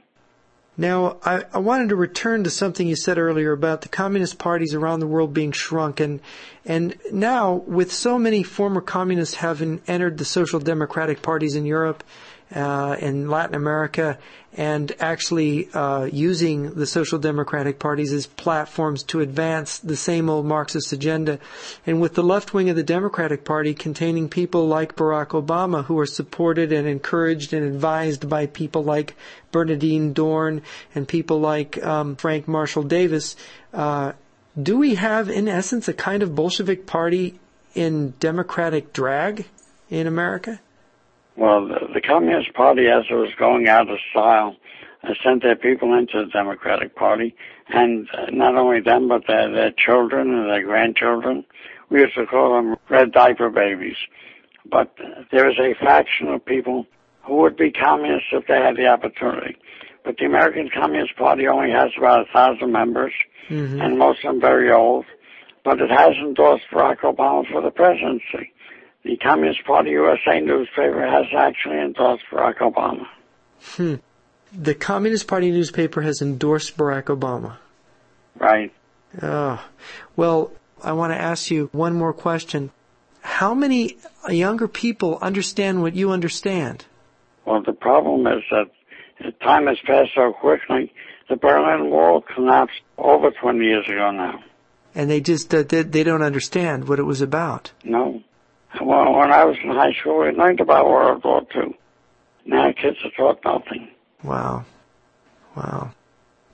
Now, 0.77 1.19
I, 1.23 1.45
I, 1.53 1.59
wanted 1.59 1.91
to 1.91 1.97
return 1.97 2.45
to 2.45 2.51
something 2.51 2.87
you 2.87 2.97
said 2.97 3.19
earlier 3.19 3.53
about 3.53 3.83
the 3.83 3.91
communist 3.91 4.39
parties 4.39 4.73
around 4.73 5.01
the 5.01 5.07
world 5.07 5.35
being 5.35 5.53
shrunk, 5.53 6.01
and 6.01 6.21
and 6.65 6.97
now 7.13 7.57
with 7.67 7.93
so 7.93 8.19
many 8.19 8.43
former 8.43 8.81
communists 8.81 9.35
having 9.35 9.83
entered 9.87 10.17
the 10.17 10.25
social 10.25 10.61
democratic 10.61 11.21
parties 11.21 11.57
in 11.57 11.67
Europe 11.67 12.03
uh, 12.55 12.97
in 13.01 13.29
Latin 13.29 13.55
America 13.55 14.19
and 14.55 14.93
actually 15.01 15.69
uh, 15.73 16.05
using 16.05 16.75
the 16.75 16.87
social 16.87 17.19
democratic 17.19 17.79
parties 17.79 18.13
as 18.13 18.27
platforms 18.27 19.03
to 19.03 19.21
advance 19.21 19.79
the 19.79 19.97
same 19.97 20.29
old 20.29 20.45
Marxist 20.45 20.93
agenda. 20.93 21.39
And 21.87 22.01
with 22.01 22.15
the 22.15 22.23
left 22.23 22.53
wing 22.53 22.69
of 22.69 22.77
the 22.77 22.83
Democratic 22.83 23.45
Party 23.45 23.73
containing 23.73 24.29
people 24.29 24.69
like 24.69 24.95
Barack 24.95 25.29
Obama 25.29 25.85
who 25.85 25.99
are 25.99 26.07
supported 26.07 26.73
and 26.73 26.87
encouraged 26.87 27.55
and 27.55 27.65
advised 27.65 28.29
by 28.29 28.47
people 28.47 28.85
like 28.85 29.15
Bernardine 29.53 30.13
Dohrn 30.13 30.61
and 30.95 31.09
people 31.09 31.41
like 31.41 31.83
um, 31.83 32.17
Frank 32.17 32.47
Marshall 32.47 32.83
Davis, 32.83 33.37
uh, 33.73 34.13
do 34.61 34.77
we 34.77 34.97
have, 34.97 35.31
in 35.31 35.49
essence, 35.49 35.89
a 35.89 35.95
kind 35.95 36.23
of 36.23 36.35
Bolshevik 36.35 36.87
party 36.87 37.39
in 37.75 38.13
democratic 38.21 38.93
drag 38.93 39.47
in 39.89 40.07
America? 40.07 40.61
Well, 41.37 41.67
the, 41.67 41.89
the 41.95 42.01
Communist 42.01 42.53
Party, 42.55 42.87
as 42.87 43.05
it 43.11 43.15
was 43.15 43.31
going 43.39 43.69
out 43.69 43.91
of 43.91 43.99
style, 44.11 44.57
uh, 45.03 45.15
sent 45.25 45.43
their 45.43 45.57
people 45.57 45.95
into 45.95 46.25
the 46.25 46.31
Democratic 46.31 46.95
Party, 46.95 47.35
and 47.69 48.09
uh, 48.13 48.31
not 48.31 48.57
only 48.57 48.81
them, 48.81 49.09
but 49.09 49.27
their, 49.27 49.51
their 49.51 49.73
children 49.73 50.33
and 50.33 50.51
their 50.51 50.63
grandchildren. 50.63 51.45
We 51.91 52.01
used 52.01 52.15
to 52.15 52.27
call 52.27 52.55
them 52.55 52.77
red 52.89 53.13
diaper 53.13 53.51
babies. 53.51 53.97
But 54.71 54.97
there 55.31 55.51
is 55.51 55.57
a 55.59 55.75
faction 55.85 56.29
of 56.29 56.45
people 56.45 56.87
who 57.25 57.37
would 57.39 57.57
be 57.57 57.71
communists 57.71 58.29
if 58.33 58.47
they 58.47 58.55
had 58.55 58.77
the 58.77 58.87
opportunity. 58.87 59.57
But 60.05 60.17
the 60.19 60.27
American 60.27 60.71
Communist 60.73 61.17
Party 61.17 61.47
only 61.47 61.71
has 61.71 61.91
about 61.97 62.29
a 62.29 62.33
thousand 62.33 62.73
members, 62.73 63.13
mm-hmm. 63.49 63.81
and 63.81 63.99
most 63.99 64.25
of 64.25 64.33
them 64.33 64.41
very 64.41 64.71
old. 64.73 65.05
But 65.65 65.81
it 65.81 65.91
has 65.91 66.15
endorsed 66.17 66.65
Barack 66.73 67.01
Obama 67.01 67.45
for 67.51 67.63
the 67.63 67.71
presidency. 67.71 68.52
The 69.05 69.17
Communist 69.17 69.65
Party 69.65 69.91
USA 69.91 70.41
newspaper 70.41 71.05
has 71.05 71.27
actually 71.37 71.79
endorsed 71.79 72.25
Barack 72.31 72.59
Obama. 72.59 73.07
Hmm. 73.61 73.95
The 74.53 74.75
Communist 74.75 75.27
Party 75.27 75.51
newspaper 75.51 76.03
has 76.03 76.21
endorsed 76.23 76.77
Barack 76.77 77.05
Obama. 77.05 77.57
Right. 78.39 78.73
Oh. 79.21 79.65
Well, 80.17 80.53
I 80.83 80.93
want 80.93 81.13
to 81.13 81.21
ask 81.21 81.51
you 81.51 81.69
one 81.73 81.95
more 81.95 82.13
question. 82.13 82.71
How 83.21 83.55
many 83.55 83.97
younger 84.29 84.69
people 84.69 85.19
understand 85.23 85.83
what 85.83 85.95
you 85.95 86.11
understand? 86.11 86.85
Well, 87.45 87.63
the 87.63 87.73
problem 87.73 88.27
is 88.27 88.43
that 88.51 89.41
time 89.41 89.67
has 89.67 89.79
passed 89.85 90.11
so 90.15 90.33
quickly. 90.33 90.93
The 91.29 91.37
Berlin 91.37 91.91
Wall 91.91 92.21
collapsed 92.35 92.81
over 92.99 93.31
20 93.31 93.65
years 93.65 93.87
ago 93.87 94.11
now. 94.11 94.43
And 94.95 95.11
they 95.11 95.21
just, 95.21 95.55
uh, 95.55 95.63
they, 95.63 95.83
they 95.83 96.03
don't 96.03 96.23
understand 96.23 96.89
what 96.89 96.99
it 96.99 97.05
was 97.05 97.21
about. 97.21 97.73
No. 97.85 98.23
Well, 98.81 99.13
when 99.13 99.33
I 99.33 99.45
was 99.45 99.57
in 99.63 99.71
high 99.71 99.93
school, 100.01 100.21
we 100.21 100.31
learned 100.31 100.61
about 100.61 100.87
World 100.87 101.23
War 101.25 101.43
II. 101.55 101.77
Now 102.47 102.73
kids 102.73 102.99
are 103.05 103.11
taught 103.11 103.45
nothing. 103.45 103.89
Wow. 104.23 104.65
Wow. 105.57 105.93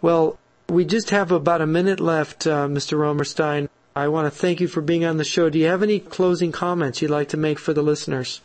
Well, 0.02 0.38
we 0.68 0.84
just 0.84 1.10
have 1.10 1.30
about 1.32 1.60
a 1.60 1.66
minute 1.66 2.00
left, 2.00 2.46
uh, 2.46 2.66
Mr. 2.66 2.98
Romerstein. 2.98 3.68
I 3.94 4.08
want 4.08 4.26
to 4.26 4.30
thank 4.30 4.60
you 4.60 4.68
for 4.68 4.80
being 4.80 5.04
on 5.04 5.16
the 5.16 5.24
show. 5.24 5.48
Do 5.50 5.58
you 5.58 5.66
have 5.66 5.82
any 5.82 5.98
closing 5.98 6.52
comments 6.52 7.00
you'd 7.00 7.10
like 7.10 7.28
to 7.30 7.36
make 7.36 7.58
for 7.58 7.72
the 7.72 7.82
listeners? 7.82 8.40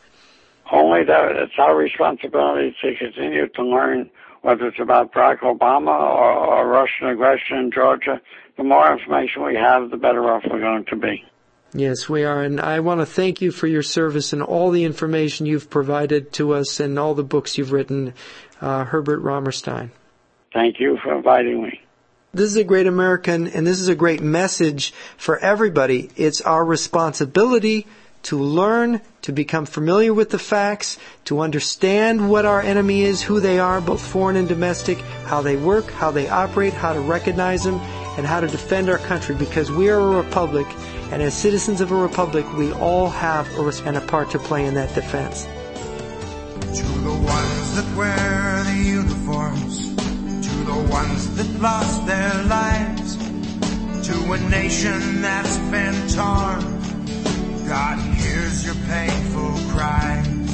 Only 0.72 1.04
that 1.04 1.36
it's 1.36 1.54
our 1.60 1.76
responsibility 1.76 2.76
to 2.82 2.96
continue 2.96 3.48
to 3.48 3.64
learn 3.64 4.10
whether 4.42 4.68
it's 4.68 4.80
about 4.80 5.14
Barack 5.14 5.40
Obama 5.40 6.00
or, 6.00 6.32
or 6.32 6.68
Russian 6.68 7.08
aggression 7.08 7.58
in 7.58 7.72
Georgia. 7.72 8.22
The 8.58 8.64
more 8.64 8.92
information 8.92 9.44
we 9.44 9.56
have, 9.56 9.90
the 9.90 9.98
better 9.98 10.24
off 10.32 10.44
we're 10.50 10.60
going 10.60 10.86
to 10.86 10.96
be. 10.96 11.24
Yes, 11.74 12.08
we 12.08 12.24
are. 12.24 12.44
And 12.44 12.62
I 12.62 12.82
want 12.82 13.02
to 13.02 13.06
thank 13.06 13.42
you 13.42 13.52
for 13.52 13.66
your 13.66 13.82
service 13.82 14.32
and 14.32 14.44
all 14.44 14.70
the 14.70 14.84
information 14.84 15.48
you've 15.48 15.70
provided 15.70 16.32
to 16.34 16.54
us 16.54 16.80
and 16.80 17.00
all 17.00 17.16
the 17.16 17.24
books 17.24 17.58
you've 17.58 17.72
written, 17.72 18.14
uh, 18.62 18.86
Herbert 18.86 19.22
Romerstein. 19.22 19.92
Thank 20.54 20.80
you 20.80 21.00
for 21.04 21.16
inviting 21.16 21.64
me. 21.64 21.82
This 22.32 22.50
is 22.50 22.58
a 22.58 22.64
great 22.64 22.88
American 22.88 23.48
and 23.48 23.66
this 23.66 23.80
is 23.80 23.88
a 23.88 23.96
great 23.96 24.22
message 24.22 24.94
for 25.18 25.38
everybody. 25.40 26.10
It's 26.16 26.42
our 26.42 26.64
responsibility 26.64 27.88
to 28.24 28.40
learn, 28.40 29.02
to 29.24 29.32
become 29.32 29.66
familiar 29.66 30.14
with 30.14 30.30
the 30.30 30.40
facts, 30.40 30.98
to 31.26 31.42
understand 31.42 32.30
what 32.30 32.46
our 32.46 32.62
enemy 32.62 33.02
is, 33.02 33.22
who 33.22 33.40
they 33.40 33.60
are, 33.60 33.82
both 33.82 34.02
foreign 34.02 34.38
and 34.38 34.48
domestic, 34.48 34.98
how 35.26 35.42
they 35.42 35.58
work, 35.58 35.92
how 35.92 36.10
they 36.10 36.30
operate, 36.30 36.74
how 36.74 36.94
to 36.94 37.00
recognize 37.02 37.64
them, 37.64 37.76
and 38.18 38.26
how 38.26 38.40
to 38.40 38.48
defend 38.48 38.90
our 38.90 39.00
country 39.00 39.36
because 39.36 39.72
we 39.72 39.90
are 39.90 40.00
a 40.00 40.24
republic 40.24 40.68
and 41.14 41.22
as 41.22 41.36
citizens 41.36 41.80
of 41.80 41.92
a 41.92 41.96
republic, 41.96 42.44
we 42.58 42.74
all 42.74 43.08
have 43.08 43.48
a, 43.60 43.72
and 43.86 43.98
a 43.98 44.02
part 44.02 44.32
to 44.32 44.40
play 44.40 44.66
in 44.66 44.74
that 44.74 44.96
defense. 44.96 45.44
To 45.44 46.88
the 47.02 47.14
ones 47.14 47.76
that 47.76 47.96
wear 47.96 48.64
the 48.64 48.84
uniforms, 48.84 49.94
to 49.94 50.56
the 50.66 50.88
ones 50.90 51.36
that 51.36 51.62
lost 51.62 52.08
their 52.08 52.34
lives, 52.46 53.18
to 54.08 54.34
a 54.34 54.40
nation 54.50 55.22
that's 55.22 55.58
been 55.70 55.94
torn, 56.08 56.82
God 57.68 58.00
hears 58.16 58.66
your 58.66 58.76
painful 58.90 59.54
cries. 59.70 60.50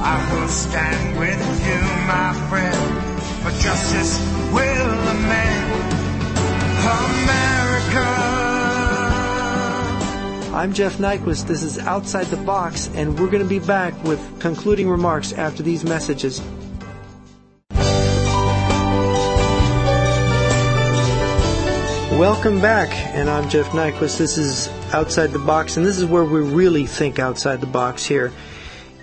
I 0.00 0.34
will 0.34 0.48
stand 0.48 1.20
with 1.20 1.38
you, 1.68 1.80
my 2.08 2.34
friend, 2.50 2.82
for 3.44 3.52
justice 3.62 4.18
will 4.52 4.90
amend 5.14 5.68
America. 6.82 8.47
I'm 10.52 10.72
Jeff 10.72 10.96
Nyquist. 10.96 11.46
This 11.46 11.62
is 11.62 11.78
Outside 11.78 12.24
the 12.28 12.38
Box, 12.38 12.88
and 12.94 13.20
we're 13.20 13.28
going 13.28 13.42
to 13.42 13.48
be 13.48 13.58
back 13.58 13.92
with 14.02 14.40
concluding 14.40 14.88
remarks 14.88 15.34
after 15.34 15.62
these 15.62 15.84
messages. 15.84 16.40
Welcome 22.18 22.62
back, 22.62 22.88
and 23.14 23.28
I'm 23.28 23.50
Jeff 23.50 23.68
Nyquist. 23.72 24.16
This 24.16 24.38
is 24.38 24.68
Outside 24.94 25.32
the 25.32 25.38
Box, 25.38 25.76
and 25.76 25.84
this 25.84 25.98
is 25.98 26.06
where 26.06 26.24
we 26.24 26.40
really 26.40 26.86
think 26.86 27.18
outside 27.18 27.60
the 27.60 27.66
box 27.66 28.06
here. 28.06 28.32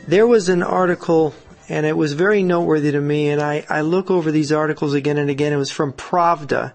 There 0.08 0.26
was 0.26 0.50
an 0.50 0.64
article, 0.64 1.36
and 1.70 1.86
it 1.86 1.96
was 1.96 2.14
very 2.14 2.42
noteworthy 2.42 2.92
to 2.92 3.00
me, 3.00 3.30
and 3.30 3.40
I, 3.40 3.64
I 3.70 3.82
look 3.82 4.10
over 4.10 4.32
these 4.32 4.52
articles 4.52 4.96
again 4.96 5.20
and 5.20 5.30
again. 5.30 5.54
It 5.54 5.58
was 5.58 5.70
from 5.70 5.94
Pravda 5.94 6.74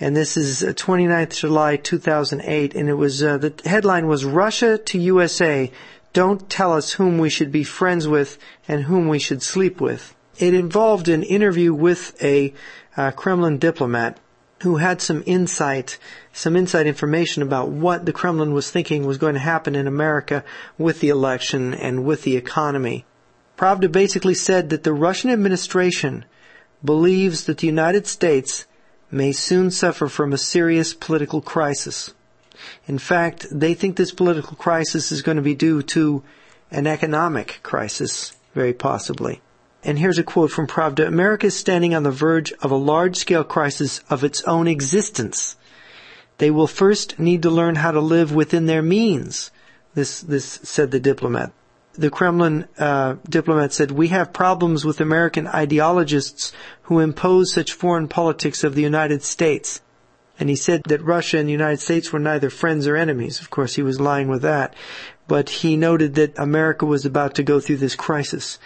and 0.00 0.16
this 0.16 0.36
is 0.36 0.62
29th 0.62 1.22
uh, 1.22 1.26
July 1.26 1.76
2008, 1.76 2.74
and 2.74 2.88
it 2.88 2.94
was 2.94 3.22
uh, 3.22 3.38
the 3.38 3.52
headline 3.64 4.06
was 4.06 4.24
Russia 4.24 4.78
to 4.78 4.98
USA. 4.98 5.70
Don't 6.12 6.48
tell 6.48 6.72
us 6.72 6.92
whom 6.92 7.18
we 7.18 7.28
should 7.28 7.50
be 7.50 7.64
friends 7.64 8.06
with 8.06 8.38
and 8.68 8.84
whom 8.84 9.08
we 9.08 9.18
should 9.18 9.42
sleep 9.42 9.80
with. 9.80 10.14
It 10.38 10.54
involved 10.54 11.08
an 11.08 11.24
interview 11.24 11.74
with 11.74 12.16
a 12.22 12.54
uh, 12.96 13.10
Kremlin 13.10 13.58
diplomat 13.58 14.18
who 14.62 14.76
had 14.76 15.00
some 15.00 15.22
insight, 15.26 15.98
some 16.32 16.56
inside 16.56 16.86
information 16.86 17.42
about 17.42 17.68
what 17.68 18.06
the 18.06 18.12
Kremlin 18.12 18.52
was 18.52 18.70
thinking 18.70 19.06
was 19.06 19.18
going 19.18 19.34
to 19.34 19.40
happen 19.40 19.74
in 19.74 19.86
America 19.86 20.44
with 20.76 21.00
the 21.00 21.08
election 21.08 21.74
and 21.74 22.04
with 22.04 22.22
the 22.22 22.36
economy. 22.36 23.04
Pravda 23.56 23.90
basically 23.90 24.34
said 24.34 24.70
that 24.70 24.84
the 24.84 24.92
Russian 24.92 25.30
administration 25.30 26.24
believes 26.84 27.44
that 27.44 27.58
the 27.58 27.66
United 27.66 28.06
States 28.06 28.66
may 29.10 29.32
soon 29.32 29.70
suffer 29.70 30.08
from 30.08 30.32
a 30.32 30.38
serious 30.38 30.94
political 30.94 31.40
crisis. 31.40 32.14
In 32.86 32.98
fact, 32.98 33.46
they 33.50 33.74
think 33.74 33.96
this 33.96 34.12
political 34.12 34.56
crisis 34.56 35.12
is 35.12 35.22
going 35.22 35.36
to 35.36 35.42
be 35.42 35.54
due 35.54 35.82
to 35.82 36.22
an 36.70 36.86
economic 36.86 37.60
crisis, 37.62 38.36
very 38.54 38.72
possibly. 38.72 39.40
And 39.84 39.98
here's 39.98 40.18
a 40.18 40.24
quote 40.24 40.50
from 40.50 40.66
Pravda. 40.66 41.06
America 41.06 41.46
is 41.46 41.56
standing 41.56 41.94
on 41.94 42.02
the 42.02 42.10
verge 42.10 42.52
of 42.60 42.70
a 42.70 42.76
large-scale 42.76 43.44
crisis 43.44 44.00
of 44.10 44.24
its 44.24 44.42
own 44.42 44.66
existence. 44.66 45.56
They 46.38 46.50
will 46.50 46.66
first 46.66 47.18
need 47.18 47.42
to 47.42 47.50
learn 47.50 47.76
how 47.76 47.92
to 47.92 48.00
live 48.00 48.34
within 48.34 48.66
their 48.66 48.82
means. 48.82 49.50
This, 49.94 50.20
this 50.20 50.60
said 50.62 50.90
the 50.90 51.00
diplomat 51.00 51.52
the 51.98 52.10
Kremlin 52.10 52.68
uh, 52.78 53.16
diplomat 53.28 53.72
said, 53.72 53.90
"We 53.90 54.08
have 54.08 54.32
problems 54.32 54.84
with 54.84 55.00
American 55.00 55.48
ideologists 55.48 56.52
who 56.82 57.00
impose 57.00 57.52
such 57.52 57.72
foreign 57.72 58.08
politics 58.08 58.62
of 58.62 58.74
the 58.74 58.82
United 58.82 59.22
States." 59.22 59.80
And 60.38 60.48
he 60.48 60.56
said 60.56 60.82
that 60.86 61.02
Russia 61.02 61.38
and 61.38 61.48
the 61.48 61.52
United 61.52 61.80
States 61.80 62.12
were 62.12 62.20
neither 62.20 62.48
friends 62.48 62.86
or 62.86 62.96
enemies. 62.96 63.40
Of 63.40 63.50
course, 63.50 63.74
he 63.74 63.82
was 63.82 64.00
lying 64.00 64.28
with 64.28 64.42
that. 64.42 64.74
But 65.26 65.48
he 65.48 65.76
noted 65.76 66.14
that 66.14 66.38
America 66.38 66.86
was 66.86 67.04
about 67.04 67.34
to 67.34 67.42
go 67.42 67.58
through 67.58 67.78
this 67.78 67.96
crisis. 67.96 68.58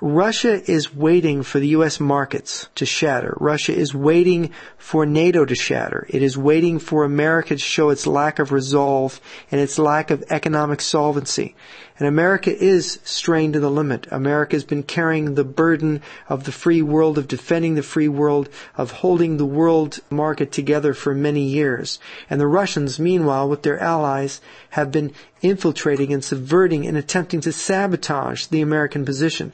Russia 0.00 0.62
is 0.70 0.94
waiting 0.94 1.42
for 1.42 1.58
the 1.58 1.68
U.S. 1.68 1.98
markets 1.98 2.68
to 2.76 2.86
shatter. 2.86 3.36
Russia 3.40 3.74
is 3.74 3.92
waiting 3.92 4.50
for 4.76 5.04
NATO 5.04 5.44
to 5.44 5.56
shatter. 5.56 6.06
It 6.08 6.22
is 6.22 6.38
waiting 6.38 6.78
for 6.78 7.02
America 7.02 7.56
to 7.56 7.60
show 7.60 7.90
its 7.90 8.06
lack 8.06 8.38
of 8.38 8.52
resolve 8.52 9.20
and 9.50 9.60
its 9.60 9.76
lack 9.76 10.12
of 10.12 10.22
economic 10.30 10.80
solvency. 10.80 11.56
And 11.98 12.06
America 12.06 12.56
is 12.56 13.00
strained 13.02 13.54
to 13.54 13.60
the 13.60 13.70
limit. 13.70 14.06
America 14.12 14.54
has 14.54 14.64
been 14.64 14.84
carrying 14.84 15.34
the 15.34 15.44
burden 15.44 16.00
of 16.28 16.44
the 16.44 16.52
free 16.52 16.80
world, 16.80 17.18
of 17.18 17.26
defending 17.26 17.74
the 17.74 17.82
free 17.82 18.06
world, 18.06 18.48
of 18.76 18.92
holding 18.92 19.36
the 19.36 19.44
world 19.44 19.98
market 20.08 20.52
together 20.52 20.94
for 20.94 21.12
many 21.12 21.42
years. 21.42 21.98
And 22.30 22.40
the 22.40 22.46
Russians, 22.46 23.00
meanwhile, 23.00 23.48
with 23.48 23.62
their 23.62 23.80
allies, 23.80 24.40
have 24.70 24.92
been 24.92 25.12
infiltrating 25.42 26.12
and 26.12 26.22
subverting 26.22 26.86
and 26.86 26.96
attempting 26.96 27.40
to 27.40 27.52
sabotage 27.52 28.46
the 28.46 28.60
American 28.60 29.04
position. 29.04 29.52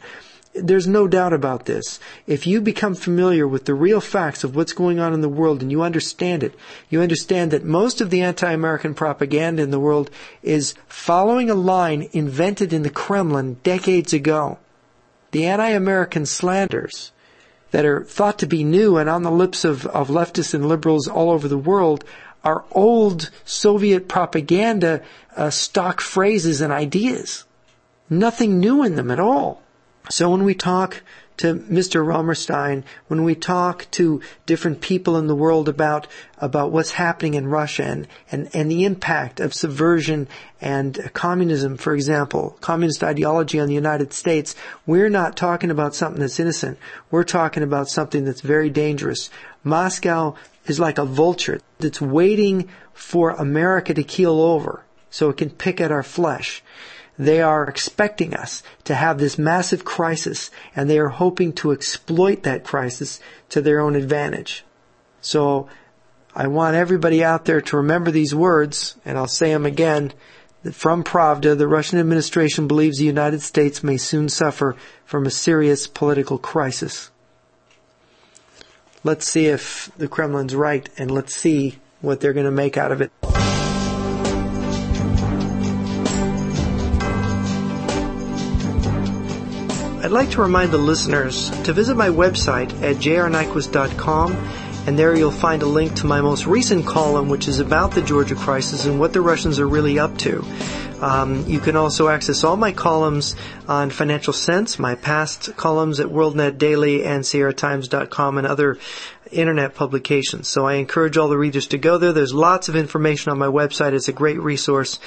There's 0.54 0.86
no 0.86 1.08
doubt 1.08 1.32
about 1.32 1.66
this. 1.66 1.98
If 2.28 2.46
you 2.46 2.60
become 2.60 2.94
familiar 2.94 3.46
with 3.46 3.64
the 3.64 3.74
real 3.74 4.00
facts 4.00 4.44
of 4.44 4.54
what's 4.54 4.72
going 4.72 5.00
on 5.00 5.12
in 5.12 5.20
the 5.20 5.28
world 5.28 5.62
and 5.62 5.70
you 5.72 5.82
understand 5.82 6.44
it, 6.44 6.54
you 6.88 7.02
understand 7.02 7.50
that 7.50 7.64
most 7.64 8.00
of 8.00 8.10
the 8.10 8.22
anti-American 8.22 8.94
propaganda 8.94 9.62
in 9.62 9.72
the 9.72 9.80
world 9.80 10.10
is 10.44 10.74
following 10.86 11.50
a 11.50 11.54
line 11.54 12.08
invented 12.12 12.72
in 12.72 12.82
the 12.82 12.90
Kremlin 12.90 13.56
decades 13.64 14.12
ago. 14.12 14.58
The 15.32 15.46
anti-American 15.46 16.24
slanders 16.24 17.10
that 17.72 17.84
are 17.84 18.04
thought 18.04 18.38
to 18.38 18.46
be 18.46 18.62
new 18.62 18.96
and 18.96 19.10
on 19.10 19.24
the 19.24 19.32
lips 19.32 19.64
of, 19.64 19.84
of 19.86 20.06
leftists 20.06 20.54
and 20.54 20.68
liberals 20.68 21.08
all 21.08 21.30
over 21.30 21.48
the 21.48 21.58
world 21.58 22.04
are 22.44 22.64
old 22.70 23.30
Soviet 23.44 24.06
propaganda 24.06 25.02
uh, 25.36 25.50
stock 25.50 26.00
phrases 26.00 26.60
and 26.60 26.72
ideas. 26.72 27.44
Nothing 28.08 28.60
new 28.60 28.84
in 28.84 28.94
them 28.94 29.10
at 29.10 29.18
all. 29.18 29.63
So 30.10 30.30
when 30.30 30.44
we 30.44 30.54
talk 30.54 31.02
to 31.38 31.54
Mr. 31.54 32.06
Romerstein, 32.06 32.84
when 33.08 33.24
we 33.24 33.34
talk 33.34 33.86
to 33.92 34.20
different 34.46 34.80
people 34.80 35.16
in 35.16 35.26
the 35.26 35.34
world 35.34 35.68
about 35.68 36.06
about 36.38 36.70
what's 36.70 36.92
happening 36.92 37.34
in 37.34 37.48
Russia 37.48 37.84
and, 37.84 38.06
and, 38.30 38.48
and 38.54 38.70
the 38.70 38.84
impact 38.84 39.40
of 39.40 39.54
subversion 39.54 40.28
and 40.60 41.10
communism, 41.14 41.76
for 41.76 41.94
example, 41.94 42.56
communist 42.60 43.02
ideology 43.02 43.58
on 43.58 43.66
the 43.66 43.74
United 43.74 44.12
States, 44.12 44.54
we're 44.86 45.08
not 45.08 45.36
talking 45.36 45.70
about 45.70 45.94
something 45.94 46.20
that's 46.20 46.38
innocent. 46.38 46.78
We're 47.10 47.24
talking 47.24 47.62
about 47.62 47.88
something 47.88 48.24
that's 48.24 48.42
very 48.42 48.70
dangerous. 48.70 49.30
Moscow 49.64 50.34
is 50.66 50.78
like 50.78 50.98
a 50.98 51.04
vulture 51.04 51.60
that's 51.78 52.00
waiting 52.00 52.68
for 52.92 53.30
America 53.30 53.92
to 53.94 54.04
keel 54.04 54.40
over 54.40 54.84
so 55.10 55.30
it 55.30 55.36
can 55.36 55.50
pick 55.50 55.80
at 55.80 55.90
our 55.90 56.02
flesh. 56.02 56.62
They 57.18 57.40
are 57.40 57.68
expecting 57.68 58.34
us 58.34 58.62
to 58.84 58.94
have 58.94 59.18
this 59.18 59.38
massive 59.38 59.84
crisis 59.84 60.50
and 60.74 60.90
they 60.90 60.98
are 60.98 61.08
hoping 61.08 61.52
to 61.54 61.70
exploit 61.70 62.42
that 62.42 62.64
crisis 62.64 63.20
to 63.50 63.60
their 63.60 63.80
own 63.80 63.94
advantage. 63.94 64.64
So 65.20 65.68
I 66.34 66.48
want 66.48 66.74
everybody 66.74 67.22
out 67.22 67.44
there 67.44 67.60
to 67.60 67.76
remember 67.76 68.10
these 68.10 68.34
words 68.34 68.96
and 69.04 69.16
I'll 69.16 69.28
say 69.28 69.52
them 69.52 69.66
again. 69.66 70.12
From 70.72 71.04
Pravda, 71.04 71.56
the 71.56 71.68
Russian 71.68 71.98
administration 71.98 72.66
believes 72.66 72.98
the 72.98 73.04
United 73.04 73.42
States 73.42 73.84
may 73.84 73.98
soon 73.98 74.28
suffer 74.28 74.76
from 75.04 75.26
a 75.26 75.30
serious 75.30 75.86
political 75.86 76.38
crisis. 76.38 77.10
Let's 79.04 79.28
see 79.28 79.46
if 79.46 79.90
the 79.98 80.08
Kremlin's 80.08 80.54
right 80.54 80.88
and 80.96 81.10
let's 81.10 81.36
see 81.36 81.78
what 82.00 82.20
they're 82.20 82.32
going 82.32 82.46
to 82.46 82.50
make 82.50 82.76
out 82.78 82.92
of 82.92 83.02
it. 83.02 83.12
I'd 90.04 90.10
like 90.10 90.32
to 90.32 90.42
remind 90.42 90.70
the 90.70 90.76
listeners 90.76 91.48
to 91.62 91.72
visit 91.72 91.96
my 91.96 92.10
website 92.10 92.70
at 92.82 92.96
jrnyquist.com 92.96 94.32
and 94.86 94.98
there 94.98 95.16
you'll 95.16 95.30
find 95.30 95.62
a 95.62 95.66
link 95.66 95.94
to 95.94 96.06
my 96.06 96.20
most 96.20 96.44
recent 96.44 96.84
column 96.84 97.30
which 97.30 97.48
is 97.48 97.58
about 97.58 97.92
the 97.92 98.02
Georgia 98.02 98.34
crisis 98.34 98.84
and 98.84 99.00
what 99.00 99.14
the 99.14 99.22
Russians 99.22 99.58
are 99.58 99.66
really 99.66 99.98
up 99.98 100.14
to. 100.18 100.44
Um, 101.00 101.46
you 101.46 101.60
can 101.60 101.76
also 101.76 102.08
access 102.08 102.44
all 102.44 102.56
my 102.56 102.72
columns 102.72 103.36
on 103.68 103.90
Financial 103.90 104.32
Sense, 104.32 104.78
my 104.78 104.94
past 104.94 105.56
columns 105.56 106.00
at 106.00 106.06
WorldNet 106.06 106.58
Daily 106.58 107.04
and 107.04 107.24
SierraTimes.com 107.24 108.38
and 108.38 108.46
other 108.46 108.78
internet 109.34 109.74
publications. 109.74 110.48
So 110.48 110.66
I 110.66 110.74
encourage 110.74 111.16
all 111.16 111.28
the 111.28 111.38
readers 111.38 111.68
to 111.68 111.78
go 111.78 111.96
there. 111.98 112.12
There's 112.12 112.34
lots 112.34 112.68
of 112.68 112.76
information 112.76 113.32
on 113.32 113.38
my 113.38 113.46
website. 113.46 113.92
It's 113.92 114.08
a 114.08 114.12
great 114.12 114.40
resource, 114.40 114.98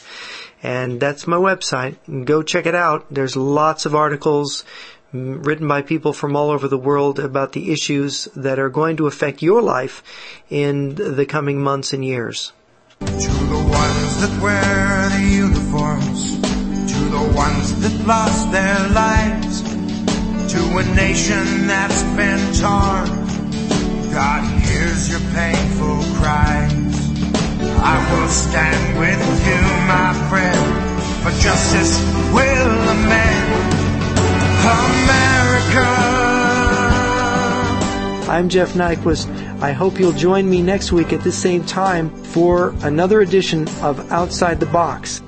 And 0.63 1.01
that's 1.01 1.27
my 1.27 1.39
website. 1.39 2.27
Go 2.27 2.43
check 2.43 2.67
it 2.67 2.75
out. 2.75 3.07
There's 3.11 3.35
lots 3.35 3.87
of 3.87 3.95
articles 3.95 4.67
Mm, 5.13 5.45
written 5.45 5.67
by 5.67 5.83
people 5.83 6.13
from 6.13 6.37
all 6.37 6.51
over 6.51 6.69
the 6.69 6.79
world 6.79 7.19
about 7.19 7.51
the 7.53 7.73
issues 7.73 8.29
that 8.37 8.61
are 8.61 8.69
going 8.69 8.97
to 8.97 9.09
affect 9.09 9.43
your 9.43 9.61
life 9.61 10.05
in 10.49 10.95
the 10.95 11.27
coming 11.27 11.61
months 11.61 11.93
and 11.93 12.05
years. 12.05 12.53
To 13.01 13.07
the 13.07 13.65
ones 13.67 14.21
that 14.21 14.41
wear 14.41 15.09
the 15.11 15.27
uniforms, 15.35 16.39
to 16.93 16.99
the 17.11 17.33
ones 17.35 17.81
that 17.83 18.07
lost 18.07 18.53
their 18.53 18.89
lives, 18.91 19.63
to 20.53 20.79
a 20.79 20.85
nation 20.95 21.67
that's 21.67 22.03
been 22.15 22.39
torn, 22.55 23.11
God 24.15 24.47
hears 24.63 25.11
your 25.11 25.25
painful 25.35 26.07
cries. 26.23 27.11
I 27.83 27.99
will 28.13 28.29
stand 28.29 28.97
with 28.97 29.23
you, 29.43 29.61
my 29.91 30.15
friend, 30.31 31.25
for 31.25 31.33
justice 31.43 31.99
will 32.33 32.89
amend 32.91 33.80
America. 34.61 35.87
I'm 38.31 38.49
Jeff 38.49 38.75
Nyquist. 38.75 39.29
I 39.61 39.73
hope 39.73 39.99
you'll 39.99 40.13
join 40.13 40.49
me 40.49 40.63
next 40.63 40.93
week 40.93 41.13
at 41.13 41.23
the 41.23 41.33
same 41.33 41.65
time 41.65 42.11
for 42.25 42.71
another 42.83 43.21
edition 43.21 43.69
of 43.83 44.11
Outside 44.13 44.61
the 44.61 44.67
Box. 44.67 45.21